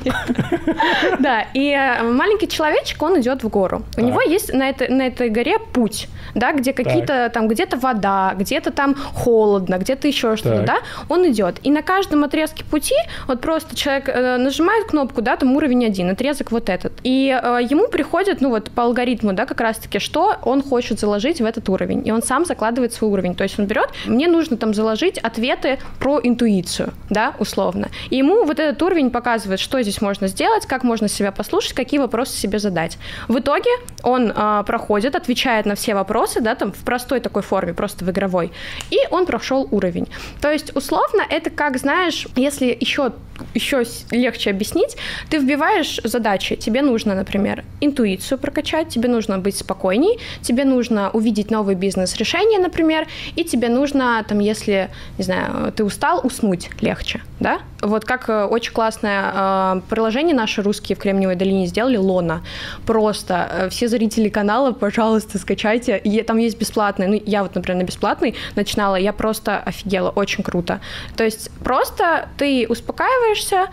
Да, 1.20 1.46
и 1.54 1.72
э, 1.72 2.04
маленький 2.04 2.48
человечек, 2.48 3.02
он 3.02 3.20
идет 3.20 3.44
в 3.44 3.50
гору. 3.50 3.84
У 3.98 4.02
него 4.02 4.22
есть 4.22 4.54
на 4.54 4.70
этой, 4.70 4.88
на 4.90 5.08
этой 5.08 5.30
горе 5.30 5.58
путь, 5.60 6.08
да, 6.36 6.54
где 6.54 6.74
какие-то 6.74 7.30
там, 7.34 7.48
где-то 7.48 7.78
вода, 7.78 8.34
где-то 8.38 8.72
там 8.72 8.96
холодно, 8.96 9.78
где-то 9.78 10.08
еще 10.08 10.36
что-то, 10.36 10.64
да, 10.64 10.78
он 11.10 11.28
идет. 11.30 11.60
И 11.64 11.72
на 11.72 11.82
каждом 11.82 12.24
отрезке 12.24 12.64
пути 12.64 12.96
вот 13.28 13.42
просто 13.42 13.76
человек 13.76 14.10
э, 14.10 14.38
нажимает 14.38 14.86
кнопку, 14.86 15.22
да, 15.22 15.36
там 15.36 15.56
уровень 15.56 15.86
один, 15.86 16.10
отрезок 16.10 16.52
вот 16.52 16.70
этот. 16.70 16.94
И 17.04 17.30
э, 17.30 17.60
ему 17.70 17.88
приходит, 17.88 18.42
ну 18.42 18.50
вот 18.50 18.70
по 18.72 18.84
алгоритму, 18.84 19.34
да, 19.34 19.46
как 19.46 19.60
раз-таки, 19.62 20.00
что 20.00 20.38
он 20.44 20.62
хочет 20.62 21.00
заложить 21.00 21.42
в 21.42 21.46
этот 21.46 21.68
уровень. 21.70 22.08
И 22.08 22.12
он 22.12 22.22
сам 22.24 22.46
закладывает 22.46 22.94
свой 22.94 23.12
уровень. 23.12 23.36
То 23.36 23.44
есть 23.44 23.60
он 23.60 23.66
берет, 23.66 23.90
мне 24.06 24.28
нужно 24.28 24.58
там 24.58 24.74
заложить 24.74 24.99
ответы 25.08 25.80
про 26.00 26.20
интуицию, 26.22 26.94
да, 27.10 27.34
условно. 27.40 27.90
И 28.10 28.18
ему 28.18 28.44
вот 28.44 28.60
этот 28.60 28.82
уровень 28.82 29.10
показывает, 29.10 29.60
что 29.60 29.82
здесь 29.82 30.02
можно 30.02 30.28
сделать, 30.28 30.66
как 30.66 30.84
можно 30.84 31.08
себя 31.08 31.32
послушать, 31.32 31.74
какие 31.74 32.00
вопросы 32.00 32.38
себе 32.38 32.60
задать. 32.60 32.98
В 33.28 33.40
итоге 33.40 33.70
он 34.04 34.32
э, 34.36 34.64
проходит, 34.66 35.16
отвечает 35.16 35.66
на 35.66 35.76
все 35.76 35.96
вопросы, 35.96 36.42
да, 36.42 36.56
там 36.56 36.72
в 36.72 36.84
простой 36.84 37.20
такой 37.20 37.42
форме, 37.42 37.74
просто 37.74 38.06
в 38.06 38.12
игровой, 38.12 38.52
и 38.92 38.98
он 39.12 39.26
прошел 39.26 39.68
уровень. 39.72 40.08
То 40.42 40.52
есть, 40.52 40.76
условно, 40.76 41.22
это 41.30 41.50
как, 41.50 41.78
знаешь, 41.78 42.28
если 42.36 42.76
еще, 42.80 43.14
еще 43.54 43.84
легче 44.12 44.50
объяснить, 44.50 44.98
ты 45.30 45.38
вбиваешь 45.38 46.00
задачи, 46.04 46.56
тебе 46.56 46.82
нужно, 46.82 47.16
например, 47.16 47.64
интуицию 47.82 48.38
прокачать, 48.38 48.90
тебе 48.90 49.10
нужно 49.10 49.38
быть 49.38 49.58
спокойней, 49.58 50.20
тебе 50.42 50.66
нужно 50.66 51.10
увидеть 51.12 51.52
новый 51.52 51.76
бизнес-решение, 51.76 52.60
например, 52.60 53.08
и 53.36 53.44
тебе 53.44 53.70
нужно, 53.70 54.24
там, 54.28 54.40
если, 54.40 54.89
не 55.18 55.24
знаю, 55.24 55.72
ты 55.72 55.84
устал, 55.84 56.22
уснуть 56.24 56.70
легче, 56.82 57.22
да? 57.40 57.60
Вот 57.82 58.06
как 58.06 58.30
э, 58.30 58.44
очень 58.44 58.74
классное 58.74 59.32
э, 59.34 59.82
приложение 59.90 60.36
наши 60.36 60.62
русские 60.62 60.96
в 60.96 61.00
Кремниевой 61.00 61.36
долине 61.36 61.66
сделали, 61.68 61.98
Лона. 61.98 62.44
Просто 62.86 63.50
э, 63.52 63.70
все 63.70 63.88
зрители 63.88 64.30
канала, 64.30 64.74
пожалуйста, 64.74 65.38
скачайте. 65.38 65.98
И 65.98 66.22
там 66.24 66.38
есть 66.38 66.60
бесплатные. 66.60 67.08
Ну, 67.08 67.22
я 67.26 67.44
вот, 67.44 67.56
например, 67.56 67.82
на 67.82 67.86
бесплатный 67.86 68.36
начинала, 68.56 68.96
я 68.96 69.14
просто 69.14 69.60
офигела, 69.60 70.10
очень 70.10 70.44
круто. 70.44 70.82
То 71.16 71.24
есть 71.24 71.50
просто 71.64 72.28
ты 72.38 72.66
успокаиваешься, 72.68 73.68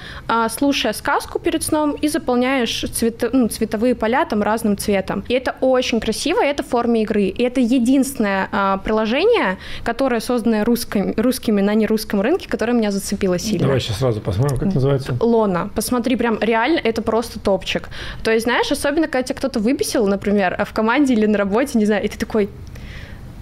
слушая 0.50 0.92
сказку 0.92 1.38
перед 1.38 1.62
сном 1.62 1.92
и 1.92 2.08
заполняешь 2.08 2.84
цвет, 2.92 3.24
ну, 3.32 3.48
цветовые 3.48 3.94
поля 3.94 4.24
там 4.24 4.42
разным 4.42 4.76
цветом. 4.76 5.24
И 5.28 5.34
это 5.34 5.56
очень 5.60 6.00
красиво, 6.00 6.44
и 6.44 6.46
это 6.46 6.62
в 6.62 6.68
форме 6.68 7.02
игры. 7.02 7.24
И 7.24 7.42
это 7.42 7.60
единственное 7.60 8.78
приложение, 8.84 9.58
которое 9.82 10.20
созданное 10.20 10.64
русскими, 10.64 11.05
русскими 11.16 11.60
на 11.60 11.74
нерусском 11.74 12.20
рынке, 12.20 12.48
которое 12.48 12.72
меня 12.72 12.90
зацепило 12.90 13.38
сильно. 13.38 13.66
Давай 13.66 13.80
сейчас 13.80 13.98
сразу 13.98 14.20
посмотрим, 14.20 14.58
как 14.58 14.74
называется. 14.74 15.16
Лона. 15.20 15.70
Посмотри, 15.74 16.16
прям 16.16 16.38
реально 16.40 16.80
это 16.82 17.02
просто 17.02 17.38
топчик. 17.38 17.88
То 18.22 18.30
есть, 18.30 18.44
знаешь, 18.44 18.70
особенно, 18.70 19.06
когда 19.06 19.22
тебя 19.22 19.36
кто-то 19.36 19.60
выписал, 19.60 20.06
например, 20.06 20.56
в 20.64 20.72
команде 20.72 21.14
или 21.14 21.26
на 21.26 21.38
работе, 21.38 21.78
не 21.78 21.86
знаю, 21.86 22.04
и 22.04 22.08
ты 22.08 22.18
такой, 22.18 22.48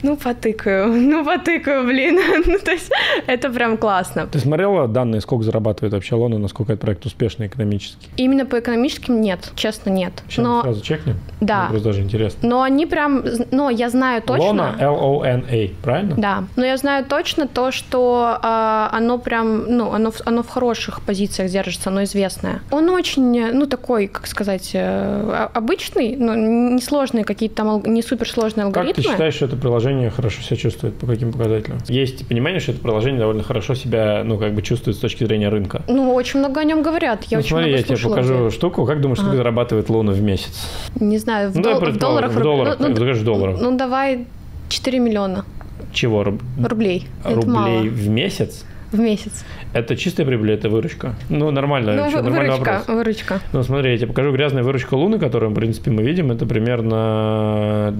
ну, 0.05 0.17
потыкаю, 0.17 0.88
ну, 0.93 1.25
потыкаю, 1.25 1.85
блин. 1.85 2.21
ну, 2.47 2.59
то 2.59 2.73
есть 2.73 2.90
это 3.27 3.51
прям 3.51 3.77
классно. 3.77 4.27
Ты 4.27 4.38
смотрела 4.38 4.87
данные, 4.87 5.21
сколько 5.21 5.45
зарабатывает 5.45 5.95
вообще 5.95 6.14
Лона, 6.14 6.38
насколько 6.38 6.73
этот 6.73 6.83
проект 6.83 7.07
успешный 7.07 7.47
экономически? 7.47 8.09
Именно 8.17 8.45
по 8.45 8.61
экономическим 8.61 9.21
нет, 9.21 9.53
честно, 9.57 9.90
нет. 9.90 10.12
Сейчас 10.29 10.45
но... 10.45 10.62
сразу 10.62 10.83
чекнем? 10.83 11.17
Да. 11.40 11.62
Мне 11.62 11.71
просто 11.71 11.88
даже 11.88 12.03
интересно. 12.03 12.49
Но 12.49 12.62
они 12.62 12.87
прям, 12.87 13.25
но 13.51 13.71
я 13.71 13.88
знаю 13.88 14.23
точно... 14.23 14.47
Лона, 14.47 14.77
L-O-N-A, 14.79 15.71
правильно? 15.83 16.14
Да, 16.17 16.45
но 16.57 16.64
я 16.64 16.77
знаю 16.77 17.05
точно 17.07 17.49
то, 17.49 17.71
что 17.71 18.38
э, 18.43 18.88
оно 18.97 19.19
прям, 19.19 19.64
ну, 19.77 19.93
оно, 19.93 20.12
оно 20.27 20.43
в 20.43 20.49
хороших 20.49 21.03
позициях 21.03 21.51
держится, 21.51 21.88
оно 21.88 22.05
известное. 22.05 22.61
Он 22.71 22.90
очень, 22.90 23.53
ну, 23.53 23.67
такой, 23.67 24.09
как 24.09 24.27
сказать, 24.27 24.71
э, 24.75 25.49
обычный, 25.55 26.17
ну, 26.17 26.35
несложные 26.75 27.25
какие-то 27.25 27.57
там, 27.57 27.83
не 27.87 28.03
суперсложные 28.03 28.64
алгоритмы. 28.64 29.03
Как 29.03 29.05
ты 29.05 29.11
считаешь, 29.11 29.35
что 29.35 29.47
это 29.47 29.57
приложение 29.57 29.93
хорошо 30.11 30.42
себя 30.42 30.57
чувствует, 30.57 30.94
по 30.94 31.07
каким 31.07 31.33
показателям? 31.33 31.78
Есть 31.88 32.26
понимание, 32.28 32.61
что 32.61 32.72
это 32.72 32.80
приложение 32.80 33.18
довольно 33.20 33.42
хорошо 33.42 33.74
себя, 33.74 34.22
ну, 34.24 34.38
как 34.38 34.54
бы 34.54 34.62
чувствует 34.62 34.96
с 34.96 35.00
точки 35.00 35.24
зрения 35.24 35.48
рынка. 35.48 35.83
Ну, 35.88 36.12
очень 36.14 36.40
много 36.40 36.61
о 36.61 36.64
нем 36.64 36.83
говорят. 36.83 37.24
Я 37.24 37.38
ну, 37.38 37.40
очень 37.40 37.48
смотри, 37.50 37.70
много 37.72 37.78
я 37.90 37.96
тебе 37.96 38.09
покажу 38.09 38.46
где. 38.46 38.50
штуку. 38.57 38.85
Как 38.87 39.00
думаешь, 39.00 39.18
сколько 39.18 39.35
Ага. 39.35 39.42
зарабатывает 39.42 39.88
Луна 39.88 40.12
в 40.12 40.20
месяц? 40.20 40.68
Не 41.00 41.18
знаю, 41.18 41.50
в, 41.50 41.57
Ну, 41.57 41.62
дол- 41.62 41.80
в 41.80 41.96
долларах... 41.98 42.33
в 42.33 42.40
долларах, 42.40 42.76
ну, 42.78 42.88
ну, 42.88 42.94
в 43.14 43.24
долларах. 43.24 43.61
Ну, 43.61 43.76
давай 43.76 44.26
4 44.68 44.98
миллиона 44.98 45.44
Чего? 45.92 46.22
Руб- 46.24 46.42
рублей. 46.66 47.07
Рублей 47.24 47.88
в 47.88 48.09
месяц? 48.09 48.64
В 48.92 48.98
месяц. 49.00 49.44
Это 49.72 49.96
чистая 49.96 50.24
прибыль, 50.24 50.52
это 50.52 50.68
выручка? 50.68 51.16
Ну, 51.28 51.50
нормально, 51.50 51.94
Ну, 51.94 52.11
вы- 52.11 52.30
выручка, 52.30 52.59
вопрос. 52.59 52.88
выручка. 52.88 53.40
Ну, 53.52 53.64
смотри, 53.64 53.90
я 53.90 53.96
тебе 53.96 54.07
покажу 54.07 54.30
грязная 54.33 54.62
выручка 54.62 54.94
Луны, 54.94 55.18
которую, 55.18 55.50
в 55.50 55.54
принципе, 55.54 55.90
мы 55.90 56.04
видим. 56.04 56.30
Это 56.30 56.46
примерно 56.46 57.92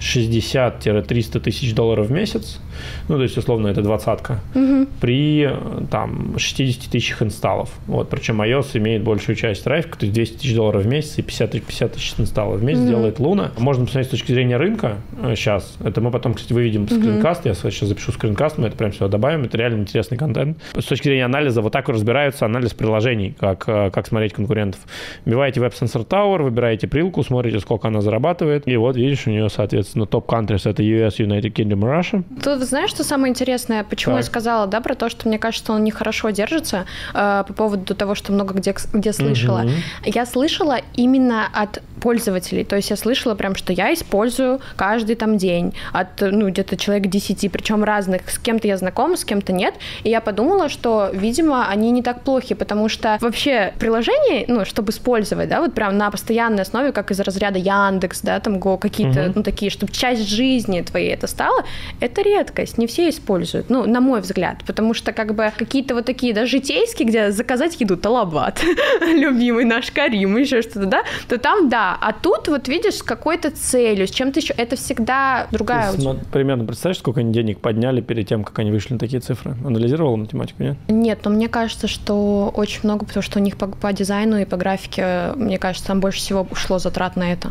260-300 0.00 1.40
тысяч 1.40 1.74
долларов 1.74 2.08
в 2.08 2.12
месяц. 2.12 2.60
Ну, 3.08 3.16
то 3.16 3.22
есть, 3.22 3.36
условно, 3.38 3.68
это 3.68 3.82
двадцатка. 3.82 4.40
Мгм. 4.54 4.88
При 5.00 5.46
э, 5.48 5.56
там 5.90 6.38
60 6.38 6.90
тысячах 6.90 7.22
инсталлов. 7.22 7.70
Вот, 7.86 8.08
причем 8.08 8.40
iOS 8.42 8.76
имеет 8.78 9.02
большую 9.02 9.36
часть 9.36 9.64
трафика, 9.64 9.98
то 9.98 10.06
есть 10.06 10.14
200 10.14 10.36
тысяч 10.38 10.54
долларов 10.54 10.82
в 10.82 10.86
месяц 10.86 11.18
и 11.18 11.22
50, 11.22 11.50
тысяч- 11.52 11.64
50 11.64 11.92
тысяч 11.92 12.14
инсталлов 12.18 12.60
в 12.60 12.64
месяц 12.64 12.80
Мгм. 12.80 12.88
делает 12.90 13.18
Луна. 13.20 13.52
Можно 13.58 13.84
посмотреть 13.84 14.08
с 14.08 14.10
точки 14.10 14.32
зрения 14.32 14.56
рынка 14.56 14.96
сейчас. 15.36 15.76
Это 15.84 16.00
мы 16.00 16.10
потом, 16.10 16.34
кстати, 16.34 16.52
выведем 16.52 16.88
скринкаст. 16.88 17.46
Я 17.46 17.54
сейчас 17.54 17.88
запишу 17.88 18.12
скринкаст, 18.12 18.58
мы 18.58 18.68
это 18.68 18.76
прям 18.76 18.92
сюда 18.92 19.08
добавим. 19.08 19.44
Это 19.44 19.56
реально 19.58 19.80
интересный 19.82 20.18
контент. 20.18 20.58
С 20.76 20.84
точки 20.84 21.04
зрения 21.08 21.24
анализа, 21.24 21.62
вот 21.62 21.72
так 21.72 21.88
разбираются 21.88 22.44
анализ 22.46 22.74
приложений, 22.74 23.36
как, 23.38 23.64
э, 23.68 23.90
как 23.90 24.06
смотреть 24.06 24.32
конкурентов. 24.32 24.80
Вбиваете 25.24 25.60
Web 25.60 25.72
Sensor 25.80 26.06
Tower, 26.06 26.42
выбираете 26.42 26.88
прилку, 26.88 27.22
смотрите, 27.22 27.60
сколько 27.60 27.88
она 27.88 28.00
зарабатывает. 28.00 28.66
И 28.66 28.76
вот, 28.76 28.96
видишь, 28.96 29.26
у 29.26 29.30
нее, 29.30 29.48
соответственно, 29.48 29.83
топ 29.92 30.30
countries 30.30 30.68
это 30.68 30.82
US, 30.82 31.18
United 31.18 31.52
Kingdom, 31.52 31.80
Russia. 31.80 32.22
Тут 32.42 32.62
знаешь, 32.62 32.90
что 32.90 33.04
самое 33.04 33.30
интересное? 33.30 33.84
Почему 33.84 34.14
Так. 34.16 34.24
я 34.24 34.26
сказала, 34.26 34.66
да, 34.66 34.80
про 34.80 34.94
то, 34.94 35.08
что 35.08 35.28
мне 35.28 35.38
кажется, 35.38 35.72
он 35.72 35.84
нехорошо 35.84 36.30
держится 36.30 36.86
э, 37.14 37.44
по 37.46 37.52
поводу 37.52 37.94
того, 37.94 38.14
что 38.14 38.32
много 38.32 38.54
где, 38.54 38.74
где 38.92 39.12
слышала. 39.12 39.60
Мгм. 39.62 39.72
Я 40.04 40.26
слышала 40.26 40.78
именно 40.94 41.46
от 41.52 41.82
пользователей. 42.00 42.64
То 42.64 42.76
есть 42.76 42.90
я 42.90 42.96
слышала 42.96 43.34
прям, 43.34 43.54
что 43.54 43.72
я 43.72 43.92
использую 43.94 44.60
каждый 44.76 45.16
там 45.16 45.38
день 45.38 45.72
от, 45.92 46.20
ну, 46.20 46.48
где-то 46.50 46.76
человек 46.76 47.06
10, 47.06 47.50
причем 47.50 47.82
разных. 47.82 48.28
С 48.30 48.38
кем-то 48.38 48.68
я 48.68 48.76
знакома, 48.76 49.16
с 49.16 49.24
кем-то 49.24 49.52
нет. 49.52 49.74
И 50.02 50.10
я 50.10 50.20
подумала, 50.20 50.68
что, 50.68 51.08
видимо, 51.12 51.66
они 51.66 51.90
не 51.92 52.02
так 52.02 52.20
плохи, 52.22 52.54
потому 52.54 52.88
что 52.90 53.16
вообще 53.20 53.72
приложение, 53.78 54.44
ну, 54.48 54.64
чтобы 54.64 54.90
использовать, 54.90 55.48
да, 55.48 55.60
вот 55.60 55.72
прям 55.74 55.96
на 55.96 56.10
постоянной 56.10 56.62
основе, 56.62 56.92
как 56.92 57.10
из 57.10 57.20
разряда 57.20 57.58
Яндекс, 57.58 58.20
да, 58.22 58.38
там 58.40 58.58
Го, 58.58 58.76
какие-то, 58.76 59.22
Мгм. 59.22 59.32
ну, 59.36 59.42
такие, 59.42 59.70
чтобы 59.74 59.92
часть 59.92 60.28
жизни 60.28 60.80
твоей 60.80 61.12
это 61.12 61.26
стало, 61.26 61.64
это 62.00 62.22
редкость, 62.22 62.78
не 62.78 62.86
все 62.86 63.08
используют, 63.10 63.70
ну, 63.70 63.86
на 63.86 64.00
мой 64.00 64.20
взгляд, 64.20 64.58
потому 64.66 64.94
что 64.94 65.12
как 65.12 65.34
бы 65.34 65.52
какие-то 65.56 65.94
вот 65.94 66.06
такие, 66.06 66.32
да, 66.32 66.46
житейские, 66.46 67.08
где 67.08 67.30
заказать 67.30 67.80
еду, 67.80 67.96
талабат, 67.96 68.62
любимый 69.00 69.64
наш 69.64 69.90
Карим, 69.90 70.36
еще 70.36 70.62
что-то, 70.62 70.86
да, 70.86 71.02
то 71.28 71.38
там, 71.38 71.68
да, 71.68 71.96
а 72.00 72.12
тут 72.12 72.48
вот 72.48 72.68
видишь 72.68 72.96
с 72.96 73.02
какой-то 73.02 73.50
целью, 73.50 74.06
с 74.06 74.10
чем-то 74.10 74.40
еще, 74.40 74.54
это 74.56 74.76
всегда 74.76 75.46
другая 75.50 75.92
Ты 75.92 75.98
смо- 75.98 76.24
примерно 76.32 76.64
представляешь, 76.64 76.98
сколько 76.98 77.20
они 77.20 77.32
денег 77.32 77.60
подняли 77.60 78.00
перед 78.00 78.28
тем, 78.28 78.44
как 78.44 78.58
они 78.58 78.70
вышли 78.70 78.94
на 78.94 78.98
такие 78.98 79.20
цифры? 79.20 79.56
Анализировала 79.64 80.16
математику, 80.16 80.62
нет? 80.62 80.76
Нет, 80.88 81.20
но 81.24 81.30
мне 81.30 81.48
кажется, 81.48 81.88
что 81.88 82.52
очень 82.54 82.80
много, 82.84 83.04
потому 83.04 83.22
что 83.22 83.38
у 83.38 83.42
них 83.42 83.56
по, 83.56 83.66
по 83.66 83.92
дизайну 83.92 84.38
и 84.38 84.44
по 84.44 84.56
графике, 84.56 85.32
мне 85.36 85.58
кажется, 85.58 85.88
там 85.88 86.00
больше 86.00 86.18
всего 86.18 86.46
ушло 86.50 86.78
затрат 86.78 87.16
на 87.16 87.32
это. 87.32 87.50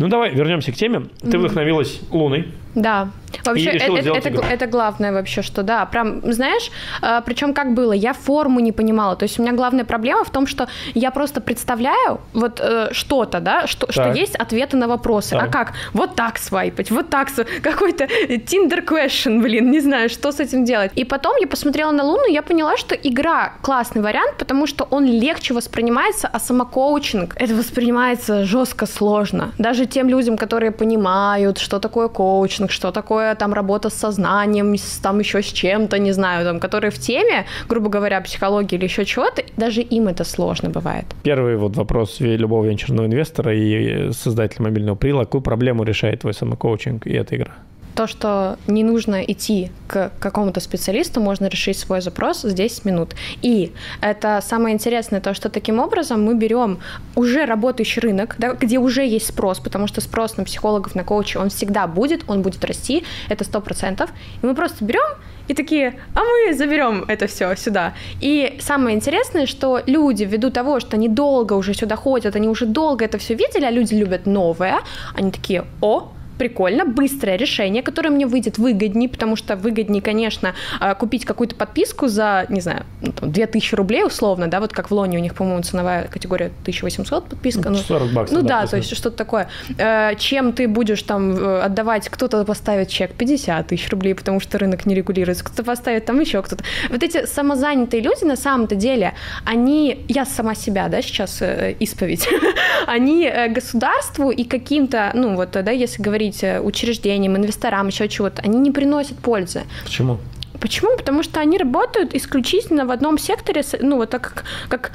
Ну 0.00 0.08
давай 0.08 0.34
вернемся 0.34 0.72
к 0.72 0.76
теме. 0.76 1.08
Ты 1.20 1.36
вдохновилась 1.36 2.00
Луной. 2.10 2.48
Да. 2.74 3.10
Вообще, 3.44 3.70
это, 3.70 4.10
это, 4.18 4.40
это 4.40 4.66
главное 4.66 5.12
вообще, 5.12 5.42
что 5.42 5.62
да, 5.62 5.86
прям, 5.86 6.20
знаешь, 6.32 6.70
э, 7.02 7.22
причем 7.24 7.54
как 7.54 7.74
было, 7.74 7.92
я 7.92 8.12
форму 8.12 8.60
не 8.60 8.72
понимала, 8.72 9.16
то 9.16 9.24
есть 9.24 9.38
у 9.38 9.42
меня 9.42 9.52
главная 9.52 9.84
проблема 9.84 10.24
в 10.24 10.30
том, 10.30 10.46
что 10.46 10.68
я 10.94 11.10
просто 11.10 11.40
представляю 11.40 12.20
вот 12.32 12.60
э, 12.60 12.88
что-то, 12.92 13.40
да, 13.40 13.66
что, 13.66 13.90
что 13.90 14.12
есть 14.12 14.36
ответы 14.36 14.76
на 14.76 14.88
вопросы, 14.88 15.34
а 15.34 15.40
так. 15.40 15.48
а 15.48 15.52
как, 15.52 15.72
вот 15.92 16.14
так 16.14 16.38
свайпать, 16.38 16.90
вот 16.90 17.10
так, 17.10 17.28
какой-то 17.62 18.04
Tinder 18.04 18.84
question, 18.84 19.40
блин, 19.40 19.70
не 19.70 19.80
знаю, 19.80 20.08
что 20.08 20.32
с 20.32 20.40
этим 20.40 20.64
делать. 20.64 20.92
И 20.94 21.04
потом 21.04 21.36
я 21.40 21.46
посмотрела 21.46 21.92
на 21.92 22.04
Луну, 22.04 22.26
я 22.28 22.42
поняла, 22.42 22.76
что 22.76 22.94
игра 22.94 23.52
классный 23.62 24.02
вариант, 24.02 24.36
потому 24.38 24.66
что 24.66 24.86
он 24.90 25.04
легче 25.06 25.54
воспринимается, 25.54 26.28
а 26.32 26.40
самокоучинг, 26.40 27.34
это 27.36 27.54
воспринимается 27.54 28.44
жестко 28.44 28.86
сложно. 28.86 29.52
Даже 29.58 29.86
тем 29.86 30.08
людям, 30.08 30.36
которые 30.36 30.70
понимают, 30.72 31.58
что 31.58 31.78
такое 31.78 32.08
коучинг, 32.08 32.70
что 32.70 32.90
такое 32.90 33.29
там 33.34 33.52
работа 33.52 33.90
с 33.90 33.94
сознанием, 33.94 34.74
с, 34.74 34.98
там 35.02 35.18
еще 35.18 35.42
с 35.42 35.46
чем-то, 35.46 35.98
не 35.98 36.12
знаю, 36.12 36.44
там, 36.44 36.60
которые 36.60 36.90
в 36.90 36.98
теме, 36.98 37.46
грубо 37.68 37.88
говоря, 37.88 38.20
психологии 38.20 38.76
или 38.76 38.84
еще 38.84 39.04
чего-то, 39.04 39.42
даже 39.56 39.80
им 39.82 40.08
это 40.08 40.24
сложно 40.24 40.70
бывает. 40.70 41.06
Первый 41.22 41.56
вот 41.56 41.76
вопрос 41.76 42.20
любого 42.20 42.64
венчурного 42.64 43.06
инвестора 43.06 43.54
и 43.54 44.12
создателя 44.12 44.64
мобильного 44.64 44.96
прила, 44.96 45.24
какую 45.24 45.42
проблему 45.42 45.84
решает 45.84 46.20
твой 46.20 46.34
самокоучинг 46.34 47.06
и 47.06 47.12
эта 47.12 47.36
игра? 47.36 47.52
То, 47.94 48.06
что 48.06 48.58
не 48.66 48.84
нужно 48.84 49.22
идти 49.22 49.70
к 49.88 50.12
какому-то 50.18 50.60
специалисту, 50.60 51.20
можно 51.20 51.46
решить 51.46 51.78
свой 51.78 52.00
запрос 52.00 52.42
за 52.42 52.52
10 52.52 52.84
минут. 52.84 53.14
И 53.42 53.72
это 54.00 54.40
самое 54.42 54.74
интересное, 54.74 55.20
то, 55.20 55.34
что 55.34 55.48
таким 55.48 55.78
образом 55.78 56.22
мы 56.24 56.34
берем 56.34 56.78
уже 57.16 57.44
работающий 57.46 58.00
рынок, 58.00 58.36
да, 58.38 58.52
где 58.52 58.78
уже 58.78 59.06
есть 59.06 59.26
спрос, 59.26 59.58
потому 59.58 59.86
что 59.86 60.00
спрос 60.00 60.36
на 60.36 60.44
психологов, 60.44 60.94
на 60.94 61.04
коучей, 61.04 61.40
он 61.40 61.50
всегда 61.50 61.86
будет, 61.86 62.24
он 62.28 62.42
будет 62.42 62.64
расти, 62.64 63.04
это 63.28 63.44
100%. 63.44 64.08
И 64.42 64.46
мы 64.46 64.54
просто 64.54 64.84
берем 64.84 65.16
и 65.50 65.54
такие, 65.54 65.98
а 66.14 66.20
мы 66.20 66.54
заберем 66.54 67.04
это 67.08 67.26
все 67.26 67.56
сюда. 67.56 67.94
И 68.20 68.58
самое 68.60 68.94
интересное, 68.94 69.46
что 69.46 69.82
люди, 69.86 70.22
ввиду 70.22 70.50
того, 70.50 70.78
что 70.78 70.96
они 70.96 71.08
долго 71.08 71.54
уже 71.54 71.74
сюда 71.74 71.96
ходят, 71.96 72.36
они 72.36 72.48
уже 72.48 72.66
долго 72.66 73.04
это 73.04 73.18
все 73.18 73.34
видели, 73.34 73.64
а 73.64 73.70
люди 73.70 73.94
любят 73.94 74.26
новое, 74.26 74.78
они 75.14 75.32
такие, 75.32 75.64
о, 75.80 76.12
прикольно, 76.40 76.86
быстрое 76.86 77.36
решение, 77.36 77.82
которое 77.82 78.08
мне 78.08 78.26
выйдет 78.26 78.56
выгоднее, 78.56 79.10
потому 79.10 79.36
что 79.36 79.56
выгоднее, 79.56 80.00
конечно, 80.00 80.54
а, 80.80 80.94
купить 80.94 81.26
какую-то 81.26 81.54
подписку 81.54 82.08
за, 82.08 82.46
не 82.48 82.62
знаю, 82.62 82.86
ну, 83.02 83.12
там, 83.12 83.30
2000 83.30 83.74
рублей 83.74 84.04
условно, 84.04 84.46
да, 84.46 84.58
вот 84.60 84.72
как 84.72 84.90
в 84.90 84.94
Лоне 84.94 85.18
у 85.18 85.20
них, 85.20 85.34
по-моему, 85.34 85.62
ценовая 85.62 86.08
категория 86.08 86.46
1800 86.62 87.28
подписка. 87.28 87.68
Ну, 87.68 87.76
40 87.76 88.08
ну, 88.08 88.14
баксов. 88.14 88.38
Ну 88.38 88.42
да, 88.42 88.62
да 88.62 88.66
то 88.68 88.76
есть 88.78 88.96
что-то 88.96 89.18
такое. 89.18 89.48
Э, 89.76 90.14
чем 90.16 90.54
ты 90.54 90.66
будешь 90.66 91.02
там 91.02 91.36
э, 91.36 91.60
отдавать, 91.60 92.08
кто-то 92.08 92.42
поставит 92.46 92.88
чек 92.88 93.12
50 93.12 93.66
тысяч 93.66 93.90
рублей, 93.90 94.14
потому 94.14 94.40
что 94.40 94.58
рынок 94.58 94.86
не 94.86 94.94
регулируется, 94.94 95.44
кто-то 95.44 95.62
поставит 95.62 96.06
там 96.06 96.20
еще 96.20 96.40
кто-то. 96.40 96.64
Вот 96.88 97.02
эти 97.02 97.26
самозанятые 97.26 98.02
люди 98.02 98.24
на 98.24 98.36
самом-то 98.36 98.76
деле, 98.76 99.12
они, 99.44 100.06
я 100.08 100.24
сама 100.24 100.54
себя, 100.54 100.88
да, 100.88 101.02
сейчас 101.02 101.42
э, 101.42 101.76
исповедь, 101.80 102.26
они 102.86 103.30
государству 103.50 104.30
и 104.30 104.44
каким-то, 104.44 105.10
ну 105.12 105.36
вот, 105.36 105.50
да, 105.50 105.70
если 105.70 106.02
говорить 106.02 106.29
э, 106.42 106.60
учреждениям, 106.60 107.36
инвесторам, 107.36 107.88
еще 107.88 108.08
чего-то, 108.08 108.42
они 108.42 108.58
не 108.58 108.70
приносят 108.70 109.18
пользы. 109.18 109.62
Почему? 109.84 110.18
Почему? 110.60 110.96
Потому 110.96 111.22
что 111.22 111.40
они 111.40 111.58
работают 111.58 112.14
исключительно 112.14 112.84
в 112.84 112.90
одном 112.90 113.18
секторе, 113.18 113.62
ну 113.80 113.96
вот 113.96 114.10
так 114.10 114.22
как, 114.22 114.44
как 114.68 114.92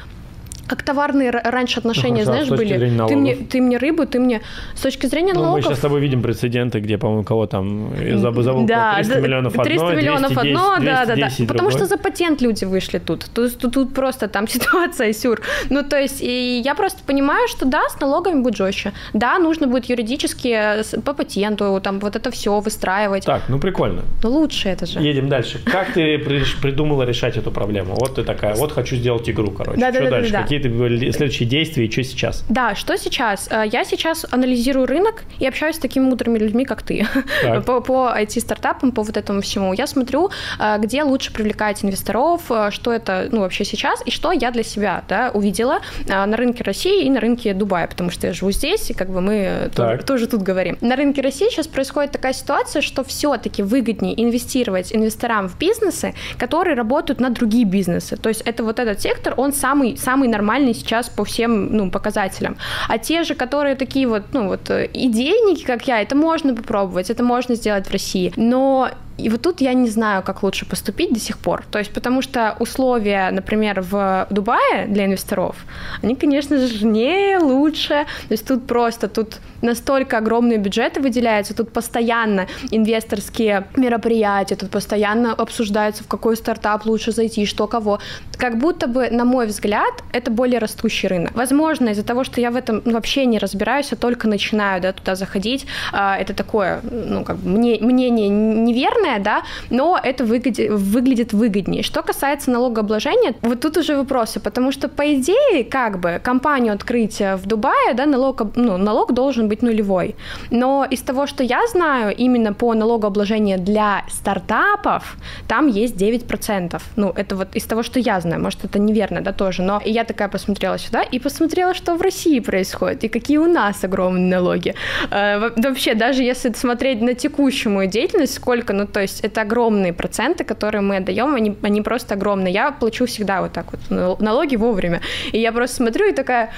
как 0.67 0.83
товарные 0.83 1.31
раньше 1.31 1.79
отношения, 1.79 2.19
ну, 2.19 2.25
знаешь, 2.25 2.49
были. 2.49 2.77
Ты 3.07 3.15
мне, 3.15 3.35
ты 3.35 3.61
мне 3.61 3.77
рыбу, 3.77 4.05
ты 4.05 4.19
мне... 4.19 4.41
С 4.75 4.81
точки 4.81 5.05
зрения 5.07 5.33
ну, 5.33 5.41
налогов... 5.41 5.63
Мы 5.65 5.69
сейчас 5.69 5.77
с 5.77 5.81
тобой 5.81 6.01
видим 6.01 6.21
прецеденты, 6.21 6.79
где, 6.79 6.97
по-моему, 6.97 7.23
кого 7.23 7.45
там 7.45 7.89
забыл, 8.15 8.43
забыл 8.43 8.65
да, 8.65 8.95
300 8.95 9.19
миллионов 9.19 9.53
300 9.53 9.71
одно, 9.71 9.93
миллионов 9.93 10.31
210, 10.31 10.57
одно, 10.57 10.75
210, 10.79 10.85
да, 10.85 11.05
да, 11.05 11.15
да. 11.15 11.53
Потому 11.53 11.71
что 11.71 11.85
за 11.85 11.97
патент 11.97 12.41
люди 12.41 12.65
вышли 12.65 12.99
тут. 12.99 13.25
Тут, 13.33 13.57
тут. 13.57 13.73
тут 13.73 13.93
просто 13.93 14.27
там 14.27 14.47
ситуация 14.55 15.13
сюр. 15.13 15.41
Ну, 15.69 15.83
то 15.83 15.99
есть, 15.99 16.21
и 16.21 16.61
я 16.63 16.75
просто 16.75 16.99
понимаю, 17.05 17.47
что 17.47 17.65
да, 17.65 17.81
с 17.89 17.99
налогами 17.99 18.41
будет 18.41 18.57
жестче. 18.57 18.93
Да, 19.13 19.37
нужно 19.39 19.67
будет 19.67 19.85
юридически 19.85 20.47
э, 20.47 21.01
по 21.01 21.13
патенту 21.13 21.79
там 21.83 21.99
вот 21.99 22.15
это 22.15 22.31
все 22.31 22.59
выстраивать. 22.59 23.25
Так, 23.25 23.43
ну 23.49 23.59
прикольно. 23.59 24.01
Ну, 24.23 24.29
лучше 24.29 24.69
это 24.69 24.85
же. 24.85 24.99
Едем 24.99 25.29
дальше. 25.29 25.59
Как 25.65 25.93
ты 25.93 26.17
придумала 26.61 27.03
решать 27.03 27.37
эту 27.37 27.51
проблему? 27.51 27.95
Вот 27.95 28.15
ты 28.15 28.23
такая, 28.23 28.55
вот 28.55 28.71
хочу 28.71 28.95
сделать 28.95 29.29
игру, 29.29 29.51
короче. 29.51 29.79
Да, 29.79 29.91
да? 29.91 30.09
Да, 30.09 30.21
да. 30.29 30.43
Какие 30.55 30.71
ты 30.71 31.11
следующие 31.11 31.35
следующие 31.35 31.49
действия 31.49 31.85
и 31.85 31.91
что 31.91 32.03
сейчас? 32.03 32.43
Да, 32.49 32.75
что 32.75 32.97
сейчас? 32.97 33.47
Э, 33.51 33.63
я 33.65 33.83
сейчас 33.83 34.25
анализирую 34.31 34.85
рынок 34.85 35.23
и 35.39 35.47
общаюсь 35.47 35.75
с 35.75 35.79
такими 35.79 36.03
мудрыми 36.03 36.37
людьми, 36.37 36.65
как 36.65 36.83
ты, 36.83 37.07
по, 37.65 37.81
по 37.81 38.13
IT-стартапам, 38.15 38.91
по 38.91 39.03
вот 39.03 39.17
этому 39.17 39.41
всему. 39.41 39.73
Я 39.73 39.87
смотрю, 39.87 40.29
э, 40.59 40.77
где 40.79 41.03
лучше 41.03 41.33
привлекать 41.33 41.83
инвесторов, 41.83 42.43
э, 42.49 42.69
что 42.71 42.91
это 42.91 43.27
ну, 43.31 43.41
вообще 43.41 43.65
сейчас, 43.65 44.01
и 44.05 44.11
что 44.11 44.31
я 44.31 44.51
для 44.51 44.63
себя 44.63 45.03
да, 45.09 45.31
увидела 45.33 45.79
на 46.07 46.37
рынке 46.37 46.63
России 46.63 47.05
и 47.05 47.09
на 47.09 47.19
рынке 47.19 47.53
Дубая, 47.53 47.87
потому 47.87 48.11
что 48.11 48.27
я 48.27 48.33
живу 48.33 48.51
здесь, 48.51 48.89
и 48.89 48.93
как 48.93 49.09
бы 49.09 49.21
мы 49.21 49.69
тоже, 49.75 50.03
тоже 50.03 50.27
тут 50.27 50.41
говорим. 50.41 50.77
На 50.81 50.95
рынке 50.95 51.21
России 51.21 51.49
сейчас 51.49 51.67
происходит 51.67 52.11
такая 52.11 52.33
ситуация, 52.33 52.81
что 52.81 53.03
все-таки 53.03 53.63
выгоднее 53.63 54.21
инвестировать 54.21 54.93
инвесторам 54.95 55.49
в 55.49 55.57
бизнесы, 55.57 56.13
которые 56.37 56.75
работают 56.75 57.19
на 57.19 57.29
другие 57.29 57.65
бизнесы. 57.65 58.17
То 58.17 58.29
есть 58.29 58.41
это 58.41 58.63
вот 58.63 58.79
этот 58.79 59.01
сектор, 59.01 59.33
он 59.37 59.53
самый, 59.53 59.97
самый 59.97 60.27
нормальный 60.27 60.44
сейчас 60.73 61.09
по 61.09 61.23
всем 61.23 61.75
ну, 61.75 61.91
показателям. 61.91 62.57
А 62.87 62.97
те 62.97 63.23
же, 63.23 63.35
которые 63.35 63.75
такие 63.75 64.07
вот, 64.07 64.23
ну 64.33 64.47
вот 64.47 64.69
э, 64.69 64.89
идейники, 64.93 65.63
как 65.65 65.87
я, 65.87 66.01
это 66.01 66.15
можно 66.15 66.55
попробовать, 66.55 67.09
это 67.09 67.23
можно 67.23 67.55
сделать 67.55 67.87
в 67.87 67.91
России. 67.91 68.33
Но 68.35 68.89
и 69.17 69.29
вот 69.29 69.41
тут 69.41 69.61
я 69.61 69.73
не 69.73 69.89
знаю, 69.89 70.23
как 70.23 70.43
лучше 70.43 70.65
поступить 70.65 71.13
до 71.13 71.19
сих 71.19 71.37
пор. 71.37 71.63
То 71.71 71.79
есть, 71.79 71.93
потому 71.93 72.21
что 72.21 72.55
условия, 72.59 73.31
например, 73.31 73.81
в 73.81 74.27
Дубае 74.29 74.87
для 74.87 75.05
инвесторов, 75.05 75.55
они, 76.03 76.15
конечно 76.15 76.57
же, 76.57 76.85
не 76.85 77.37
лучше. 77.37 78.05
То 78.27 78.31
есть 78.31 78.47
тут 78.47 78.67
просто, 78.67 79.07
тут 79.07 79.39
настолько 79.61 80.17
огромные 80.17 80.57
бюджеты 80.57 80.99
выделяются, 80.99 81.55
тут 81.55 81.71
постоянно 81.71 82.47
инвесторские 82.71 83.67
мероприятия, 83.75 84.55
тут 84.55 84.69
постоянно 84.69 85.33
обсуждаются, 85.33 86.03
в 86.03 86.07
какой 86.07 86.35
стартап 86.35 86.85
лучше 86.85 87.11
зайти, 87.11 87.45
что 87.45 87.67
кого. 87.67 87.99
Как 88.37 88.57
будто 88.57 88.87
бы, 88.87 89.09
на 89.09 89.25
мой 89.25 89.47
взгляд, 89.47 90.03
это 90.11 90.29
более 90.29 90.59
растущий 90.59 91.07
рынок. 91.07 91.31
Возможно, 91.35 91.89
из-за 91.89 92.03
того, 92.03 92.23
что 92.23 92.41
я 92.41 92.51
в 92.51 92.55
этом 92.55 92.81
вообще 92.85 93.25
не 93.25 93.39
разбираюсь, 93.39 93.91
я 93.91 93.97
только 93.97 94.27
начинаю 94.27 94.81
да, 94.81 94.91
туда 94.91 95.15
заходить, 95.15 95.65
а, 95.93 96.17
это 96.17 96.33
такое, 96.33 96.81
ну, 96.83 97.23
как 97.23 97.37
бы 97.37 97.49
мнение 97.49 98.29
неверное, 98.29 99.04
наверное, 99.05 99.23
да, 99.23 99.43
но 99.69 99.99
это 100.01 100.23
выглядит, 100.25 100.71
выглядит 100.71 101.33
выгоднее. 101.33 101.83
Что 101.83 102.01
касается 102.01 102.51
налогообложения, 102.51 103.33
вот 103.41 103.61
тут 103.61 103.77
уже 103.77 103.95
вопросы, 103.95 104.39
потому 104.39 104.71
что, 104.71 104.87
по 104.87 105.13
идее, 105.13 105.63
как 105.63 105.99
бы, 105.99 106.19
компанию 106.23 106.73
открыть 106.73 107.19
в 107.19 107.45
Дубае, 107.45 107.93
да, 107.93 108.05
налог, 108.05 108.55
ну, 108.55 108.77
налог 108.77 109.13
должен 109.13 109.47
быть 109.47 109.61
нулевой. 109.61 110.15
Но 110.51 110.85
из 110.89 111.01
того, 111.01 111.27
что 111.27 111.43
я 111.43 111.67
знаю, 111.67 112.15
именно 112.15 112.53
по 112.53 112.73
налогообложению 112.73 113.59
для 113.59 114.03
стартапов, 114.09 115.17
там 115.47 115.67
есть 115.67 115.95
9%. 115.95 116.81
Ну, 116.95 117.13
это 117.15 117.35
вот 117.35 117.55
из 117.55 117.63
того, 117.63 117.83
что 117.83 117.99
я 117.99 118.19
знаю, 118.19 118.41
может, 118.41 118.65
это 118.65 118.79
неверно, 118.79 119.21
да, 119.21 119.31
тоже, 119.31 119.61
но 119.61 119.81
я 119.85 120.03
такая 120.03 120.27
посмотрела 120.27 120.77
сюда 120.77 121.01
и 121.01 121.19
посмотрела, 121.19 121.73
что 121.73 121.95
в 121.95 122.01
России 122.01 122.39
происходит, 122.39 123.03
и 123.03 123.07
какие 123.07 123.37
у 123.37 123.47
нас 123.47 123.83
огромные 123.83 124.37
налоги. 124.37 124.73
Э, 125.11 125.51
вообще, 125.55 125.93
даже 125.93 126.23
если 126.23 126.53
смотреть 126.53 127.01
на 127.01 127.13
текущую 127.13 127.73
мою 127.73 127.89
деятельность, 127.89 128.33
сколько, 128.33 128.73
ну, 128.73 128.87
то 128.95 129.01
есть 129.01 129.19
это 129.25 129.41
огромные 129.41 129.91
проценты, 129.91 130.45
которые 130.45 130.79
мы 130.79 130.95
отдаем, 130.95 131.35
они, 131.35 131.57
они 131.63 131.81
просто 131.81 132.13
огромные. 132.13 132.53
Я 132.53 132.71
плачу 132.71 133.05
всегда 133.05 133.41
вот 133.41 133.51
так 133.51 133.65
вот 133.73 134.21
налоги 134.21 134.55
вовремя. 134.55 135.01
И 135.33 135.37
я 135.37 135.51
просто 135.51 135.75
смотрю 135.75 136.07
и 136.07 136.13
такая 136.13 136.51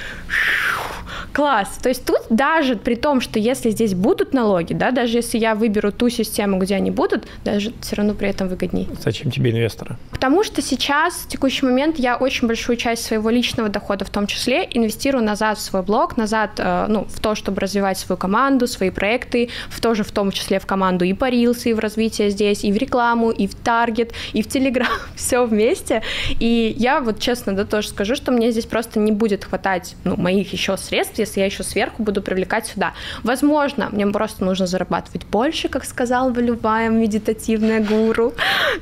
класс. 1.34 1.80
То 1.82 1.90
есть 1.90 2.06
тут 2.06 2.22
даже 2.30 2.76
при 2.76 2.96
том, 2.96 3.22
что 3.22 3.40
если 3.40 3.72
здесь 3.72 3.94
будут 3.94 4.34
налоги, 4.34 4.74
да, 4.74 4.92
даже 4.92 5.18
если 5.18 5.38
я 5.38 5.56
выберу 5.56 5.92
ту 5.92 6.10
систему, 6.10 6.60
где 6.60 6.76
они 6.76 6.92
будут, 6.92 7.28
даже 7.44 7.74
все 7.82 7.96
равно 7.96 8.14
при 8.14 8.30
этом 8.30 8.48
выгоднее. 8.48 8.88
Зачем 9.04 9.32
тебе 9.32 9.52
инвесторы? 9.52 9.98
Потому 10.12 10.44
что 10.44 10.62
сейчас, 10.62 11.14
в 11.14 11.28
текущий 11.28 11.66
момент, 11.66 12.00
я 12.00 12.18
очень 12.18 12.48
большую 12.48 12.78
часть 12.78 13.04
своего 13.04 13.30
личного 13.30 13.70
дохода 13.70 14.06
в 14.06 14.10
том 14.10 14.28
числе 14.28 14.68
инвестирую 14.72 15.24
назад 15.24 15.58
в 15.58 15.62
свой 15.62 15.82
блог, 15.82 16.18
назад, 16.18 16.52
э, 16.58 16.86
ну, 16.88 17.06
в 17.06 17.20
то, 17.20 17.36
чтобы 17.36 17.62
развивать 17.62 17.98
свою 17.98 18.18
команду, 18.18 18.68
свои 18.68 18.90
проекты, 18.90 19.50
в 19.70 19.80
тоже 19.82 20.04
в 20.04 20.12
том 20.12 20.32
числе 20.32 20.60
в 20.60 20.66
команду 20.66 21.06
и 21.06 21.14
по 21.14 21.30
Reels, 21.30 21.70
и 21.70 21.74
в 21.74 21.80
развитие 21.80 22.27
здесь, 22.30 22.64
и 22.64 22.72
в 22.72 22.78
рекламу, 22.78 23.32
и 23.32 23.48
в 23.48 23.56
Таргет, 23.56 24.14
и 24.34 24.42
в 24.42 24.48
Телеграм, 24.48 24.88
все 25.16 25.46
вместе. 25.46 26.04
И 26.40 26.76
я 26.78 27.00
вот 27.00 27.20
честно, 27.20 27.56
да, 27.56 27.66
тоже 27.66 27.90
скажу, 27.90 28.16
что 28.16 28.32
мне 28.32 28.52
здесь 28.52 28.66
просто 28.66 29.00
не 29.00 29.12
будет 29.12 29.46
хватать, 29.46 29.96
ну, 30.04 30.16
моих 30.18 30.54
еще 30.54 30.78
средств, 30.78 31.20
если 31.20 31.40
я 31.40 31.46
еще 31.46 31.64
сверху 31.64 32.04
буду 32.04 32.22
привлекать 32.22 32.68
сюда. 32.68 32.94
Возможно, 33.24 33.90
мне 33.92 34.08
просто 34.08 34.44
нужно 34.44 34.68
зарабатывать 34.68 35.26
больше, 35.26 35.70
как 35.70 35.86
сказал 35.86 36.32
бы 36.32 36.42
любая 36.42 36.90
медитативная 36.90 37.80
гуру, 37.84 38.34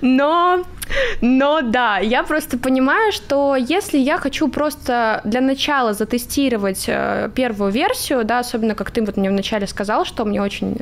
но 0.02 0.64
Но 1.22 1.62
да, 1.62 1.98
я 1.98 2.24
просто 2.24 2.58
понимаю, 2.58 3.12
что 3.12 3.56
если 3.56 3.98
я 3.98 4.18
хочу 4.18 4.48
просто 4.48 5.22
для 5.24 5.42
начала 5.42 5.94
затестировать 5.94 6.86
э, 6.88 7.30
первую 7.34 7.72
версию, 7.72 8.24
да, 8.24 8.40
особенно 8.40 8.76
как 8.76 8.92
ты 8.92 9.02
вот 9.02 9.18
мне 9.18 9.30
вначале 9.30 9.68
сказал, 9.68 10.06
что 10.06 10.26
мне 10.26 10.42
очень 10.42 10.78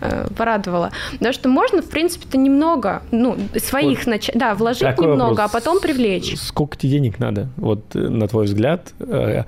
э, 0.00 0.26
порадовало, 0.36 0.92
да, 1.20 1.32
что 1.32 1.48
можно, 1.48 1.82
в 1.82 1.88
принципе-то, 2.08 2.38
немного, 2.38 3.02
ну, 3.10 3.36
своих, 3.56 3.98
вот 3.98 4.06
нач... 4.06 4.30
да, 4.34 4.54
вложить 4.54 4.82
Такой 4.82 5.08
немного, 5.08 5.30
вопрос. 5.30 5.50
а 5.50 5.52
потом 5.52 5.80
привлечь. 5.80 6.36
Сколько 6.38 6.76
тебе 6.76 6.92
денег 6.92 7.18
надо, 7.18 7.48
вот 7.56 7.94
э, 7.94 7.98
на 7.98 8.26
твой 8.28 8.46
взгляд? 8.46 8.92
Э, 9.00 9.44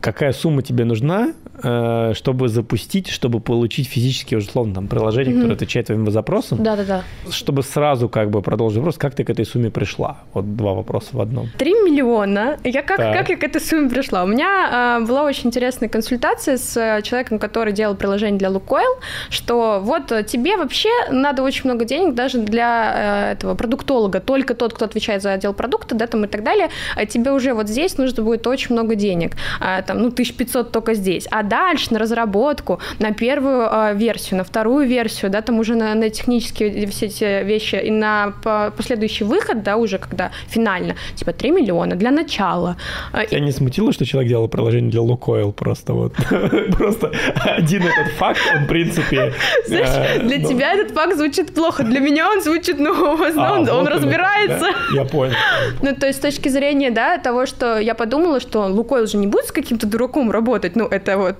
какая 0.00 0.32
сумма 0.32 0.62
тебе 0.62 0.84
нужна, 0.84 1.32
чтобы 1.60 2.48
запустить, 2.48 3.08
чтобы 3.08 3.40
получить 3.40 3.88
физически, 3.88 4.34
условно, 4.36 4.74
там, 4.74 4.88
приложение, 4.88 5.32
Мгм. 5.34 5.42
которое 5.42 5.54
отвечает 5.56 5.86
твоим 5.86 6.10
запросам, 6.10 6.62
Да-да-да. 6.62 7.02
чтобы 7.30 7.62
сразу 7.62 8.08
как 8.08 8.30
бы 8.30 8.42
продолжить 8.42 8.78
вопрос, 8.78 8.96
как 8.98 9.14
ты 9.14 9.24
к 9.24 9.30
этой 9.30 9.44
сумме 9.44 9.70
пришла? 9.70 10.18
Вот 10.34 10.56
два 10.56 10.74
вопроса 10.74 11.08
в 11.12 11.20
одном. 11.20 11.48
3 11.58 11.70
миллиона. 11.72 12.56
Я 12.64 12.82
как, 12.82 12.96
Так. 12.98 13.16
как 13.16 13.28
я 13.30 13.36
к 13.36 13.44
этой 13.44 13.60
сумме 13.60 13.88
пришла? 13.90 14.24
У 14.24 14.26
меня 14.26 14.98
э, 15.00 15.06
была 15.06 15.22
очень 15.24 15.46
интересная 15.48 15.88
консультация 15.88 16.56
с 16.56 16.76
э, 16.76 17.02
человеком, 17.02 17.38
который 17.38 17.72
делал 17.72 17.94
приложение 17.96 18.38
для 18.38 18.50
Лукойл, 18.50 18.98
что 19.30 19.80
вот 19.82 20.12
э, 20.12 20.22
тебе 20.24 20.56
вообще 20.56 20.88
надо 21.10 21.42
очень 21.42 21.62
много 21.64 21.84
денег 21.84 22.14
даже 22.14 22.38
для 22.38 23.28
э, 23.30 23.32
этого 23.32 23.54
продуктолога, 23.54 24.20
только 24.20 24.54
тот, 24.54 24.72
кто 24.74 24.84
отвечает 24.84 25.22
за 25.22 25.32
отдел 25.32 25.52
продукта, 25.54 25.94
да, 25.94 26.06
там 26.06 26.24
и 26.24 26.28
так 26.28 26.42
далее, 26.42 26.68
а 26.96 27.04
тебе 27.06 27.32
уже 27.32 27.52
вот 27.54 27.68
здесь 27.68 27.98
нужно 27.98 28.22
будет 28.22 28.46
очень 28.46 28.74
много 28.74 28.94
денег, 28.94 29.32
А, 29.60 29.82
там, 29.82 29.98
ну, 30.02 30.08
1500 30.10 30.72
только 30.72 30.94
здесь, 30.94 31.26
а 31.30 31.42
дальше 31.48 31.92
на 31.92 31.98
разработку, 31.98 32.80
на 32.98 33.12
первую 33.12 33.68
э, 33.70 33.94
версию, 33.94 34.38
на 34.38 34.44
вторую 34.44 34.86
версию, 34.86 35.30
да, 35.30 35.42
там 35.42 35.58
уже 35.58 35.74
на, 35.74 35.94
на 35.94 36.10
технические 36.10 36.86
все 36.86 37.06
эти 37.06 37.44
вещи 37.44 37.76
и 37.76 37.90
на 37.90 38.32
по- 38.42 38.72
последующий 38.76 39.26
выход, 39.26 39.62
да, 39.62 39.76
уже 39.76 39.98
когда 39.98 40.30
финально, 40.48 40.94
типа 41.14 41.32
3 41.32 41.50
миллиона 41.50 41.96
для 41.96 42.10
начала. 42.10 42.76
И- 43.22 43.26
Тебя 43.26 43.40
не 43.40 43.52
смутило, 43.52 43.92
что 43.92 44.04
человек 44.04 44.28
делал 44.28 44.48
приложение 44.48 44.90
для 44.90 45.00
Лукойл 45.00 45.52
просто 45.52 45.92
вот? 45.92 46.14
Просто 46.76 47.12
один 47.44 47.82
этот 47.82 48.12
факт, 48.14 48.40
он, 48.54 48.64
в 48.64 48.68
принципе... 48.68 49.32
Знаешь, 49.66 49.88
э, 50.16 50.20
для 50.20 50.38
ну, 50.38 50.48
тебя 50.48 50.72
этот 50.74 50.92
факт 50.92 51.16
звучит 51.16 51.54
плохо, 51.54 51.82
для 51.82 52.00
меня 52.00 52.30
он 52.30 52.42
звучит, 52.42 52.78
ну, 52.78 52.92
а, 53.36 53.52
он 53.52 53.68
оно, 53.68 53.88
разбирается. 53.88 54.68
Я 54.94 55.04
понял. 55.04 55.34
Ну, 55.82 55.94
то 55.94 56.06
есть 56.06 56.18
с 56.18 56.22
точки 56.22 56.48
зрения, 56.48 56.90
да, 56.90 57.18
того, 57.18 57.46
что 57.46 57.78
я 57.78 57.94
подумала, 57.94 58.40
что 58.40 58.66
Лукойл 58.66 59.06
же 59.06 59.16
не 59.16 59.26
будет 59.26 59.46
с 59.46 59.52
каким-то 59.52 59.86
дураком 59.86 60.30
работать, 60.30 60.76
ну, 60.76 60.86
это 60.86 61.16
вот... 61.18 61.37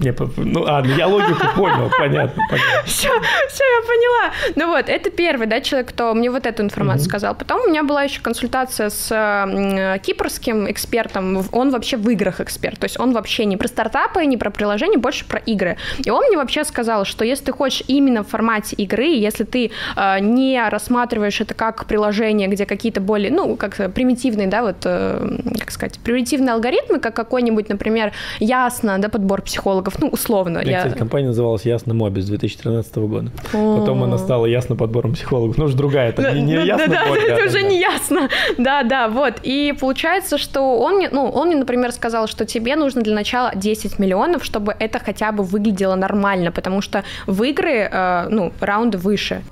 Не, 0.00 0.12
по- 0.12 0.30
ну, 0.36 0.66
ну 0.66 0.84
я 0.96 1.06
логику 1.06 1.46
понял, 1.54 1.90
понятно, 1.98 2.42
понятно. 2.50 2.82
Все, 2.84 3.08
все, 3.48 3.64
я 3.64 3.82
поняла. 3.86 4.32
Ну 4.56 4.68
вот, 4.68 4.88
это 4.88 5.10
первый, 5.10 5.46
да, 5.46 5.60
человек, 5.60 5.88
кто 5.88 6.14
мне 6.14 6.30
вот 6.30 6.46
эту 6.46 6.62
информацию 6.62 7.08
сказал. 7.08 7.34
Потом 7.34 7.60
у 7.62 7.68
меня 7.68 7.82
была 7.82 8.02
еще 8.02 8.20
консультация 8.20 8.90
с 8.90 9.10
э, 9.10 9.98
кипрским 10.02 10.70
экспертом. 10.70 11.44
Он 11.52 11.70
вообще 11.70 11.96
в 11.96 12.08
играх 12.10 12.40
эксперт. 12.40 12.78
То 12.78 12.84
есть 12.84 12.98
он 13.00 13.12
вообще 13.12 13.44
не 13.44 13.56
про 13.56 13.68
стартапы, 13.68 14.24
не 14.24 14.36
про 14.36 14.50
приложения, 14.50 14.98
больше 14.98 15.24
про 15.24 15.38
игры. 15.38 15.76
И 16.04 16.10
он 16.10 16.24
мне 16.28 16.36
вообще 16.36 16.64
сказал, 16.64 17.04
что 17.04 17.24
если 17.24 17.46
ты 17.46 17.52
хочешь 17.52 17.82
именно 17.88 18.22
в 18.22 18.28
формате 18.28 18.76
игры, 18.76 19.06
если 19.06 19.44
ты 19.44 19.70
э, 19.96 20.18
не 20.20 20.68
рассматриваешь 20.68 21.40
это 21.40 21.54
как 21.54 21.86
приложение, 21.86 22.48
где 22.48 22.66
какие-то 22.66 23.00
более, 23.00 23.30
ну, 23.30 23.56
как 23.56 23.76
примитивные, 23.92 24.46
да, 24.46 24.62
вот, 24.62 24.76
э, 24.84 25.38
как 25.58 25.70
сказать, 25.70 25.98
примитивные 26.00 26.52
алгоритмы, 26.52 26.98
как 26.98 27.14
какой-нибудь, 27.14 27.68
например, 27.68 28.12
ясно, 28.38 28.98
да, 28.98 29.08
подбор 29.08 29.35
психологов, 29.42 29.98
ну, 30.00 30.08
условно. 30.08 30.58
И, 30.58 30.68
я- 30.68 30.78
кстати, 30.78 30.98
компания 30.98 31.28
называлась 31.28 31.62
Ясно 31.62 31.94
Моби 31.94 32.20
с 32.20 32.26
2013 32.26 32.96
года. 32.96 33.30
Потом 33.52 34.02
она 34.02 34.18
стала 34.18 34.46
Ясно 34.46 34.76
подбором 34.76 35.14
психологов. 35.14 35.56
Ну, 35.58 35.64
уж 35.66 35.74
другая, 35.74 36.10
это 36.10 36.32
не, 36.32 36.42
не 36.42 36.66
Ясно 36.66 36.88
да, 36.88 37.04
да, 37.04 37.16
это 37.16 37.42
а, 37.42 37.46
уже 37.46 37.62
не 37.62 37.80
ясно. 37.80 38.28
Да, 38.58 38.82
да, 38.82 39.08
вот. 39.08 39.34
И 39.42 39.74
получается, 39.78 40.38
что 40.38 40.78
он 40.78 40.96
мне, 40.96 41.08
ну, 41.10 41.28
он 41.28 41.48
мне, 41.48 41.56
например, 41.56 41.92
сказал, 41.92 42.26
что 42.26 42.44
тебе 42.44 42.76
нужно 42.76 43.02
для 43.02 43.14
начала 43.14 43.52
10 43.54 43.98
миллионов, 43.98 44.44
чтобы 44.44 44.74
это 44.78 44.98
хотя 44.98 45.32
бы 45.32 45.44
выглядело 45.44 45.94
нормально, 45.94 46.52
потому 46.52 46.80
что 46.80 47.04
в 47.26 47.42
игры, 47.42 47.88
э, 47.90 48.28
ну, 48.28 48.52
раунды 48.60 48.98
выше. 48.98 49.42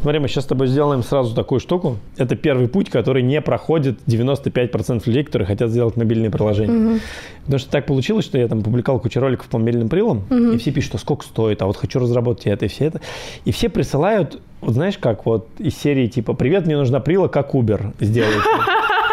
Смотри, 0.00 0.20
мы 0.20 0.28
сейчас 0.28 0.44
с 0.44 0.46
тобой 0.46 0.68
сделаем 0.68 1.02
сразу 1.02 1.34
такую 1.34 1.58
штуку. 1.58 1.96
Это 2.16 2.36
первый 2.36 2.68
путь, 2.68 2.88
который 2.88 3.20
не 3.20 3.40
проходит 3.40 3.98
95% 4.06 5.02
людей, 5.06 5.24
которые 5.24 5.46
хотят 5.46 5.70
сделать 5.70 5.96
мобильные 5.96 6.30
приложения. 6.30 7.00
Потому 7.42 7.58
что 7.58 7.68
так 7.68 7.86
получилось, 7.86 8.24
что 8.24 8.38
я 8.38 8.46
там 8.46 8.62
публиковал 8.62 9.00
кучу 9.00 9.18
роликов 9.18 9.48
по 9.48 9.58
мобильным 9.58 9.88
прилам, 9.88 10.22
и 10.30 10.56
все 10.58 10.70
пишут, 10.70 10.90
что 10.90 10.98
сколько 10.98 11.24
стоит, 11.24 11.62
а 11.62 11.66
вот 11.66 11.76
хочу 11.76 11.98
разработать 11.98 12.46
это 12.46 12.66
и 12.66 12.68
все 12.68 12.84
это. 12.84 13.00
И 13.44 13.50
все 13.50 13.68
присылают, 13.68 14.40
вот 14.60 14.74
знаешь, 14.74 14.98
как 14.98 15.26
вот 15.26 15.48
из 15.58 15.76
серии 15.76 16.06
типа 16.06 16.32
«Привет, 16.32 16.66
мне 16.66 16.76
нужна 16.76 17.00
прила, 17.00 17.26
как 17.28 17.54
Uber 17.54 17.92
сделать». 18.00 18.36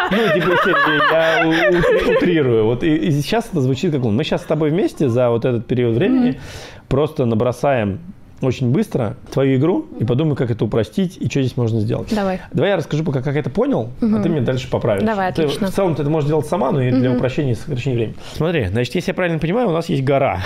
Ну, 0.08 0.18
типа, 0.18 0.70
я 1.10 2.14
утрирую. 2.16 2.66
Вот 2.66 2.84
и, 2.84 2.94
и 2.94 3.10
сейчас 3.10 3.48
это 3.50 3.60
звучит 3.60 3.90
как... 3.90 4.04
Мы 4.04 4.22
сейчас 4.22 4.42
с 4.42 4.44
тобой 4.44 4.70
вместе 4.70 5.08
за 5.08 5.30
вот 5.30 5.44
этот 5.44 5.66
период 5.66 5.96
времени 5.96 6.38
просто 6.86 7.24
набросаем 7.24 7.98
очень 8.42 8.70
быстро 8.70 9.16
твою 9.32 9.56
игру 9.56 9.86
и 9.98 10.04
подумай, 10.04 10.36
как 10.36 10.50
это 10.50 10.64
упростить 10.64 11.16
и 11.18 11.26
что 11.28 11.40
здесь 11.40 11.56
можно 11.56 11.80
сделать. 11.80 12.14
Давай. 12.14 12.40
Давай 12.52 12.70
я 12.72 12.76
расскажу 12.76 13.02
пока, 13.04 13.22
как 13.22 13.34
это 13.36 13.48
понял, 13.50 13.90
а 14.00 14.22
ты 14.22 14.28
мне 14.28 14.40
дальше 14.42 14.68
поправишь. 14.70 15.04
Давай, 15.04 15.32
Ты- 15.32 15.42
отлично. 15.44 15.68
в 15.68 15.74
целом 15.74 15.94
ты 15.94 16.02
это 16.02 16.10
можешь 16.10 16.28
делать 16.28 16.46
сама, 16.46 16.70
но 16.70 16.82
и 16.82 16.90
для 16.90 17.12
упрощения 17.12 17.52
и 17.52 17.54
сокращения 17.54 17.96
времени. 17.96 18.16
Смотри, 18.34 18.66
значит, 18.66 18.94
если 18.94 19.10
я 19.10 19.14
правильно 19.14 19.38
понимаю, 19.38 19.68
у 19.68 19.72
нас 19.72 19.88
есть 19.88 20.04
гора. 20.04 20.40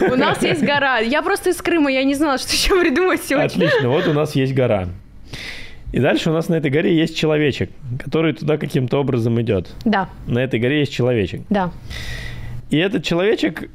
У 0.00 0.16
нас 0.16 0.42
есть 0.42 0.62
гора. 0.64 0.98
Я 0.98 1.22
просто 1.22 1.50
из 1.50 1.56
Крыма, 1.62 1.90
я 1.92 2.02
не 2.04 2.14
знала, 2.14 2.38
что 2.38 2.52
еще 2.52 2.78
придумать 2.80 3.22
сегодня. 3.22 3.46
Отлично, 3.46 3.88
вот 3.88 4.06
у 4.08 4.12
нас 4.12 4.34
есть 4.34 4.54
гора. 4.54 4.88
И 5.92 6.00
дальше 6.00 6.28
у 6.30 6.32
нас 6.34 6.48
на 6.48 6.56
этой 6.56 6.70
горе 6.70 6.94
есть 6.94 7.16
человечек, 7.16 7.70
который 8.04 8.34
туда 8.34 8.58
каким-то 8.58 8.98
образом 8.98 9.40
идет. 9.40 9.68
Да, 9.84 10.08
На 10.26 10.40
этой 10.40 10.60
горе 10.60 10.80
есть 10.80 10.92
человечек. 10.92 11.42
да, 11.48 11.70
И 12.68 12.76
этот 12.76 13.04
человечек, 13.04 13.70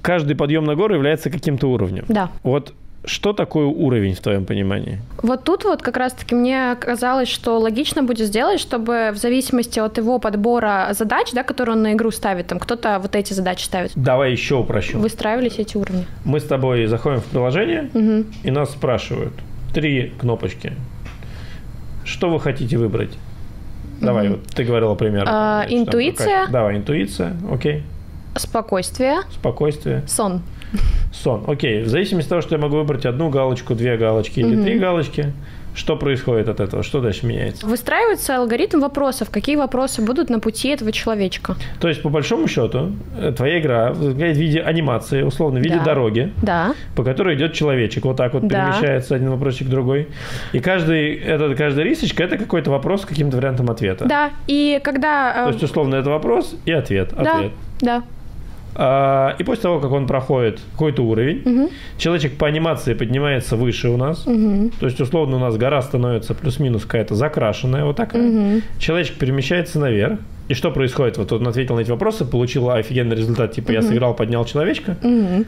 каждый 0.00 0.36
подъем 0.36 0.64
на 0.64 0.76
гору 0.76 0.94
является 0.94 1.28
каким-то 1.30 1.66
уровнем. 1.68 2.04
да. 2.08 2.30
Вот 2.44 2.72
что 3.06 3.32
такое 3.32 3.66
уровень 3.66 4.14
в 4.14 4.20
твоем 4.20 4.44
понимании? 4.44 5.00
Вот 5.22 5.44
тут 5.44 5.64
вот 5.64 5.80
как 5.80 5.96
раз-таки 5.96 6.34
мне 6.34 6.74
казалось, 6.80 7.28
что 7.28 7.58
логично 7.58 8.02
будет 8.02 8.26
сделать, 8.26 8.60
чтобы 8.60 9.10
в 9.14 9.16
зависимости 9.16 9.78
от 9.78 9.96
его 9.98 10.18
подбора 10.18 10.88
задач, 10.90 11.30
да, 11.32 11.42
которые 11.42 11.76
он 11.76 11.82
на 11.82 11.92
игру 11.94 12.10
ставит, 12.10 12.48
там 12.48 12.58
кто-то 12.58 12.98
вот 13.00 13.14
эти 13.14 13.32
задачи 13.32 13.64
ставит, 13.64 13.92
Давай 13.94 14.32
еще 14.32 14.56
упрощу. 14.56 14.98
выстраивались 14.98 15.58
эти 15.58 15.76
уровни. 15.76 16.04
Мы 16.24 16.40
с 16.40 16.44
тобой 16.44 16.86
заходим 16.86 17.20
в 17.20 17.24
приложение, 17.24 17.90
Мгм. 17.94 18.26
и 18.42 18.50
нас 18.50 18.70
спрашивают. 18.72 19.32
Три 19.72 20.12
кнопочки. 20.18 20.72
Что 22.04 22.28
вы 22.30 22.40
хотите 22.40 22.76
выбрать? 22.76 23.10
Давай, 24.00 24.28
вот 24.28 24.44
ты 24.54 24.64
говорила 24.64 24.94
примерно. 24.94 25.30
А, 25.60 25.64
там 25.64 25.72
интуиция. 25.78 26.26
какая- 26.26 26.48
Давай, 26.52 26.76
интуиция, 26.76 27.36
окей. 27.50 27.82
Спокойствие, 28.36 29.20
Спокойствие. 29.32 30.02
сон. 30.06 30.42
Сон, 31.12 31.44
окей. 31.46 31.82
В 31.82 31.88
зависимости 31.88 32.26
от 32.26 32.30
того, 32.30 32.42
что 32.42 32.54
я 32.54 32.60
могу 32.60 32.76
выбрать 32.76 33.06
одну 33.06 33.30
галочку, 33.30 33.74
две 33.74 33.96
галочки 33.96 34.40
или 34.40 34.62
три 34.62 34.78
галочки, 34.78 35.32
что 35.76 35.96
происходит 35.96 36.48
от 36.48 36.60
этого? 36.60 36.82
Что 36.82 37.00
дальше 37.00 37.26
меняется? 37.26 37.66
Выстраивается 37.66 38.36
алгоритм 38.38 38.80
вопросов, 38.80 39.28
какие 39.30 39.56
вопросы 39.56 40.00
будут 40.00 40.30
на 40.30 40.40
пути 40.40 40.68
этого 40.70 40.90
человечка. 40.90 41.54
То 41.80 41.88
есть, 41.88 42.02
по 42.02 42.08
большому 42.08 42.48
счету, 42.48 42.92
э, 43.18 43.32
твоя 43.36 43.60
игра 43.60 43.92
возникает 43.92 44.36
в 44.36 44.40
виде 44.40 44.62
анимации, 44.62 45.22
условно, 45.22 45.60
в 45.60 45.62
виде 45.62 45.76
Да. 45.76 45.84
дороги, 45.84 46.32
Да, 46.42 46.74
по 46.94 47.04
которой 47.04 47.36
идет 47.36 47.52
человечек, 47.52 48.06
вот 48.06 48.16
так 48.16 48.32
вот 48.32 48.46
Да. 48.46 48.70
перемещается 48.70 49.14
один 49.14 49.30
вопросик 49.30 49.66
в 49.66 49.70
другой. 49.70 50.08
И 50.52 50.60
каждый, 50.60 51.14
этот, 51.14 51.58
каждая 51.58 51.84
рисочка– 51.84 52.22
это 52.24 52.38
какой-то 52.38 52.70
вопрос 52.70 53.02
с 53.02 53.04
каким-то 53.04 53.36
вариантом 53.36 53.70
ответа. 53.70 54.06
да. 54.06 54.30
И 54.46 54.80
когда... 54.82 55.34
То 55.44 55.50
э, 55.50 55.52
есть, 55.52 55.62
условно, 55.62 55.96
это 55.96 56.08
вопрос 56.08 56.56
и 56.64 56.72
ответ. 56.72 57.12
да, 57.14 57.36
ответ. 57.36 57.52
да. 57.82 58.02
А, 58.78 59.34
и 59.38 59.42
после 59.44 59.62
того, 59.62 59.80
как 59.80 59.90
он 59.92 60.06
проходит 60.06 60.60
какой-то 60.72 61.02
уровень, 61.02 61.70
человечек 61.96 62.36
по 62.36 62.46
анимации 62.46 62.92
поднимается 62.94 63.56
выше 63.56 63.88
у 63.88 63.96
нас. 63.96 64.20
То 64.80 64.86
есть, 64.86 65.00
условно, 65.00 65.36
у 65.36 65.38
нас 65.40 65.56
гора 65.56 65.80
становится 65.82 66.34
плюс-минус 66.34 66.82
какая-то 66.84 67.14
закрашенная 67.14 67.84
вот 67.84 67.96
такая. 67.96 68.60
Человечек 68.78 69.16
перемещается 69.16 69.78
наверх. 69.80 70.18
И 70.48 70.54
что 70.54 70.70
происходит? 70.70 71.16
Вот 71.16 71.32
он 71.32 71.48
ответил 71.48 71.74
на 71.74 71.80
эти 71.80 71.90
вопросы, 71.90 72.24
получил 72.24 72.70
офигенный 72.70 73.16
результат, 73.16 73.52
типа 73.52 73.72
я 73.72 73.82
сыграл, 73.82 74.14
поднял 74.14 74.44
человечка. 74.44 74.96
М, 75.02 75.44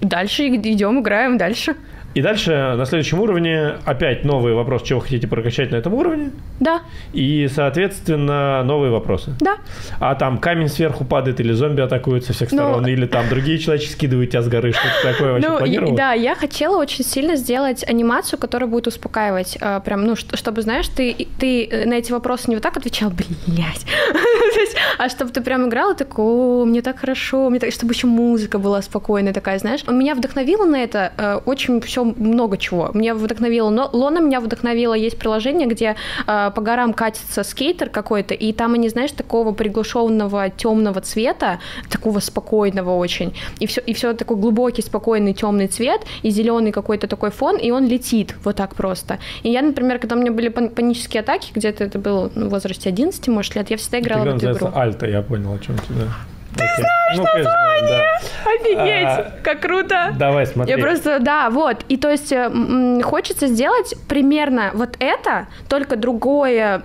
Дальше 0.00 0.48
идем, 0.48 1.00
играем 1.00 1.38
дальше. 1.38 1.76
И 2.14 2.22
дальше 2.22 2.74
на 2.76 2.84
следующем 2.84 3.20
уровне 3.20 3.74
опять 3.84 4.24
новый 4.24 4.54
вопрос, 4.54 4.82
чего 4.82 4.98
вы 5.00 5.04
хотите 5.06 5.26
прокачать 5.28 5.70
на 5.70 5.76
этом 5.76 5.94
уровне. 5.94 6.30
Да, 6.60 6.80
И, 7.12 7.48
соответственно, 7.52 8.62
новые 8.64 8.90
вопросы. 8.92 9.34
да. 9.40 9.56
А 9.98 10.14
там 10.14 10.38
камень 10.38 10.68
сверху 10.68 11.04
падает, 11.04 11.40
или 11.40 11.52
зомби 11.52 11.80
атакуют 11.80 12.24
со 12.24 12.32
всех 12.32 12.52
Ну, 12.52 12.58
сторон, 12.58 12.86
или 12.86 13.06
там 13.06 13.28
другие 13.28 13.58
человечки 13.58 13.92
скидывают 13.92 14.30
тебя 14.30 14.42
с 14.42 14.48
горы, 14.48 14.72
что-то 14.72 15.12
такое 15.12 15.32
вообще 15.32 15.48
Ну, 15.48 15.58
планировал? 15.58 15.94
да, 15.96 16.12
я 16.12 16.34
хотела 16.34 16.76
очень 16.80 17.04
сильно 17.04 17.36
сделать 17.36 17.84
анимацию, 17.88 18.38
которая 18.38 18.68
будет 18.68 18.86
успокаивать. 18.86 19.56
э, 19.60 19.80
прям, 19.84 20.04
ну, 20.04 20.14
чтобы, 20.16 20.62
знаешь, 20.62 20.88
ты, 20.88 21.28
ты 21.38 21.64
э, 21.66 21.86
на 21.86 21.94
эти 21.94 22.12
вопросы 22.12 22.44
не 22.50 22.56
вот 22.56 22.62
так 22.62 22.76
отвечал, 22.76 23.10
блядь, 23.10 23.86
а 24.98 25.08
чтобы 25.08 25.30
ты 25.32 25.40
прям 25.40 25.68
играл 25.68 25.92
и 25.92 25.96
такой, 25.96 26.24
о, 26.24 26.64
мне 26.64 26.82
так 26.82 26.98
хорошо, 26.98 27.48
мне 27.50 27.58
так... 27.58 27.72
чтобы 27.72 27.92
еще 27.92 28.06
музыка 28.06 28.58
была 28.58 28.82
спокойная 28.82 29.32
такая, 29.32 29.58
знаешь. 29.58 29.86
Меня 29.88 30.14
вдохновило 30.14 30.64
на 30.64 30.82
это 30.82 31.12
э, 31.16 31.40
очень 31.44 31.80
все 31.80 32.01
еще 32.02 32.22
много 32.22 32.56
чего. 32.56 32.90
Меня 32.94 33.14
вдохновило, 33.14 33.70
но 33.70 33.88
Лона 33.92 34.20
меня 34.20 34.40
вдохновила. 34.40 34.94
Есть 34.94 35.18
приложение, 35.18 35.66
где 35.66 35.96
э, 36.26 36.50
по 36.54 36.60
горам 36.60 36.92
катится 36.92 37.42
скейтер 37.44 37.88
какой-то, 37.88 38.34
и 38.34 38.52
там 38.52 38.74
они, 38.74 38.88
знаешь, 38.88 39.12
такого 39.12 39.52
приглушенного 39.52 40.50
темного 40.50 41.00
цвета, 41.00 41.58
такого 41.90 42.20
спокойного 42.20 42.96
очень, 42.96 43.34
и 43.60 43.66
все, 43.66 43.80
и 43.80 43.92
все 43.94 44.12
такой 44.12 44.36
глубокий, 44.36 44.82
спокойный 44.82 45.34
темный 45.34 45.66
цвет, 45.66 46.02
и 46.22 46.30
зеленый 46.30 46.72
какой-то 46.72 47.06
такой 47.06 47.30
фон, 47.30 47.56
и 47.56 47.70
он 47.70 47.86
летит 47.86 48.34
вот 48.44 48.56
так 48.56 48.74
просто. 48.74 49.18
И 49.42 49.50
я, 49.50 49.62
например, 49.62 49.98
когда 49.98 50.16
у 50.16 50.18
меня 50.18 50.32
были 50.32 50.48
панические 50.48 51.20
атаки, 51.20 51.52
где-то 51.54 51.84
это 51.84 51.98
было 51.98 52.30
ну, 52.34 52.46
в 52.46 52.50
возрасте 52.50 52.88
11, 52.88 53.28
может, 53.28 53.54
лет, 53.56 53.70
я 53.70 53.76
всегда 53.76 54.00
играла 54.00 54.24
в 54.24 54.36
эту 54.36 54.52
игру. 54.52 54.70
Альта, 54.74 55.06
я 55.06 55.22
понял, 55.22 55.52
о 55.52 55.58
чем 55.58 55.76
ты, 55.76 55.94
да. 55.94 56.31
Ты 56.56 56.64
okay. 56.64 56.76
знаешь 56.76 57.16
ну, 57.16 57.24
название? 57.24 58.04
Да. 58.44 58.50
Офигеть, 58.52 59.08
а, 59.08 59.32
как 59.42 59.60
круто. 59.60 60.14
Давай, 60.18 60.46
смотри. 60.46 60.74
Я 60.74 60.78
просто, 60.78 61.18
да, 61.20 61.50
вот. 61.50 61.84
И 61.88 61.96
то 61.96 62.10
есть 62.10 62.32
э, 62.32 63.00
хочется 63.02 63.46
сделать 63.46 63.94
примерно 64.08 64.70
вот 64.74 64.96
это, 64.98 65.46
только 65.68 65.96
другое 65.96 66.82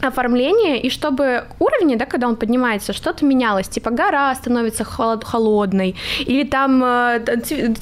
оформление, 0.00 0.80
и 0.80 0.90
чтобы 0.90 1.44
уровни, 1.58 1.96
да, 1.96 2.06
когда 2.06 2.28
он 2.28 2.36
поднимается, 2.36 2.92
что-то 2.92 3.24
менялось, 3.24 3.68
типа 3.68 3.90
гора 3.90 4.34
становится 4.34 4.84
холод 4.84 5.24
холодной, 5.24 5.96
или 6.20 6.44
там 6.44 6.82
э, 6.84 7.20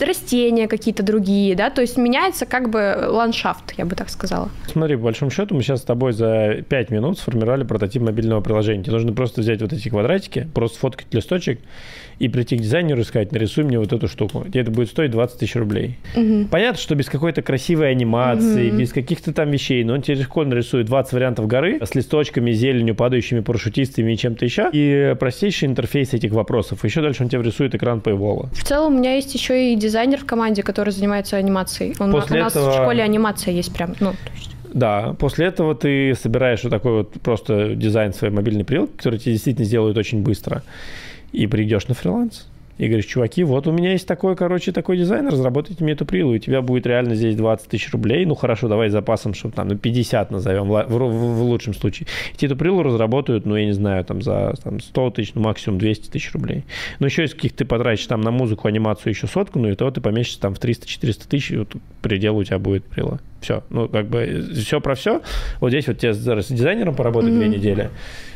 растения 0.01 0.69
какие-то 0.69 1.03
другие, 1.03 1.55
да, 1.55 1.71
то 1.71 1.81
есть 1.81 1.97
меняется 1.97 2.47
как 2.47 2.71
бы 2.71 3.07
ландшафт, 3.09 3.75
я 3.77 3.85
бы 3.85 3.97
так 3.97 4.11
сказала. 4.11 4.51
Смотри, 4.67 4.97
по 4.97 5.03
большому 5.05 5.31
счету 5.31 5.55
мы 5.55 5.63
сейчас 5.63 5.81
с 5.81 5.85
тобой 5.85 6.13
за 6.13 6.63
5 6.69 6.91
минут 6.91 7.19
сформировали 7.19 7.65
прототип 7.65 8.03
мобильного 8.03 8.41
приложения. 8.41 8.83
Тебе 8.83 8.93
нужно 8.93 9.13
просто 9.13 9.41
взять 9.41 9.63
вот 9.63 9.73
эти 9.73 9.89
квадратики, 9.89 10.49
просто 10.55 10.79
фоткать 10.79 11.13
листочек 11.13 11.61
и 12.19 12.29
прийти 12.29 12.57
к 12.57 12.61
дизайнеру 12.61 13.01
и 13.01 13.05
сказать, 13.05 13.33
нарисуй 13.33 13.65
мне 13.65 13.79
вот 13.79 13.93
эту 13.93 14.09
штуку. 14.09 14.45
Тебе 14.45 14.63
это 14.63 14.71
будет 14.71 14.89
стоить 14.89 15.11
20 15.11 15.39
тысяч 15.39 15.55
рублей. 15.57 15.99
Угу. 16.17 16.49
Понятно, 16.51 16.81
что 16.81 16.95
без 16.95 17.07
какой-то 17.07 17.43
красивой 17.43 17.91
анимации, 17.91 18.71
угу. 18.71 18.79
без 18.79 18.93
каких-то 18.93 19.33
там 19.33 19.51
вещей, 19.51 19.85
но 19.85 19.95
он 19.95 20.03
тебе 20.03 20.17
легко 20.17 20.45
нарисует 20.45 20.87
20 20.87 21.13
вариантов 21.13 21.47
горы 21.47 21.79
с 21.81 21.95
листочками, 22.09 22.53
зеленью, 22.53 22.95
падающими 22.95 23.41
парашютистами 23.41 24.13
и 24.13 24.17
чем-то 24.17 24.45
еще. 24.45 24.71
И 24.73 25.15
простейший 25.19 25.69
интерфейс 25.69 26.15
этих 26.15 26.33
вопросов. 26.33 26.85
Еще 26.85 27.03
дальше 27.03 27.23
он 27.23 27.29
тебе 27.29 27.43
рисует 27.43 27.75
экран 27.75 27.99
Paywall. 27.99 28.49
В 28.55 28.65
целом 28.65 28.95
у 28.95 28.99
меня 28.99 29.15
есть 29.15 29.35
еще 29.35 29.73
и 29.73 29.77
дизайнер 29.77 30.19
в 30.19 30.25
команде, 30.25 30.63
который 30.63 30.91
занимается 30.91 31.37
анимацией. 31.37 31.95
Он, 31.99 32.11
После 32.11 32.41
у 32.41 32.45
нас 32.45 32.53
этого... 32.53 32.71
в 32.71 32.75
школе 32.75 33.03
анимация 33.03 33.53
есть 33.53 33.73
прям. 33.75 33.95
Ну. 34.01 34.15
Да, 34.73 35.15
после 35.19 35.47
этого 35.47 35.75
ты 35.75 36.15
собираешь 36.15 36.63
вот 36.63 36.71
такой 36.71 36.93
вот 36.93 37.13
просто 37.23 37.75
дизайн 37.75 38.13
своей 38.13 38.33
мобильной 38.33 38.65
прилки, 38.65 38.93
который 38.97 39.19
тебе 39.19 39.33
действительно 39.33 39.67
сделают 39.67 39.97
очень 39.97 40.23
быстро 40.23 40.63
и 41.33 41.47
придешь 41.47 41.89
на 41.89 41.95
фриланс. 41.95 42.47
И 42.79 42.87
говоришь, 42.87 43.07
чуваки, 43.07 43.43
вот 43.43 43.67
у 43.67 43.73
меня 43.73 43.93
есть 43.93 44.07
такой, 44.07 44.37
короче, 44.37 44.71
такой 44.71 44.97
дизайн, 44.97 45.27
разработайте 45.27 45.83
мне 45.83 45.95
эту 45.95 46.07
прилу, 46.07 46.33
и 46.35 46.37
у 46.37 46.39
тебя 46.39 46.63
будет 46.63 46.87
реально 46.87 47.17
здесь 47.17 47.35
20 47.35 47.69
тысяч 47.69 47.93
рублей, 47.93 48.25
ну 48.25 48.37
хорошо, 48.37 48.69
давай 48.69 48.89
запасом, 48.89 49.35
чтобы 49.35 49.55
там, 49.55 49.69
ну 49.69 49.77
50 49.77 50.31
назовем, 50.31 50.69
в, 50.69 50.87
в, 50.87 51.39
в 51.39 51.43
лучшем 51.43 51.75
случае. 51.75 52.07
И 52.35 52.37
тебе 52.37 52.47
эту 52.49 52.57
прилу 52.57 52.83
разработают, 52.85 53.47
ну 53.47 53.57
я 53.57 53.67
не 53.67 53.73
знаю, 53.73 54.05
там 54.05 54.23
за 54.23 54.55
там, 54.63 54.79
100 54.81 55.11
тысяч, 55.11 55.35
ну 55.35 55.43
максимум 55.43 55.79
200 55.79 56.11
тысяч 56.11 56.33
рублей. 56.33 56.65
Но 57.01 57.07
еще 57.07 57.25
из 57.25 57.35
каких 57.35 57.53
ты 57.53 57.65
потратишь 57.65 58.07
там 58.07 58.21
на 58.21 58.31
музыку, 58.31 58.69
анимацию 58.69 59.13
еще 59.13 59.27
сотку, 59.27 59.59
ну 59.59 59.69
и 59.69 59.75
то 59.75 59.91
ты 59.91 60.01
поместишься 60.01 60.41
там 60.41 60.55
в 60.55 60.61
300-400 60.61 61.29
тысяч, 61.29 61.51
и 61.51 61.57
вот 61.57 61.75
предел 62.01 62.37
у 62.37 62.45
тебя 62.45 62.61
будет 62.61 62.85
прила. 62.85 63.19
Все, 63.41 63.65
ну 63.71 63.89
как 63.89 64.09
бы 64.09 64.49
все 64.55 64.81
про 64.81 64.95
все. 64.95 65.21
Вот 65.61 65.71
здесь 65.71 65.89
вот 65.89 65.99
тебе 65.99 66.15
с 66.15 66.49
дизайнером 66.49 66.95
поработать 66.95 67.31
mm-hmm. 67.31 67.39
две 67.39 67.49
недели, 67.49 67.91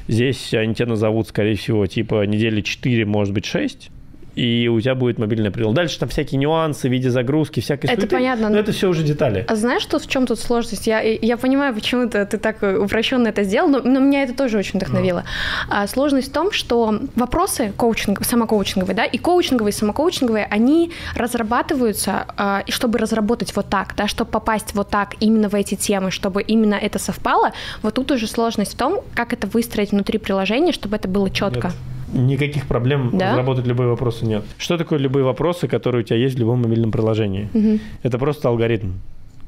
здесь 0.08 0.52
они 0.54 0.74
тебя 0.74 0.86
назовут, 0.86 1.28
скорее 1.28 1.54
всего, 1.54 1.86
типа 1.86 2.26
недели 2.26 2.60
4, 2.60 3.04
может 3.04 3.34
быть 3.34 3.44
6, 3.44 3.90
и 4.34 4.68
у 4.68 4.80
тебя 4.80 4.94
будет 4.94 5.18
мобильное 5.18 5.50
приложение. 5.50 5.76
Дальше 5.76 5.98
там 5.98 6.08
всякие 6.08 6.38
нюансы 6.38 6.88
в 6.88 6.92
виде 6.92 7.10
загрузки, 7.10 7.60
всякой 7.60 7.86
Это 7.86 8.02
суеты, 8.02 8.16
понятно. 8.16 8.48
Но 8.48 8.58
это 8.58 8.72
все 8.72 8.88
уже 8.88 9.02
детали. 9.02 9.44
А 9.48 9.56
знаешь, 9.56 9.82
что 9.82 9.98
в 9.98 10.06
чем 10.06 10.26
тут 10.26 10.38
сложность? 10.38 10.86
Я, 10.86 11.00
я 11.00 11.36
понимаю, 11.36 11.74
почему 11.74 12.08
ты, 12.08 12.24
ты 12.24 12.38
так 12.38 12.62
упрощенно 12.62 13.28
это 13.28 13.42
сделал, 13.44 13.68
но, 13.68 13.80
но 13.80 14.00
меня 14.00 14.22
это 14.22 14.34
тоже 14.34 14.58
очень 14.58 14.78
вдохновило. 14.78 15.24
А, 15.68 15.86
сложность 15.86 16.30
в 16.30 16.32
том, 16.32 16.52
что 16.52 17.00
вопросы 17.14 17.72
коучинг, 17.76 18.24
самокоучинговые, 18.24 18.96
да, 18.96 19.04
и 19.04 19.18
коучинговые, 19.18 19.72
и 19.72 19.74
самокоучинговые, 19.74 20.46
они 20.50 20.92
разрабатываются, 21.14 22.26
а, 22.36 22.64
чтобы 22.68 22.98
разработать 22.98 23.54
вот 23.54 23.68
так, 23.68 23.94
да, 23.96 24.08
чтобы 24.08 24.30
попасть 24.30 24.74
вот 24.74 24.88
так 24.88 25.14
именно 25.20 25.48
в 25.48 25.54
эти 25.54 25.74
темы, 25.74 26.10
чтобы 26.10 26.42
именно 26.42 26.74
это 26.74 26.98
совпало. 26.98 27.52
Вот 27.82 27.94
тут 27.94 28.10
уже 28.10 28.26
сложность 28.26 28.74
в 28.74 28.76
том, 28.76 29.00
как 29.14 29.32
это 29.32 29.46
выстроить 29.46 29.92
внутри 29.92 30.18
приложения, 30.18 30.72
чтобы 30.72 30.96
это 30.96 31.08
было 31.08 31.30
четко. 31.30 31.68
Нет 31.68 31.91
никаких 32.12 32.66
проблем 32.66 33.10
да? 33.12 33.32
разработать 33.32 33.66
любые 33.66 33.88
вопросы 33.88 34.24
нет. 34.24 34.44
Что 34.58 34.78
такое 34.78 34.98
любые 34.98 35.24
вопросы, 35.24 35.68
которые 35.68 36.02
у 36.02 36.04
тебя 36.04 36.16
есть 36.16 36.36
в 36.36 36.38
любом 36.38 36.62
мобильном 36.62 36.92
приложении? 36.92 37.48
Угу. 37.54 37.78
Это 38.02 38.18
просто 38.18 38.48
алгоритм 38.48 38.92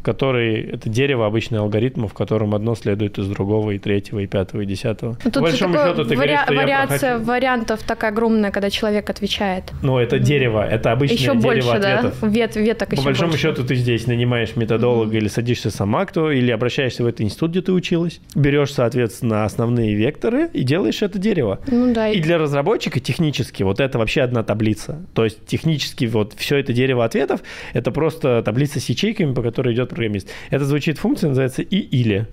который 0.05 0.63
это 0.63 0.89
дерево 0.89 1.27
обычный 1.27 1.59
алгоритмов, 1.59 2.13
в 2.13 2.15
котором 2.15 2.55
одно 2.55 2.75
следует 2.75 3.19
из 3.19 3.27
другого, 3.27 3.73
и 3.73 3.79
третьего, 3.79 4.21
и 4.21 4.27
пятого, 4.27 4.61
и 4.61 4.67
десятого. 4.67 5.17
Ну, 5.25 5.31
тут 5.31 5.35
По 5.35 5.41
большому 5.41 5.75
счету, 5.75 6.05
ты 6.05 6.15
вари- 6.15 6.37
говоришь, 6.47 6.63
вариация 6.63 6.99
прохожу... 6.99 7.25
вариантов 7.25 7.83
такая 7.83 8.11
огромная, 8.13 8.51
когда 8.51 8.71
человек 8.71 9.09
отвечает. 9.11 9.73
Ну, 9.83 9.99
это 9.99 10.19
дерево, 10.19 10.65
это 10.65 10.93
обычное 10.93 11.17
еще 11.17 11.33
дерево 11.33 11.43
больше, 11.43 11.69
ответов. 11.69 12.19
Да? 12.21 12.29
Вет, 12.29 12.57
веток 12.57 12.89
По 12.91 12.95
еще 12.95 13.03
большому 13.03 13.31
больше. 13.31 13.43
счету, 13.43 13.65
ты 13.65 13.75
здесь 13.75 14.07
нанимаешь 14.07 14.57
методолога 14.57 15.15
mm-hmm. 15.15 15.19
или 15.19 15.29
садишься 15.29 15.71
сама, 15.71 16.05
кто, 16.05 16.31
или 16.31 16.51
обращаешься 16.51 17.03
в 17.03 17.07
этот 17.07 17.23
институт, 17.23 17.53
где 17.53 17.63
ты 17.63 17.73
училась, 17.73 18.21
берешь, 18.35 18.73
соответственно, 18.73 19.45
основные 19.45 19.95
векторы 19.95 20.49
и 20.53 20.63
делаешь 20.63 21.03
это 21.03 21.19
дерево. 21.19 21.61
Ну, 21.67 21.93
да. 21.95 22.11
И 22.11 22.21
для 22.21 22.39
разработчика 22.39 23.01
технически 23.01 23.63
вот 23.63 23.81
это 23.81 23.99
вообще 23.99 24.21
одна 24.23 24.43
таблица. 24.43 25.05
То 25.15 25.25
есть 25.25 25.47
технически 25.47 26.05
вот 26.05 26.35
все 26.37 26.59
это 26.59 26.73
дерево 26.73 27.05
ответов, 27.05 27.41
это 27.73 27.91
просто 27.91 28.43
таблица 28.43 28.81
с 28.81 28.89
ячейками, 28.89 29.33
по 29.33 29.43
которой 29.43 29.75
идет 29.75 29.94
программист. 29.95 30.29
Это 30.51 30.65
звучит 30.65 30.99
функция, 30.99 31.29
называется 31.29 31.63
и 31.63 31.77
или. 31.77 32.27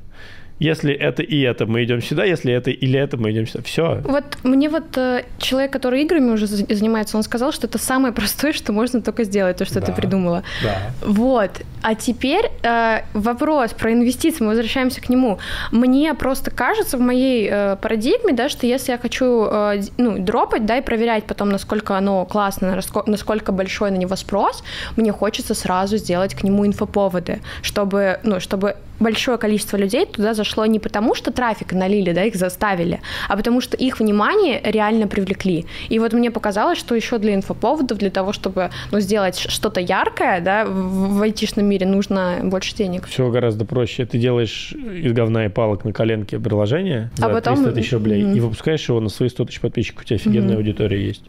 Если 0.62 0.94
это 0.94 1.24
и 1.24 1.42
это, 1.42 1.66
мы 1.66 1.84
идем 1.84 2.04
сюда, 2.04 2.24
если 2.24 2.54
это 2.54 2.70
или 2.70 3.00
это, 3.00 3.18
мы 3.18 3.32
идем 3.32 3.48
сюда. 3.48 3.64
Все. 3.64 4.00
Вот 4.04 4.24
мне 4.44 4.70
вот 4.70 4.96
э, 4.96 5.24
человек, 5.40 5.74
который 5.74 6.04
играми 6.04 6.30
уже 6.30 6.46
занимается, 6.46 7.18
он 7.18 7.24
сказал, 7.24 7.52
что 7.52 7.66
это 7.66 7.80
самое 7.80 8.14
простое, 8.20 8.54
что 8.54 8.72
можно 8.72 9.02
только 9.02 9.24
сделать, 9.24 9.58
то, 9.58 9.66
что 9.66 9.80
да. 9.80 9.88
ты 9.88 9.94
придумала. 9.94 10.44
Да. 10.64 10.78
Вот. 11.02 11.50
А 11.82 11.96
теперь 11.96 12.52
э, 12.62 13.00
вопрос 13.14 13.72
про 13.72 13.92
инвестиции, 13.92 14.44
мы 14.44 14.50
возвращаемся 14.50 15.02
к 15.02 15.10
нему. 15.10 15.40
Мне 15.72 16.14
просто 16.14 16.52
кажется 16.52 16.98
в 16.98 17.02
моей 17.02 17.50
э, 17.52 17.76
парадигме, 17.82 18.34
да, 18.34 18.48
что 18.48 18.68
если 18.68 18.92
я 18.92 19.00
хочу 19.00 19.46
э, 19.46 19.82
ну, 19.98 20.20
дропать, 20.20 20.68
да, 20.68 20.78
и 20.78 20.82
проверять 20.82 21.24
потом, 21.24 21.50
насколько 21.50 21.98
оно 21.98 22.24
классно, 22.26 22.80
насколько 23.08 23.52
большой 23.52 23.90
на 23.90 23.98
него 23.98 24.16
спрос, 24.16 24.64
мне 24.96 25.12
хочется 25.12 25.56
сразу 25.56 25.98
сделать 25.98 26.36
к 26.36 26.44
нему 26.44 26.68
инфоповоды, 26.68 27.40
чтобы, 27.64 28.20
ну, 28.22 28.40
чтобы 28.40 28.76
большое 29.02 29.38
количество 29.38 29.78
людей 29.78 30.06
туда 30.06 30.34
зашло 30.34 30.51
не 30.66 30.80
потому, 30.80 31.16
что 31.16 31.32
трафик 31.32 31.74
налили, 31.74 32.12
да, 32.12 32.24
их 32.24 32.36
заставили, 32.36 33.02
а 33.28 33.38
потому 33.38 33.62
что 33.62 33.78
их 33.78 34.00
внимание 34.00 34.62
реально 34.64 35.08
привлекли. 35.08 35.66
И 35.90 36.00
вот 36.00 36.14
мне 36.14 36.32
показалось, 36.32 36.78
что 36.78 36.96
еще 36.96 37.18
для 37.18 37.34
инфоповодов, 37.36 37.98
для 37.98 38.10
того, 38.10 38.34
чтобы 38.34 38.70
ну, 38.92 39.00
сделать 39.00 39.38
что-то 39.38 39.80
яркое, 39.80 40.42
да, 40.42 40.66
в, 40.66 41.18
в 41.18 41.22
айтишном 41.22 41.66
мире 41.66 41.86
нужно 41.86 42.40
больше 42.44 42.76
денег. 42.76 43.08
Все 43.08 43.30
гораздо 43.30 43.66
проще. 43.66 44.06
Ты 44.06 44.18
делаешь 44.18 44.74
из 44.74 45.14
говна 45.14 45.46
и 45.46 45.50
палок 45.50 45.86
на 45.86 45.94
коленке 45.94 46.40
приложение 46.40 47.12
за 47.16 47.28
а 47.28 47.30
потом... 47.30 47.56
300 47.56 47.72
тысяч 47.74 47.94
рублей 47.94 48.22
mm-hmm. 48.22 48.38
и 48.38 48.40
выпускаешь 48.40 48.88
его 48.88 49.00
на 49.00 49.10
свои 49.10 49.30
100 49.30 49.46
тысяч 49.46 49.62
подписчиков. 49.62 50.04
У 50.04 50.06
тебя 50.06 50.16
офигенная 50.16 50.56
mm-hmm. 50.56 50.58
аудитория 50.58 51.06
есть. 51.06 51.24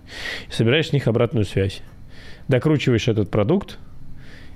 И 0.49 0.53
собираешь 0.53 0.89
с 0.89 0.93
них 0.93 1.07
обратную 1.07 1.45
связь. 1.45 1.81
Докручиваешь 2.49 3.09
этот 3.09 3.31
продукт, 3.31 3.79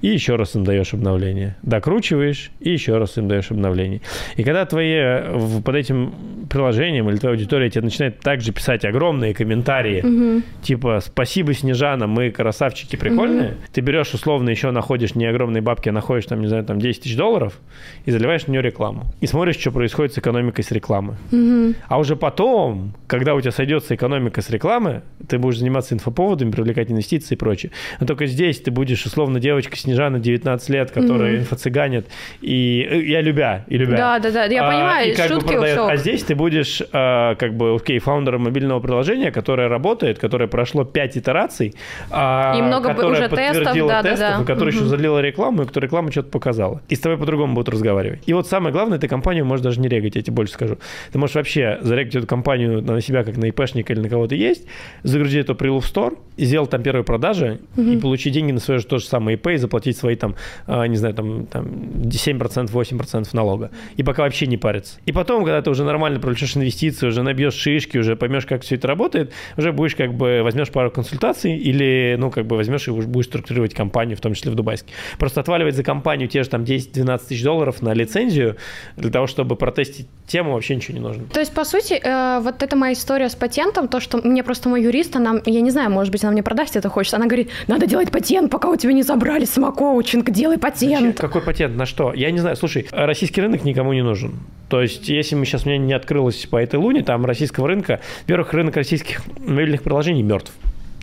и 0.02 0.08
еще 0.08 0.36
раз 0.36 0.54
им 0.54 0.64
даешь 0.64 0.94
обновление. 0.94 1.56
Докручиваешь, 1.62 2.50
и 2.60 2.70
еще 2.70 2.98
раз 2.98 3.16
им 3.18 3.28
даешь 3.28 3.50
обновление. 3.50 4.00
И 4.36 4.44
когда 4.44 4.64
твои 4.64 5.60
под 5.62 5.74
этим 5.74 6.14
приложением 6.50 7.08
или 7.10 7.16
твоя 7.16 7.34
аудитория 7.34 7.70
тебе 7.70 7.82
начинает 7.82 8.20
также 8.20 8.52
писать 8.52 8.84
огромные 8.84 9.34
комментарии, 9.34 10.02
угу. 10.02 10.42
типа 10.62 11.00
«Спасибо, 11.04 11.54
Снежана, 11.54 12.06
мы 12.06 12.30
красавчики 12.30 12.96
прикольные», 12.96 13.50
угу. 13.50 13.56
ты 13.72 13.80
берешь 13.80 14.12
условно 14.14 14.50
еще 14.50 14.70
находишь 14.70 15.14
не 15.14 15.26
огромные 15.26 15.62
бабки, 15.62 15.88
а 15.88 15.92
находишь 15.92 16.26
там, 16.26 16.40
не 16.40 16.46
знаю, 16.46 16.64
там 16.64 16.78
10 16.78 17.02
тысяч 17.02 17.16
долларов 17.16 17.58
и 18.04 18.10
заливаешь 18.10 18.44
в 18.44 18.48
нее 18.48 18.62
рекламу. 18.62 19.04
И 19.20 19.26
смотришь, 19.26 19.56
что 19.56 19.70
происходит 19.70 20.14
с 20.14 20.18
экономикой 20.18 20.62
с 20.62 20.70
рекламы. 20.70 21.16
Угу. 21.32 21.74
А 21.88 21.98
уже 21.98 22.16
потом, 22.16 22.94
когда 23.06 23.34
у 23.34 23.40
тебя 23.40 23.52
сойдется 23.52 23.94
экономика 23.94 24.42
с 24.42 24.50
рекламы, 24.50 25.02
ты 25.28 25.38
будешь 25.38 25.58
заниматься 25.58 25.94
инфоповодами, 25.94 26.50
привлекать 26.50 26.90
инвестиции 26.90 27.34
и 27.34 27.38
прочее. 27.38 27.72
Но 28.00 28.06
только 28.06 28.26
здесь 28.26 28.60
ты 28.60 28.70
будешь 28.70 29.04
условно 29.06 29.40
девочка 29.40 29.76
Снежана 29.76 30.18
19 30.18 30.68
лет, 30.70 30.90
которая 30.90 31.32
mm-hmm. 31.34 31.40
инфо-цыганит, 31.40 32.06
и 32.40 32.86
э, 32.88 33.02
я 33.02 33.20
любя, 33.20 33.64
и 33.68 33.76
любя. 33.76 33.96
Да, 33.96 34.18
да, 34.18 34.30
да, 34.30 34.44
я 34.44 34.64
а, 34.64 34.70
понимаю, 34.70 35.12
и 35.12 35.14
как 35.14 35.28
шутки 35.28 35.46
бы 35.46 35.52
продает. 35.52 35.78
А 35.78 35.96
здесь 35.96 36.22
ты 36.24 36.34
будешь, 36.34 36.82
а, 36.92 37.34
как 37.36 37.54
бы, 37.54 37.76
окей, 37.76 37.98
фаундером 37.98 38.42
мобильного 38.42 38.80
приложения, 38.80 39.30
которое 39.30 39.68
работает, 39.68 40.18
которое 40.18 40.48
прошло 40.48 40.84
5 40.84 41.18
итераций, 41.18 41.74
а, 42.10 42.56
и 42.58 42.62
много 42.62 42.88
уже 43.06 43.28
тестов, 43.28 43.76
да, 43.86 44.02
тестов, 44.02 44.18
да, 44.18 44.38
да. 44.38 44.44
которая 44.44 44.74
mm-hmm. 44.74 44.76
еще 44.76 44.84
залила 44.84 45.20
рекламу, 45.20 45.62
и 45.62 45.66
которая 45.66 45.88
реклама 45.88 46.10
что-то 46.10 46.30
показала. 46.30 46.82
И 46.88 46.96
с 46.96 47.00
тобой 47.00 47.18
по-другому 47.18 47.54
будут 47.54 47.68
разговаривать. 47.68 48.22
И 48.26 48.32
вот 48.32 48.48
самое 48.48 48.72
главное, 48.72 48.98
ты 48.98 49.08
компанию 49.08 49.44
можешь 49.44 49.62
даже 49.62 49.80
не 49.80 49.88
регать, 49.88 50.16
я 50.16 50.22
тебе 50.22 50.34
больше 50.34 50.54
скажу. 50.54 50.78
Ты 51.12 51.18
можешь 51.18 51.36
вообще 51.36 51.78
зарегать 51.82 52.14
эту 52.16 52.26
компанию 52.26 52.82
на 52.82 52.95
себя, 53.00 53.24
как 53.24 53.36
на 53.36 53.46
ИПшника 53.46 53.92
или 53.92 54.00
на 54.00 54.08
кого-то 54.08 54.34
есть, 54.34 54.66
загрузить 55.02 55.44
эту 55.44 55.54
прилу 55.54 55.80
в 55.80 55.86
стор, 55.86 56.18
сделать 56.36 56.70
там 56.70 56.82
первые 56.82 57.04
продажи 57.04 57.60
mm-hmm. 57.76 57.94
и 57.94 58.00
получить 58.00 58.34
деньги 58.34 58.52
на 58.52 58.60
свое 58.60 58.80
же 58.80 58.86
то 58.86 58.98
же 58.98 59.06
самое 59.06 59.36
ИП 59.36 59.48
и 59.48 59.56
заплатить 59.56 59.86
платить 59.86 59.98
свои 59.98 60.16
там, 60.16 60.34
э, 60.66 60.86
не 60.86 60.96
знаю, 60.96 61.14
там, 61.14 61.46
там 61.46 61.64
7%, 61.64 62.66
8% 62.66 63.28
налога. 63.32 63.70
И 63.96 64.02
пока 64.02 64.22
вообще 64.22 64.46
не 64.46 64.56
париться. 64.56 64.98
И 65.06 65.12
потом, 65.12 65.44
когда 65.44 65.62
ты 65.62 65.70
уже 65.70 65.84
нормально 65.84 66.18
привлечешь 66.18 66.56
инвестиции, 66.56 67.06
уже 67.06 67.22
набьешь 67.22 67.54
шишки, 67.54 67.98
уже 67.98 68.16
поймешь, 68.16 68.46
как 68.46 68.62
все 68.62 68.76
это 68.76 68.88
работает, 68.88 69.32
уже 69.56 69.72
будешь 69.72 69.94
как 69.94 70.14
бы 70.14 70.42
возьмешь 70.42 70.70
пару 70.70 70.90
консультаций 70.90 71.56
или, 71.56 72.16
ну, 72.18 72.30
как 72.30 72.46
бы 72.46 72.56
возьмешь 72.56 72.88
и 72.88 72.90
будешь 72.90 73.26
структурировать 73.26 73.74
компанию, 73.74 74.16
в 74.16 74.20
том 74.20 74.34
числе 74.34 74.50
в 74.50 74.54
Дубайске. 74.54 74.92
Просто 75.18 75.40
отваливать 75.40 75.76
за 75.76 75.82
компанию 75.82 76.28
те 76.28 76.42
же 76.42 76.48
там 76.48 76.62
10-12 76.64 77.28
тысяч 77.28 77.42
долларов 77.42 77.82
на 77.82 77.94
лицензию 77.94 78.56
для 78.96 79.10
того, 79.10 79.26
чтобы 79.26 79.56
протестить 79.56 80.06
тему, 80.26 80.52
вообще 80.52 80.76
ничего 80.76 80.98
не 80.98 81.02
нужно. 81.02 81.24
То 81.32 81.40
есть, 81.40 81.54
по 81.54 81.64
сути, 81.64 82.00
э, 82.02 82.40
вот 82.40 82.62
это 82.62 82.76
моя 82.86 82.94
история 82.94 83.28
с 83.28 83.34
патентом, 83.34 83.88
то, 83.88 83.98
что 83.98 84.18
мне 84.18 84.44
просто 84.44 84.68
мой 84.68 84.82
юрист, 84.82 85.16
она, 85.16 85.40
я 85.44 85.60
не 85.60 85.70
знаю, 85.70 85.90
может 85.90 86.12
быть, 86.12 86.22
она 86.22 86.32
мне 86.32 86.42
продаст 86.42 86.76
это 86.76 86.88
хочет, 86.88 87.14
она 87.14 87.26
говорит, 87.26 87.50
надо 87.66 87.86
делать 87.86 88.12
патент, 88.12 88.50
пока 88.50 88.68
у 88.68 88.76
тебя 88.76 88.92
не 88.92 89.02
забрали 89.02 89.44
самокоучинг, 89.44 90.30
делай 90.30 90.56
патент. 90.56 91.00
Зачем? 91.00 91.12
Какой 91.14 91.42
патент? 91.42 91.76
На 91.76 91.84
что? 91.84 92.12
Я 92.14 92.30
не 92.30 92.38
знаю. 92.38 92.56
Слушай, 92.56 92.86
российский 92.92 93.40
рынок 93.40 93.64
никому 93.64 93.92
не 93.92 94.02
нужен. 94.02 94.34
То 94.68 94.80
есть, 94.80 95.08
если 95.08 95.34
мы 95.34 95.46
сейчас 95.46 95.66
мне 95.66 95.78
не 95.78 95.94
открылось 95.94 96.46
по 96.46 96.56
этой 96.56 96.76
луне, 96.76 97.02
там 97.02 97.26
российского 97.26 97.66
рынка, 97.66 98.00
во-первых, 98.22 98.52
рынок 98.52 98.76
российских 98.76 99.22
мобильных 99.38 99.82
приложений 99.82 100.22
мертв. 100.22 100.52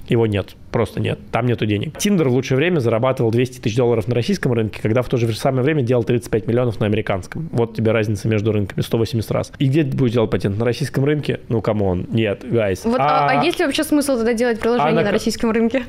Его 0.07 0.27
нет, 0.27 0.55
просто 0.71 0.99
нет, 0.99 1.19
там 1.31 1.45
нету 1.45 1.65
денег. 1.65 1.97
Тиндер 1.97 2.29
в 2.29 2.33
лучшее 2.33 2.57
время 2.57 2.79
зарабатывал 2.79 3.31
200 3.31 3.61
тысяч 3.61 3.75
долларов 3.75 4.07
на 4.07 4.15
российском 4.15 4.51
рынке, 4.53 4.81
когда 4.81 5.01
в 5.01 5.09
то 5.09 5.17
же 5.17 5.33
самое 5.33 5.63
время 5.63 5.81
делал 5.81 6.03
35 6.03 6.47
миллионов 6.47 6.79
на 6.79 6.85
американском. 6.85 7.49
Вот 7.51 7.75
тебе 7.75 7.91
разница 7.91 8.27
между 8.27 8.51
рынками, 8.51 8.81
180 8.81 9.31
раз. 9.31 9.51
И 9.59 9.67
где 9.67 9.83
ты 9.83 9.95
будешь 9.95 10.13
делать 10.13 10.29
патент? 10.29 10.57
На 10.57 10.65
российском 10.65 11.05
рынке? 11.05 11.39
Ну, 11.49 11.61
come 11.61 11.87
on, 11.87 12.05
нет, 12.09 12.41
guys. 12.43 12.84
Вот, 12.83 12.99
а, 12.99 13.27
а, 13.27 13.39
а 13.39 13.43
есть 13.43 13.59
ли 13.59 13.65
вообще 13.65 13.83
смысл 13.83 14.17
тогда 14.17 14.33
делать 14.33 14.59
приложение 14.59 14.91
а 14.91 14.95
на, 14.95 15.03
на 15.03 15.11
российском 15.11 15.51
рынке? 15.51 15.83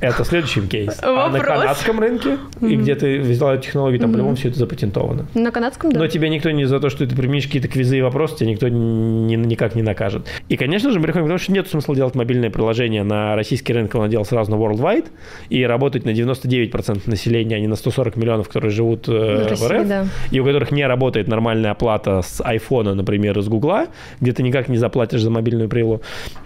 Это 0.00 0.24
следующий 0.24 0.62
кейс. 0.62 0.98
А 1.02 1.28
на 1.28 1.40
канадском 1.40 2.00
рынке, 2.00 2.38
и 2.60 2.76
где 2.76 2.94
ты 2.94 3.20
взяла 3.20 3.54
эту 3.54 3.64
технологию, 3.64 4.00
там 4.00 4.12
по-любому 4.12 4.34
все 4.36 4.48
это 4.48 4.58
запатентовано. 4.58 5.26
На 5.34 5.50
канадском, 5.50 5.92
да. 5.92 5.98
Но 5.98 6.06
тебя 6.06 6.28
никто 6.28 6.50
не 6.50 6.64
за 6.64 6.80
то, 6.80 6.88
что 6.88 7.06
ты 7.06 7.14
применишь 7.14 7.46
какие-то 7.46 7.68
квизы 7.68 7.98
и 7.98 8.02
вопросы, 8.02 8.36
тебя 8.36 8.50
никто 8.50 8.68
ни, 8.68 9.34
никак 9.34 9.74
не 9.74 9.82
накажет. 9.82 10.26
И, 10.48 10.56
конечно 10.56 10.90
же, 10.90 10.98
мы 10.98 11.04
приходим 11.04 11.26
к 11.26 11.28
тому, 11.28 11.38
что 11.38 11.52
нет 11.52 11.68
смысла 11.68 11.94
делать 11.94 12.14
мобильное 12.14 12.50
приложение 12.50 13.02
на 13.02 13.36
российский 13.36 13.72
рынок, 13.72 13.94
он 13.94 14.08
делал 14.08 14.24
сразу 14.24 14.50
на 14.50 14.54
Worldwide, 14.54 15.06
и 15.50 15.62
работать 15.64 16.04
на 16.04 16.10
99% 16.10 17.02
населения, 17.06 17.56
а 17.56 17.60
не 17.60 17.66
на 17.66 17.76
140 17.76 18.16
миллионов, 18.16 18.48
которые 18.48 18.70
живут 18.70 19.08
э, 19.08 19.48
России, 19.48 19.66
в 19.66 19.70
РФ, 19.70 19.88
да. 19.88 20.06
и 20.30 20.40
у 20.40 20.44
которых 20.44 20.70
не 20.70 20.86
работает 20.86 21.28
нормальная 21.28 21.72
оплата 21.72 22.22
с 22.22 22.42
айфона, 22.42 22.94
например, 22.94 23.38
из 23.38 23.48
Гугла, 23.48 23.88
где 24.20 24.32
ты 24.32 24.42
никак 24.42 24.68
не 24.68 24.78
заплатишь 24.78 25.20
за 25.20 25.30
мобильную 25.30 25.68
прилу. 25.68 26.00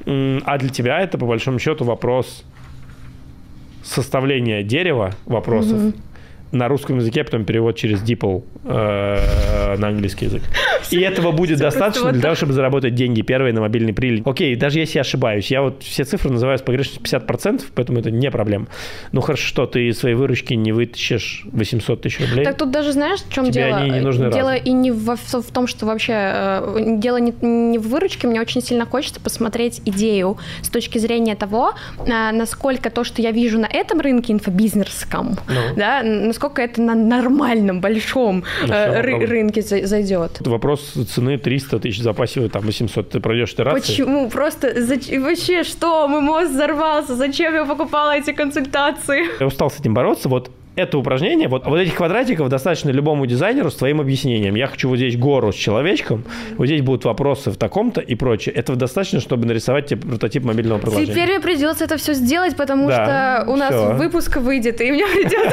А 0.07 0.59
для 0.59 0.69
тебя 0.69 1.01
это, 1.01 1.19
по 1.19 1.27
большому 1.27 1.59
счету, 1.59 1.85
вопрос 1.85 2.45
составления 3.85 4.63
дерева 4.63 5.13
вопросов 5.27 5.79
угу. 5.79 5.93
На 6.55 6.69
русском 6.69 6.99
языке, 6.99 7.23
а 7.23 7.25
потом 7.25 7.45
перевод 7.45 7.77
через 7.77 8.03
DeepL 8.03 8.45
э, 8.65 9.77
на 9.77 9.89
английский 9.89 10.27
язык. 10.27 10.43
И 10.91 11.01
этого 11.01 11.33
будет 11.33 11.59
достаточно 11.59 12.13
для 12.13 12.23
того, 12.23 12.35
чтобы 12.35 12.53
заработать 12.53 12.95
деньги 12.95 13.23
первые 13.23 13.53
на 13.53 13.61
мобильный 13.61 13.93
прилив. 13.93 14.27
Окей, 14.27 14.55
даже 14.55 14.79
если 14.79 14.99
я 14.99 15.01
ошибаюсь, 15.03 15.51
я 15.51 15.63
вот 15.63 15.83
все 15.83 16.05
цифры 16.05 16.31
называю 16.31 16.59
с 16.59 16.63
погрешностью 16.63 17.03
50%, 17.03 17.63
поэтому 17.75 17.99
это 17.99 18.11
не 18.11 18.31
проблема. 18.31 18.67
Ну 19.13 19.21
хорошо, 19.21 19.47
что 19.47 19.67
ты 19.67 19.93
своей 19.93 20.15
выручки 20.15 20.55
не 20.55 20.73
вытащишь 20.73 21.45
800 21.53 22.03
тысяч 22.03 22.21
рублей. 22.21 22.45
Так 22.45 22.57
тут 22.59 22.71
даже 22.71 22.93
знаешь, 22.93 23.21
в 23.21 23.33
чем 23.33 23.47
Тебе 23.47 23.67
дело? 23.67 23.77
Они 23.79 23.91
не 23.91 24.01
нужны 24.01 24.31
дело 24.31 24.55
и 24.55 24.73
не 24.73 24.91
в, 24.93 25.17
в 25.17 25.53
том, 25.53 25.67
что 25.67 25.87
вообще 25.87 26.13
э, 26.15 26.97
дело 26.99 27.17
не, 27.17 27.35
не 27.43 27.79
в 27.79 27.89
выручке, 27.89 28.27
мне 28.29 28.41
очень 28.41 28.63
сильно 28.63 28.87
хочется 28.87 29.21
посмотреть 29.21 29.83
идею 29.85 30.39
с 30.63 30.69
точки 30.69 30.99
зрения 30.99 31.35
того, 31.35 31.73
э, 31.99 32.33
насколько 32.33 32.91
то, 32.91 33.05
что 33.05 33.23
я 33.23 33.33
вижу 33.33 33.59
на 33.59 33.67
этом 33.67 34.01
рынке 34.01 34.33
инфобизнесском, 34.33 35.37
ну. 35.49 35.77
да, 35.77 36.03
насколько 36.03 36.44
это 36.59 36.83
на 36.83 36.95
нормальном 36.95 37.81
большом 37.81 38.45
э, 38.63 39.01
рынке 39.01 39.63
зайдет. 39.63 40.41
Вопрос 40.41 40.95
цены 41.15 41.39
300 41.39 41.79
тысяч 41.81 42.01
запасе, 42.01 42.49
там 42.49 42.63
800, 42.63 43.11
ты 43.11 43.21
пройдешь 43.21 43.53
итерации. 43.53 43.81
Почему? 43.81 44.31
Просто 44.31 44.83
зачем? 44.85 45.23
вообще 45.23 45.65
что? 45.65 46.09
Мой 46.09 46.21
мозг 46.21 46.51
взорвался, 46.51 47.17
зачем 47.17 47.55
я 47.55 47.65
покупала 47.65 48.17
эти 48.17 48.33
консультации? 48.33 49.25
Я 49.41 49.47
устал 49.47 49.71
с 49.71 49.81
этим 49.81 49.95
бороться, 49.95 50.29
вот 50.29 50.51
это 50.77 50.99
упражнение, 50.99 51.49
вот, 51.49 51.67
вот 51.67 51.77
этих 51.79 51.95
квадратиков 51.95 52.49
достаточно 52.49 52.91
любому 52.91 53.27
дизайнеру 53.27 53.71
с 53.71 53.77
твоим 53.77 54.01
объяснением. 54.01 54.55
Я 54.55 54.67
хочу 54.67 54.89
вот 54.89 54.97
здесь 54.97 55.17
гору 55.17 55.53
с 55.53 55.57
человечком, 55.57 56.25
вот 56.57 56.67
здесь 56.67 56.83
будут 56.83 57.05
вопросы 57.05 57.51
в 57.51 57.57
таком-то 57.57 58.01
и 58.01 58.15
прочее. 58.15 58.55
Этого 58.55 58.79
достаточно, 58.79 59.21
чтобы 59.21 59.47
нарисовать 59.47 59.87
тебе 59.87 60.01
прототип 60.01 60.45
мобильного 60.45 60.81
приложения. 60.81 61.07
Теперь 61.07 61.29
мне 61.29 61.41
придется 61.41 61.85
это 61.85 61.97
все 61.97 62.15
сделать, 62.15 62.57
потому 62.57 62.89
да, 62.89 63.43
что 63.43 63.53
у 63.53 63.57
нас 63.57 63.75
все. 63.75 63.95
выпуск 63.95 64.37
выйдет, 64.39 64.81
и 64.81 64.91
мне 64.91 65.07
придется 65.15 65.51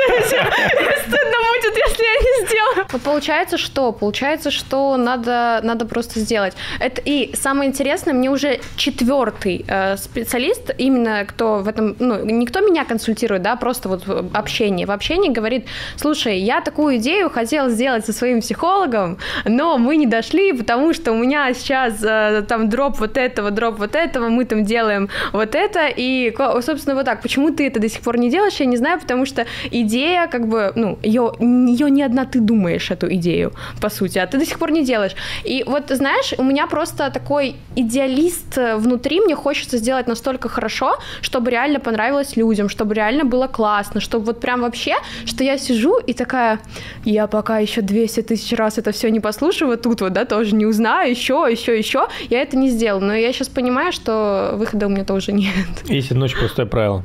стыдно 1.05 1.41
будет, 1.61 1.77
если 1.77 2.03
я 2.03 2.13
не 2.13 2.47
сделаю. 2.47 2.87
Вот 2.91 3.01
получается 3.01 3.57
что? 3.57 3.91
Получается, 3.91 4.51
что 4.51 4.97
надо, 4.97 5.59
надо 5.63 5.85
просто 5.85 6.19
сделать. 6.19 6.53
Это 6.79 7.01
и 7.03 7.35
самое 7.35 7.69
интересное, 7.69 8.13
мне 8.13 8.29
уже 8.29 8.59
четвертый 8.75 9.65
э, 9.67 9.97
специалист, 9.97 10.71
именно 10.77 11.25
кто 11.25 11.59
в 11.59 11.67
этом, 11.67 11.95
ну, 11.99 12.23
никто 12.25 12.61
меня 12.61 12.85
консультирует, 12.85 13.41
да, 13.41 13.55
просто 13.55 13.89
вот 13.89 14.03
общение. 14.33 14.85
В 14.87 14.91
общении 15.11 15.29
говорит, 15.29 15.65
слушай, 15.97 16.39
я 16.39 16.61
такую 16.61 16.97
идею 16.97 17.29
хотела 17.29 17.69
сделать 17.69 18.05
со 18.05 18.13
своим 18.13 18.41
психологом, 18.41 19.17
но 19.45 19.77
мы 19.77 19.97
не 19.97 20.07
дошли, 20.07 20.53
потому 20.53 20.93
что 20.93 21.11
у 21.11 21.15
меня 21.15 21.53
сейчас 21.53 22.03
э, 22.03 22.43
там 22.47 22.69
дроп 22.69 22.99
вот 22.99 23.17
этого, 23.17 23.51
дроп 23.51 23.79
вот 23.79 23.95
этого, 23.95 24.29
мы 24.29 24.45
там 24.45 24.63
делаем 24.63 25.09
вот 25.33 25.55
это, 25.55 25.87
и, 25.87 26.33
собственно, 26.61 26.95
вот 26.95 27.05
так. 27.05 27.21
Почему 27.21 27.51
ты 27.51 27.67
это 27.67 27.79
до 27.79 27.89
сих 27.89 28.01
пор 28.01 28.17
не 28.17 28.29
делаешь, 28.29 28.59
я 28.59 28.65
не 28.65 28.77
знаю, 28.77 28.99
потому 28.99 29.25
что 29.25 29.45
идея, 29.71 30.27
как 30.27 30.47
бы, 30.47 30.71
ну, 30.75 30.97
ее, 31.03 31.33
ее 31.39 31.89
не 31.89 32.03
одна 32.03 32.25
ты 32.25 32.39
думаешь, 32.39 32.91
эту 32.91 33.13
идею, 33.15 33.51
по 33.81 33.89
сути, 33.89 34.19
а 34.19 34.27
ты 34.27 34.37
до 34.37 34.45
сих 34.45 34.59
пор 34.59 34.71
не 34.71 34.83
делаешь. 34.83 35.15
И 35.43 35.63
вот, 35.67 35.89
знаешь, 35.89 36.33
у 36.37 36.43
меня 36.43 36.67
просто 36.67 37.09
такой 37.11 37.55
идеалист 37.75 38.57
внутри, 38.75 39.19
мне 39.19 39.35
хочется 39.35 39.77
сделать 39.77 40.07
настолько 40.07 40.49
хорошо, 40.49 40.97
чтобы 41.21 41.51
реально 41.51 41.79
понравилось 41.79 42.37
людям, 42.37 42.69
чтобы 42.69 42.93
реально 42.93 43.25
было 43.25 43.47
классно, 43.47 43.99
чтобы 43.99 44.25
вот 44.25 44.39
прям 44.39 44.61
вообще, 44.61 44.95
что 45.25 45.43
я 45.43 45.57
сижу 45.57 45.97
и 45.99 46.13
такая, 46.13 46.59
я 47.05 47.27
пока 47.27 47.59
еще 47.59 47.81
200 47.81 48.21
тысяч 48.23 48.57
раз 48.57 48.77
это 48.77 48.91
все 48.91 49.09
не 49.09 49.19
послушаю, 49.19 49.69
вот 49.69 49.81
тут 49.81 50.01
вот, 50.01 50.13
да, 50.13 50.25
тоже 50.25 50.55
не 50.55 50.65
узнаю, 50.65 51.11
еще, 51.11 51.47
еще, 51.49 51.77
еще, 51.77 52.07
я 52.29 52.41
это 52.41 52.57
не 52.57 52.69
сделала. 52.69 53.01
Но 53.01 53.13
я 53.13 53.31
сейчас 53.33 53.49
понимаю, 53.49 53.91
что 53.91 54.53
выхода 54.55 54.87
у 54.87 54.89
меня 54.89 55.05
тоже 55.05 55.31
нет. 55.33 55.53
Есть 55.85 56.11
одно 56.11 56.25
очень 56.25 56.37
простое 56.37 56.65
правило. 56.65 57.03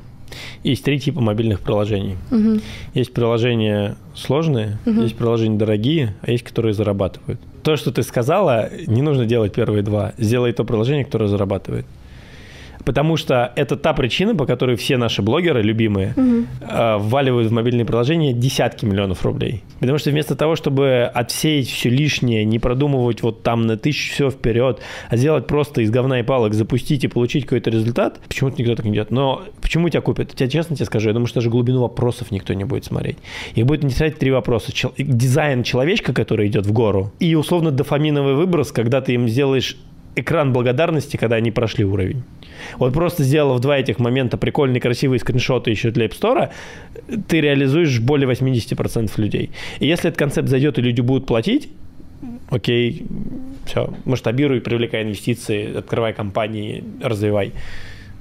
Есть 0.63 0.85
три 0.85 0.99
типа 0.99 1.21
мобильных 1.21 1.61
приложений. 1.61 2.17
Угу. 2.31 2.61
Есть 2.95 3.13
приложения 3.13 3.97
сложные, 4.15 4.79
угу. 4.85 5.03
есть 5.03 5.17
приложения 5.17 5.57
дорогие, 5.57 6.15
а 6.23 6.31
есть, 6.31 6.45
которые 6.45 6.75
зарабатывают. 6.75 7.41
То, 7.63 7.77
что 7.77 7.93
ты 7.93 8.03
сказала, 8.03 8.71
не 8.87 9.03
нужно 9.03 9.27
делать 9.27 9.53
первые 9.55 9.83
два. 9.83 10.13
Сделай 10.19 10.53
то 10.53 10.65
приложение, 10.65 11.05
которое 11.05 11.29
зарабатывает 11.29 11.87
потому 12.87 13.17
что 13.17 13.53
это 13.57 13.77
та 13.77 13.93
причина, 13.93 14.35
по 14.37 14.47
которой 14.47 14.77
все 14.77 14.97
наши 14.97 15.21
блогеры, 15.21 15.61
любимые, 15.61 16.15
угу. 16.17 16.47
э, 16.61 16.97
вваливают 16.99 17.49
в 17.49 17.53
мобильные 17.53 17.85
приложения 17.85 18.33
десятки 18.33 18.85
миллионов 18.87 19.25
рублей. 19.25 19.65
Потому 19.81 19.99
что 19.99 20.11
вместо 20.11 20.37
того, 20.37 20.55
чтобы 20.55 21.11
отсеять 21.13 21.69
все 21.69 21.91
лишнее, 21.91 22.45
не 22.45 22.61
продумывать 22.61 23.23
вот 23.23 23.43
там 23.43 23.67
на 23.67 23.77
тысячу 23.77 24.13
все 24.13 24.31
вперед, 24.31 24.81
а 25.11 25.17
сделать 25.17 25.49
просто 25.49 25.83
из 25.83 25.91
говна 25.91 26.21
и 26.21 26.23
палок, 26.23 26.55
запустить 26.55 27.03
и 27.03 27.09
получить 27.09 27.45
какой-то 27.45 27.71
результат, 27.71 28.21
почему-то 28.29 28.63
никто 28.63 28.77
так 28.77 28.87
не 28.87 28.93
делает. 28.93 29.11
Но 29.11 29.43
почему 29.61 29.89
тебя 29.89 30.01
купят? 30.01 30.41
Я 30.41 30.47
честно 30.47 30.77
тебе 30.77 30.87
скажу, 30.87 31.09
я 31.09 31.13
думаю, 31.13 31.27
что 31.27 31.41
даже 31.41 31.51
глубину 31.51 31.81
вопросов 31.81 32.31
никто 32.31 32.55
не 32.55 32.65
будет 32.65 32.85
смотреть. 32.85 33.19
Их 33.57 33.67
будет 33.67 33.83
интересовать 33.83 34.17
три 34.17 34.31
вопроса. 34.31 34.73
Чел- 34.73 34.95
дизайн 34.97 35.65
человечка, 35.65 36.13
который 36.13 36.47
идет 36.47 36.67
в 36.67 36.73
гору, 36.73 37.13
и 37.19 37.35
условно 37.35 37.73
дофаминовый 37.73 38.35
выброс, 38.35 38.71
когда 38.71 39.01
ты 39.01 39.15
им 39.15 39.29
сделаешь 39.29 39.77
экран 40.15 40.53
благодарности, 40.53 41.17
когда 41.17 41.37
они 41.37 41.51
прошли 41.51 41.85
уровень. 41.85 42.23
Вот 42.79 42.93
просто 42.93 43.25
сделав 43.25 43.61
два 43.61 43.79
этих 43.79 43.99
момента, 43.99 44.37
прикольные, 44.37 44.81
красивые 44.81 45.19
скриншоты 45.19 45.71
еще 45.71 45.91
для 45.91 46.07
App 46.07 46.13
Store, 46.19 46.51
ты 47.29 47.41
реализуешь 47.41 48.01
более 48.01 48.29
80% 48.29 49.11
людей. 49.17 49.51
И 49.81 49.87
если 49.87 50.09
этот 50.09 50.19
концепт 50.19 50.49
зайдет 50.49 50.79
и 50.79 50.83
люди 50.83 51.01
будут 51.01 51.27
платить, 51.27 51.69
окей, 52.51 53.07
все, 53.67 53.93
масштабируй, 54.05 54.61
привлекай 54.61 55.03
инвестиции, 55.03 55.77
открывай 55.77 56.13
компании, 56.13 56.85
развивай. 57.03 57.53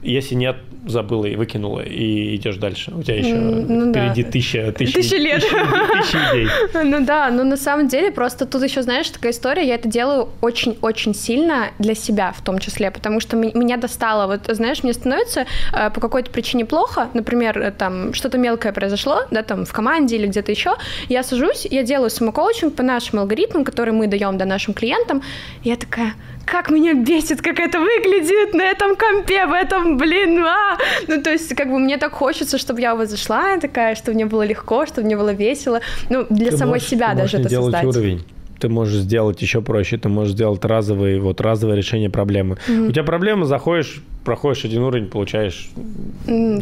Если 0.05 0.35
нет, 0.35 0.57
забыла 0.87 1.25
и 1.25 1.35
выкинула, 1.35 1.81
и 1.81 2.35
идешь 2.35 2.57
дальше. 2.57 2.91
У 2.95 3.01
тебя 3.01 3.17
еще 3.17 3.33
ну, 3.33 3.91
впереди 3.91 4.23
да. 4.23 4.31
тысяча, 4.31 4.71
тысяча, 4.71 4.99
тысяча 4.99 5.17
лет. 5.17 5.41
Тысяча, 5.41 6.19
идей. 6.31 6.47
Ну 6.83 7.03
да, 7.03 7.31
но 7.31 7.43
на 7.43 7.57
самом 7.57 7.87
деле 7.87 8.11
просто 8.11 8.45
тут 8.45 8.63
еще, 8.63 8.83
знаешь, 8.83 9.09
такая 9.09 9.31
история, 9.31 9.67
я 9.67 9.75
это 9.75 9.89
делаю 9.89 10.29
очень-очень 10.41 11.15
сильно 11.15 11.71
для 11.79 11.95
себя 11.95 12.31
в 12.31 12.43
том 12.43 12.59
числе, 12.59 12.91
потому 12.91 13.19
что 13.19 13.35
меня 13.35 13.77
достало. 13.77 14.27
Вот, 14.27 14.55
знаешь, 14.55 14.83
мне 14.83 14.93
становится 14.93 15.47
э, 15.73 15.89
по 15.89 15.99
какой-то 15.99 16.29
причине 16.29 16.65
плохо, 16.65 17.09
например, 17.13 17.57
э, 17.57 17.71
там 17.71 18.13
что-то 18.13 18.37
мелкое 18.37 18.71
произошло, 18.71 19.21
да, 19.31 19.41
там 19.41 19.65
в 19.65 19.73
команде 19.73 20.17
или 20.17 20.27
где-то 20.27 20.51
еще, 20.51 20.75
я 21.09 21.23
сажусь, 21.23 21.65
я 21.69 21.83
делаю 21.83 22.09
самокоучинг 22.09 22.75
по 22.75 22.83
нашим 22.83 23.19
алгоритмам, 23.19 23.63
которые 23.63 23.95
мы 23.95 24.07
даем 24.07 24.37
да, 24.37 24.45
нашим 24.45 24.73
клиентам, 24.73 25.23
я 25.63 25.75
такая, 25.75 26.13
как 26.45 26.69
меня 26.69 26.93
бесит, 26.93 27.41
как 27.41 27.59
это 27.59 27.79
выглядит 27.79 28.53
на 28.53 28.63
этом 28.63 28.95
компе, 28.95 29.45
в 29.45 29.53
этом, 29.53 29.97
блин, 29.97 30.39
а! 30.45 30.77
Ну, 31.07 31.21
то 31.21 31.31
есть, 31.31 31.55
как 31.55 31.69
бы 31.69 31.79
мне 31.79 31.97
так 31.97 32.13
хочется, 32.13 32.57
чтобы 32.57 32.81
я 32.81 32.95
вот 32.95 33.09
зашла 33.09 33.57
такая, 33.57 33.95
чтобы 33.95 34.15
мне 34.15 34.25
было 34.25 34.45
легко, 34.45 34.85
чтобы 34.85 35.05
мне 35.07 35.17
было 35.17 35.33
весело. 35.33 35.81
Ну, 36.09 36.25
для 36.29 36.51
Ты 36.51 36.57
самой 36.57 36.73
можешь- 36.73 36.87
себя 36.87 37.11
ты 37.11 37.17
даже 37.17 37.37
это 37.37 37.49
делать 37.49 37.73
создать. 37.73 37.85
уровень. 37.95 38.23
Ты 38.59 38.69
можешь 38.69 38.99
сделать 39.01 39.41
еще 39.41 39.61
проще, 39.61 39.97
ты 39.97 40.07
можешь 40.07 40.33
сделать 40.33 40.63
разовый, 40.63 41.19
вот 41.19 41.41
разовое 41.41 41.75
решение 41.75 42.09
проблемы. 42.09 42.57
У 42.69 42.91
тебя 42.91 43.03
проблема, 43.03 43.45
заходишь, 43.45 44.01
проходишь 44.25 44.65
один 44.65 44.81
уровень, 44.83 45.07
получаешь 45.07 45.69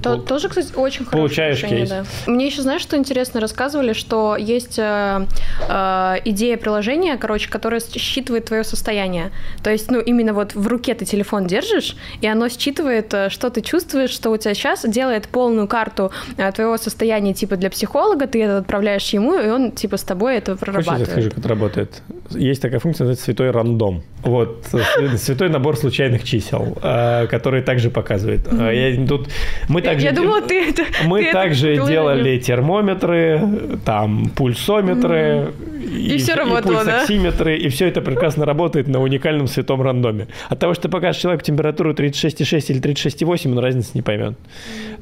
то- 0.03 0.17
Пол- 0.17 0.21
тоже, 0.21 0.49
кстати, 0.49 0.67
очень 0.75 1.05
хорошее 1.05 1.11
получаешь 1.11 1.57
решение, 1.57 1.77
кейс. 1.79 1.89
да. 1.89 2.03
Мне 2.31 2.45
еще, 2.47 2.61
знаешь, 2.61 2.81
что 2.81 2.97
интересно 2.97 3.39
рассказывали, 3.39 3.93
что 3.93 4.35
есть 4.37 4.77
э, 4.77 5.25
э, 5.69 6.15
идея 6.25 6.57
приложения, 6.57 7.17
короче, 7.17 7.49
которое 7.49 7.79
считывает 7.79 8.45
твое 8.45 8.63
состояние. 8.63 9.31
То 9.63 9.69
есть, 9.71 9.89
ну, 9.89 9.99
именно 9.99 10.33
вот 10.33 10.53
в 10.55 10.67
руке 10.67 10.93
ты 10.93 11.05
телефон 11.05 11.47
держишь, 11.47 11.95
и 12.21 12.27
оно 12.27 12.49
считывает, 12.49 13.13
э, 13.13 13.29
что 13.29 13.49
ты 13.49 13.61
чувствуешь, 13.61 14.09
что 14.11 14.29
у 14.31 14.37
тебя 14.37 14.53
сейчас, 14.53 14.83
делает 14.85 15.27
полную 15.27 15.67
карту 15.67 16.11
э, 16.37 16.51
твоего 16.51 16.77
состояния, 16.77 17.33
типа, 17.33 17.55
для 17.55 17.69
психолога, 17.69 18.27
ты 18.27 18.43
это 18.43 18.57
отправляешь 18.57 19.07
ему, 19.13 19.33
и 19.39 19.47
он, 19.47 19.71
типа, 19.71 19.97
с 19.97 20.03
тобой 20.03 20.35
это 20.37 20.57
Хочешь, 20.57 20.67
я 20.67 20.73
прорабатывает. 20.73 21.09
скажу, 21.09 21.29
как 21.29 21.39
это 21.39 21.47
работает? 21.49 22.01
Есть 22.31 22.61
такая 22.61 22.79
функция, 22.79 23.03
называется 23.05 23.25
святой 23.25 23.51
рандом. 23.51 24.03
Вот, 24.23 24.65
э, 24.73 25.17
святой 25.17 25.49
набор 25.49 25.77
случайных 25.77 26.23
чисел, 26.23 26.77
э, 26.83 27.27
который 27.53 27.61
также 27.61 27.89
показывает. 27.89 28.41
Э, 28.51 28.71
я 28.73 29.07
тут- 29.07 29.29
мы 29.69 29.81
также 29.81 30.05
я 30.05 30.11
думала, 30.11 30.41
ты 30.41 30.69
это... 30.69 30.83
Мы 31.05 31.31
также 31.31 31.75
делали 31.75 32.39
термометры, 32.39 33.41
там 33.85 34.29
пульсометры 34.35 35.53
И 35.83 36.17
всё 36.17 36.35
работало, 36.35 36.83
да? 36.83 36.99
пульсоксиметры, 36.99 37.57
и 37.57 37.69
все 37.69 37.87
это 37.87 38.01
прекрасно 38.01 38.45
работает 38.45 38.87
на 38.87 39.01
уникальном 39.01 39.47
святом 39.47 39.81
рандоме. 39.81 40.27
От 40.49 40.59
того, 40.59 40.73
что 40.73 40.83
ты 40.83 40.89
покажешь 40.89 41.21
человеку 41.21 41.43
температуру 41.43 41.93
36,6 41.93 42.65
или 42.69 42.81
36,8, 42.81 43.51
он 43.51 43.59
разницы 43.59 43.91
не 43.93 44.01
поймет. 44.01 44.33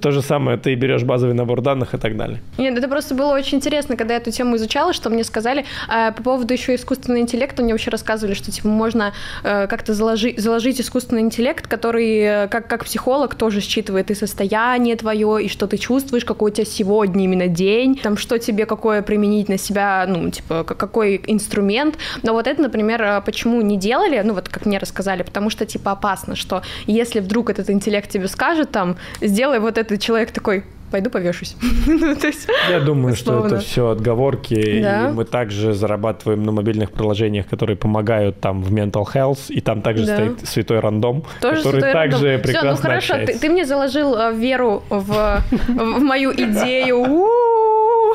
То 0.02 0.12
же 0.12 0.22
самое, 0.22 0.58
ты 0.58 0.74
берешь 0.76 1.04
базовый 1.04 1.36
набор 1.36 1.62
данных 1.62 1.94
и 1.94 1.98
так 1.98 2.18
далее. 2.18 2.42
Нет, 2.58 2.78
это 2.78 2.88
просто 2.88 3.16
было 3.16 3.34
очень 3.34 3.58
интересно, 3.58 3.96
когда 3.96 4.16
я 4.16 4.20
эту 4.20 4.32
тему 4.32 4.56
изучала, 4.56 4.94
что 4.94 5.10
мне 5.10 5.24
сказали 5.24 5.66
э, 5.90 6.12
по 6.12 6.24
поводу 6.24 6.54
еще 6.54 6.76
искусственного 6.76 7.22
интеллекта. 7.22 7.62
Мне 7.64 7.74
вообще 7.74 7.92
рассказывали, 7.92 8.34
что 8.34 8.52
типа 8.52 8.68
можно 8.68 9.14
э, 9.44 9.68
как-то 9.68 9.94
заложи- 9.94 10.40
заложить 10.40 10.82
искусственный 10.82 11.22
интеллект, 11.22 11.68
который 11.68 12.20
э, 12.20 12.48
как, 12.48 12.68
как 12.68 12.86
психолог 12.86 13.36
тоже 13.36 13.62
считывает 13.62 14.12
и 14.12 14.16
состояние 14.16 14.96
твое, 14.96 15.46
и 15.46 15.50
что 15.50 15.68
ты 15.68 15.78
чувствуешь, 15.78 16.26
какой 16.26 16.52
у 16.52 16.54
тебя 16.54 16.66
сегодня 16.66 17.24
именно 17.26 17.48
день, 17.48 17.96
там 18.02 18.18
что 18.18 18.38
тебе 18.40 18.66
какое 18.66 19.02
применить 19.02 19.50
на 19.50 19.58
себя, 19.58 20.06
ну 20.08 20.30
типа 20.30 20.64
какой 20.76 21.22
инструмент. 21.28 21.98
Но 22.24 22.34
вот 22.34 22.48
это, 22.48 22.62
например, 22.62 23.02
э, 23.02 23.22
почему 23.22 23.62
не 23.62 23.78
делали, 23.78 24.22
ну 24.24 24.34
вот 24.34 24.50
как 24.50 24.66
мне 24.66 24.78
рассказали, 24.78 25.24
потому 25.24 25.50
что 25.50 25.66
типа 25.66 25.92
опасно, 25.92 26.36
что 26.36 26.62
если 26.88 27.20
вдруг 27.20 27.50
этот 27.50 27.70
интеллект 27.70 28.10
тебе 28.10 28.28
скажет 28.28 28.72
там, 28.72 28.98
сделай 29.22 29.60
вот 29.60 29.78
этот 29.78 30.00
человек 30.02 30.32
такой, 30.32 30.64
пойду 30.92 31.10
повешусь. 31.10 31.56
Ну, 31.88 32.16
есть, 32.24 32.48
Я 32.70 32.80
думаю, 32.80 33.16
что 33.16 33.46
это 33.46 33.60
все 33.60 33.90
отговорки. 33.90 34.82
Да. 34.82 35.10
И 35.10 35.14
мы 35.14 35.26
также 35.26 35.74
зарабатываем 35.74 36.44
на 36.44 36.52
мобильных 36.52 36.92
приложениях, 36.92 37.48
которые 37.48 37.78
помогают 37.78 38.40
там 38.40 38.62
в 38.62 38.74
mental 38.74 39.06
health, 39.14 39.40
и 39.50 39.62
там 39.62 39.82
также 39.82 40.06
Да. 40.06 40.16
стоит 40.16 40.48
святой 40.48 40.80
рандом, 40.80 41.24
Тоже 41.42 41.58
который 41.58 41.82
святой 41.82 41.94
также 41.94 42.26
рандом. 42.26 42.42
Всё, 42.42 42.44
прекрасно 42.44 42.72
ну 42.72 42.78
хорошо, 42.82 43.40
ты, 43.40 43.50
мне 43.50 43.66
заложил 43.66 44.16
э, 44.16 44.34
веру 44.34 44.84
в, 44.90 45.42
в 45.68 46.00
мою 46.00 46.32
идею. 46.34 47.28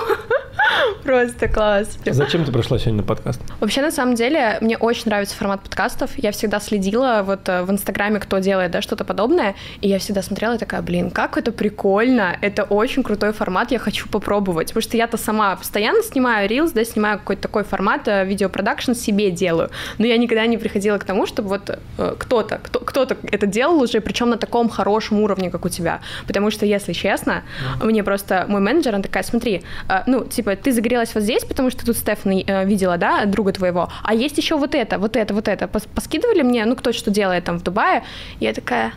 Просто 1.03 1.49
класс. 1.49 1.99
Зачем 2.05 2.45
ты 2.45 2.53
пришла 2.53 2.79
сегодня 2.79 3.03
на 3.03 3.03
подкаст? 3.03 3.41
Вообще, 3.61 3.83
на 3.83 3.91
самом 3.91 4.15
деле, 4.15 4.59
мне 4.61 4.77
очень 4.77 5.05
нравится 5.07 5.37
формат 5.37 5.63
подкастов. 5.63 6.11
Я 6.17 6.33
всегда 6.33 6.61
следила 6.61 7.23
вот 7.25 7.49
э, 7.49 7.63
в 7.63 7.71
Инстаграме, 7.71 8.21
кто 8.21 8.39
делает, 8.39 8.71
да, 8.71 8.83
что-то 8.83 9.05
подобное. 9.05 9.55
И 9.81 9.89
я 9.89 9.99
всегда 9.99 10.23
смотрела 10.23 10.55
и 10.55 10.59
такая, 10.59 10.83
блин, 10.83 11.11
как 11.11 11.37
это 11.37 11.53
прикольно. 11.53 12.37
Это 12.41 12.65
очень 12.65 13.03
крутой 13.03 13.33
формат, 13.33 13.71
я 13.71 13.79
хочу 13.79 14.09
попробовать. 14.09 14.69
Потому 14.69 14.83
что 14.83 14.97
я-то 14.97 15.17
сама 15.17 15.57
постоянно 15.57 16.03
снимаю 16.03 16.49
рилс, 16.49 16.73
да, 16.73 16.85
снимаю 16.85 17.19
какой-то 17.19 17.43
такой 17.43 17.65
формат, 17.65 18.09
э, 18.09 18.25
видеопродакшн 18.25 18.93
себе 18.93 19.31
делаю. 19.31 19.71
Но 19.99 20.07
я 20.07 20.17
никогда 20.17 20.47
не 20.47 20.59
приходила 20.59 20.99
к 20.99 21.05
тому, 21.05 21.27
чтобы 21.27 21.49
вот 21.49 21.71
э, 21.99 22.15
кто-то, 22.19 22.59
кто, 22.63 22.81
кто-то 22.81 23.17
это 23.23 23.47
делал 23.47 23.81
уже, 23.83 24.01
причем 24.01 24.31
на 24.31 24.37
таком 24.37 24.69
хорошем 24.69 25.21
уровне, 25.21 25.51
как 25.51 25.65
у 25.65 25.69
тебя. 25.69 26.01
Потому 26.27 26.51
что, 26.51 26.67
если 26.67 26.93
честно, 26.93 27.43
мне 27.83 28.03
просто 28.03 28.45
мой 28.49 28.61
менеджер, 28.61 28.95
она 28.95 29.03
такая, 29.03 29.23
смотри, 29.23 29.63
ну, 30.07 30.25
типа, 30.25 30.56
ты 30.63 30.73
загорелась 30.73 31.15
вот 31.15 31.23
здесь, 31.23 31.45
потому 31.45 31.71
что 31.71 31.85
тут 31.87 31.97
Стефана 31.97 32.41
э, 32.47 32.65
видела, 32.65 32.97
да, 32.99 33.25
друга 33.25 33.53
твоего, 33.53 33.89
а 34.03 34.15
есть 34.15 34.39
еще 34.39 34.57
вот 34.57 34.75
это, 34.75 34.99
вот 34.99 35.17
это, 35.17 35.35
вот 35.35 35.49
это. 35.49 35.67
Пос- 35.67 35.89
Поскидывали 35.95 36.43
мне, 36.43 36.65
ну, 36.65 36.77
кто 36.77 36.93
что 36.93 37.11
делает 37.11 37.45
там 37.45 37.59
в 37.59 37.63
Дубае, 37.63 38.03
я 38.41 38.53
такая... 38.53 38.93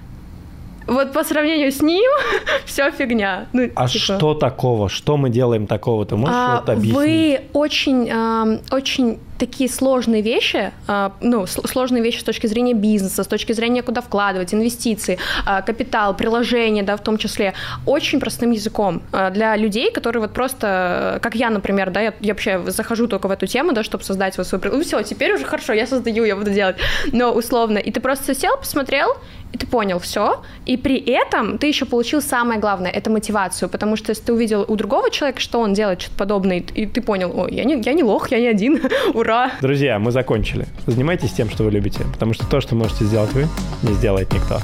Вот 0.88 1.14
по 1.14 1.24
сравнению 1.24 1.72
с 1.72 1.82
ним 1.84 2.10
все 2.66 2.90
фигня. 2.92 3.46
Ну, 3.54 3.70
А 3.76 3.88
типа, 3.88 4.04
что 4.04 4.34
такого? 4.34 4.90
Что 4.90 5.18
мы 5.18 5.30
делаем 5.30 5.68
такого? 5.68 6.04
Ты 6.06 6.16
можешь 6.16 6.36
а, 6.36 6.56
вот 6.62 6.70
объяснить? 6.70 6.96
Вы 6.96 7.42
очень, 7.54 8.10
ам, 8.12 8.60
очень 8.72 9.20
такие 9.40 9.70
сложные 9.70 10.22
вещи, 10.22 10.72
а, 10.88 11.14
ну, 11.22 11.44
сл- 11.44 11.68
сложные 11.68 12.04
вещи 12.04 12.20
с 12.20 12.24
точки 12.24 12.48
зрения 12.48 12.74
бизнеса, 12.74 13.24
с 13.24 13.28
точки 13.28 13.54
зрения, 13.54 13.82
куда 13.82 14.02
вкладывать, 14.02 14.54
инвестиции, 14.54 15.18
а, 15.46 15.62
капитал, 15.62 16.16
приложения, 16.16 16.84
да, 16.84 16.96
в 16.98 17.04
том 17.04 17.18
числе, 17.18 17.54
очень 17.86 18.20
простым 18.20 18.52
языком 18.52 19.02
а, 19.12 19.30
для 19.30 19.56
людей, 19.56 19.92
которые 19.92 20.22
вот 20.22 20.34
просто, 20.34 21.20
как 21.22 21.36
я, 21.36 21.50
например, 21.50 21.90
да, 21.90 22.02
я, 22.02 22.14
я 22.20 22.34
вообще 22.34 22.64
захожу 22.68 23.08
только 23.08 23.28
в 23.28 23.32
эту 23.32 23.48
тему, 23.48 23.72
да, 23.72 23.84
чтобы 23.84 24.04
создать 24.04 24.38
вот 24.38 24.48
свой... 24.48 24.62
Ну, 24.64 24.82
все, 24.82 25.02
теперь 25.02 25.34
уже 25.34 25.46
хорошо, 25.46 25.74
я 25.74 25.88
создаю, 25.88 26.26
я 26.26 26.36
буду 26.36 26.52
делать. 26.52 26.76
Но 27.14 27.32
условно, 27.32 27.78
и 27.78 27.92
ты 27.92 28.02
просто 28.02 28.36
сел, 28.36 28.58
посмотрел, 28.58 29.16
и 29.52 29.58
ты 29.58 29.66
понял 29.66 30.00
все, 30.00 30.42
и 30.66 30.78
при 30.78 30.98
этом 30.98 31.58
ты 31.58 31.68
еще 31.68 31.86
получил 31.86 32.22
самое 32.22 32.60
главное, 32.60 32.92
это 32.92 33.10
мотивацию, 33.10 33.70
потому 33.70 33.96
что 33.96 34.12
если 34.12 34.24
ты 34.24 34.34
увидел 34.34 34.66
у 34.68 34.76
другого 34.76 35.10
человека, 35.10 35.40
что 35.40 35.60
он 35.60 35.74
делает 35.74 36.02
что-то 36.02 36.18
подобное, 36.18 36.64
и 36.76 36.86
ты 36.86 37.02
понял, 37.02 37.32
ой, 37.36 37.52
я 37.54 37.64
не, 37.64 37.82
я 37.82 37.94
не 37.94 38.04
лох, 38.04 38.32
я 38.32 38.40
не 38.40 38.48
один, 38.48 38.82
ура. 39.30 39.52
Друзья, 39.62 40.00
мы 40.00 40.12
закончили. 40.12 40.66
Занимайтесь 40.88 41.32
тем, 41.32 41.50
что 41.50 41.64
вы 41.64 41.72
любите, 41.72 42.00
потому 42.12 42.34
что 42.34 42.48
то, 42.48 42.62
что 42.62 42.76
можете 42.76 43.06
сделать 43.06 43.32
вы, 43.34 43.48
не 43.84 43.94
сделает 43.94 44.34
никто. 44.34 44.60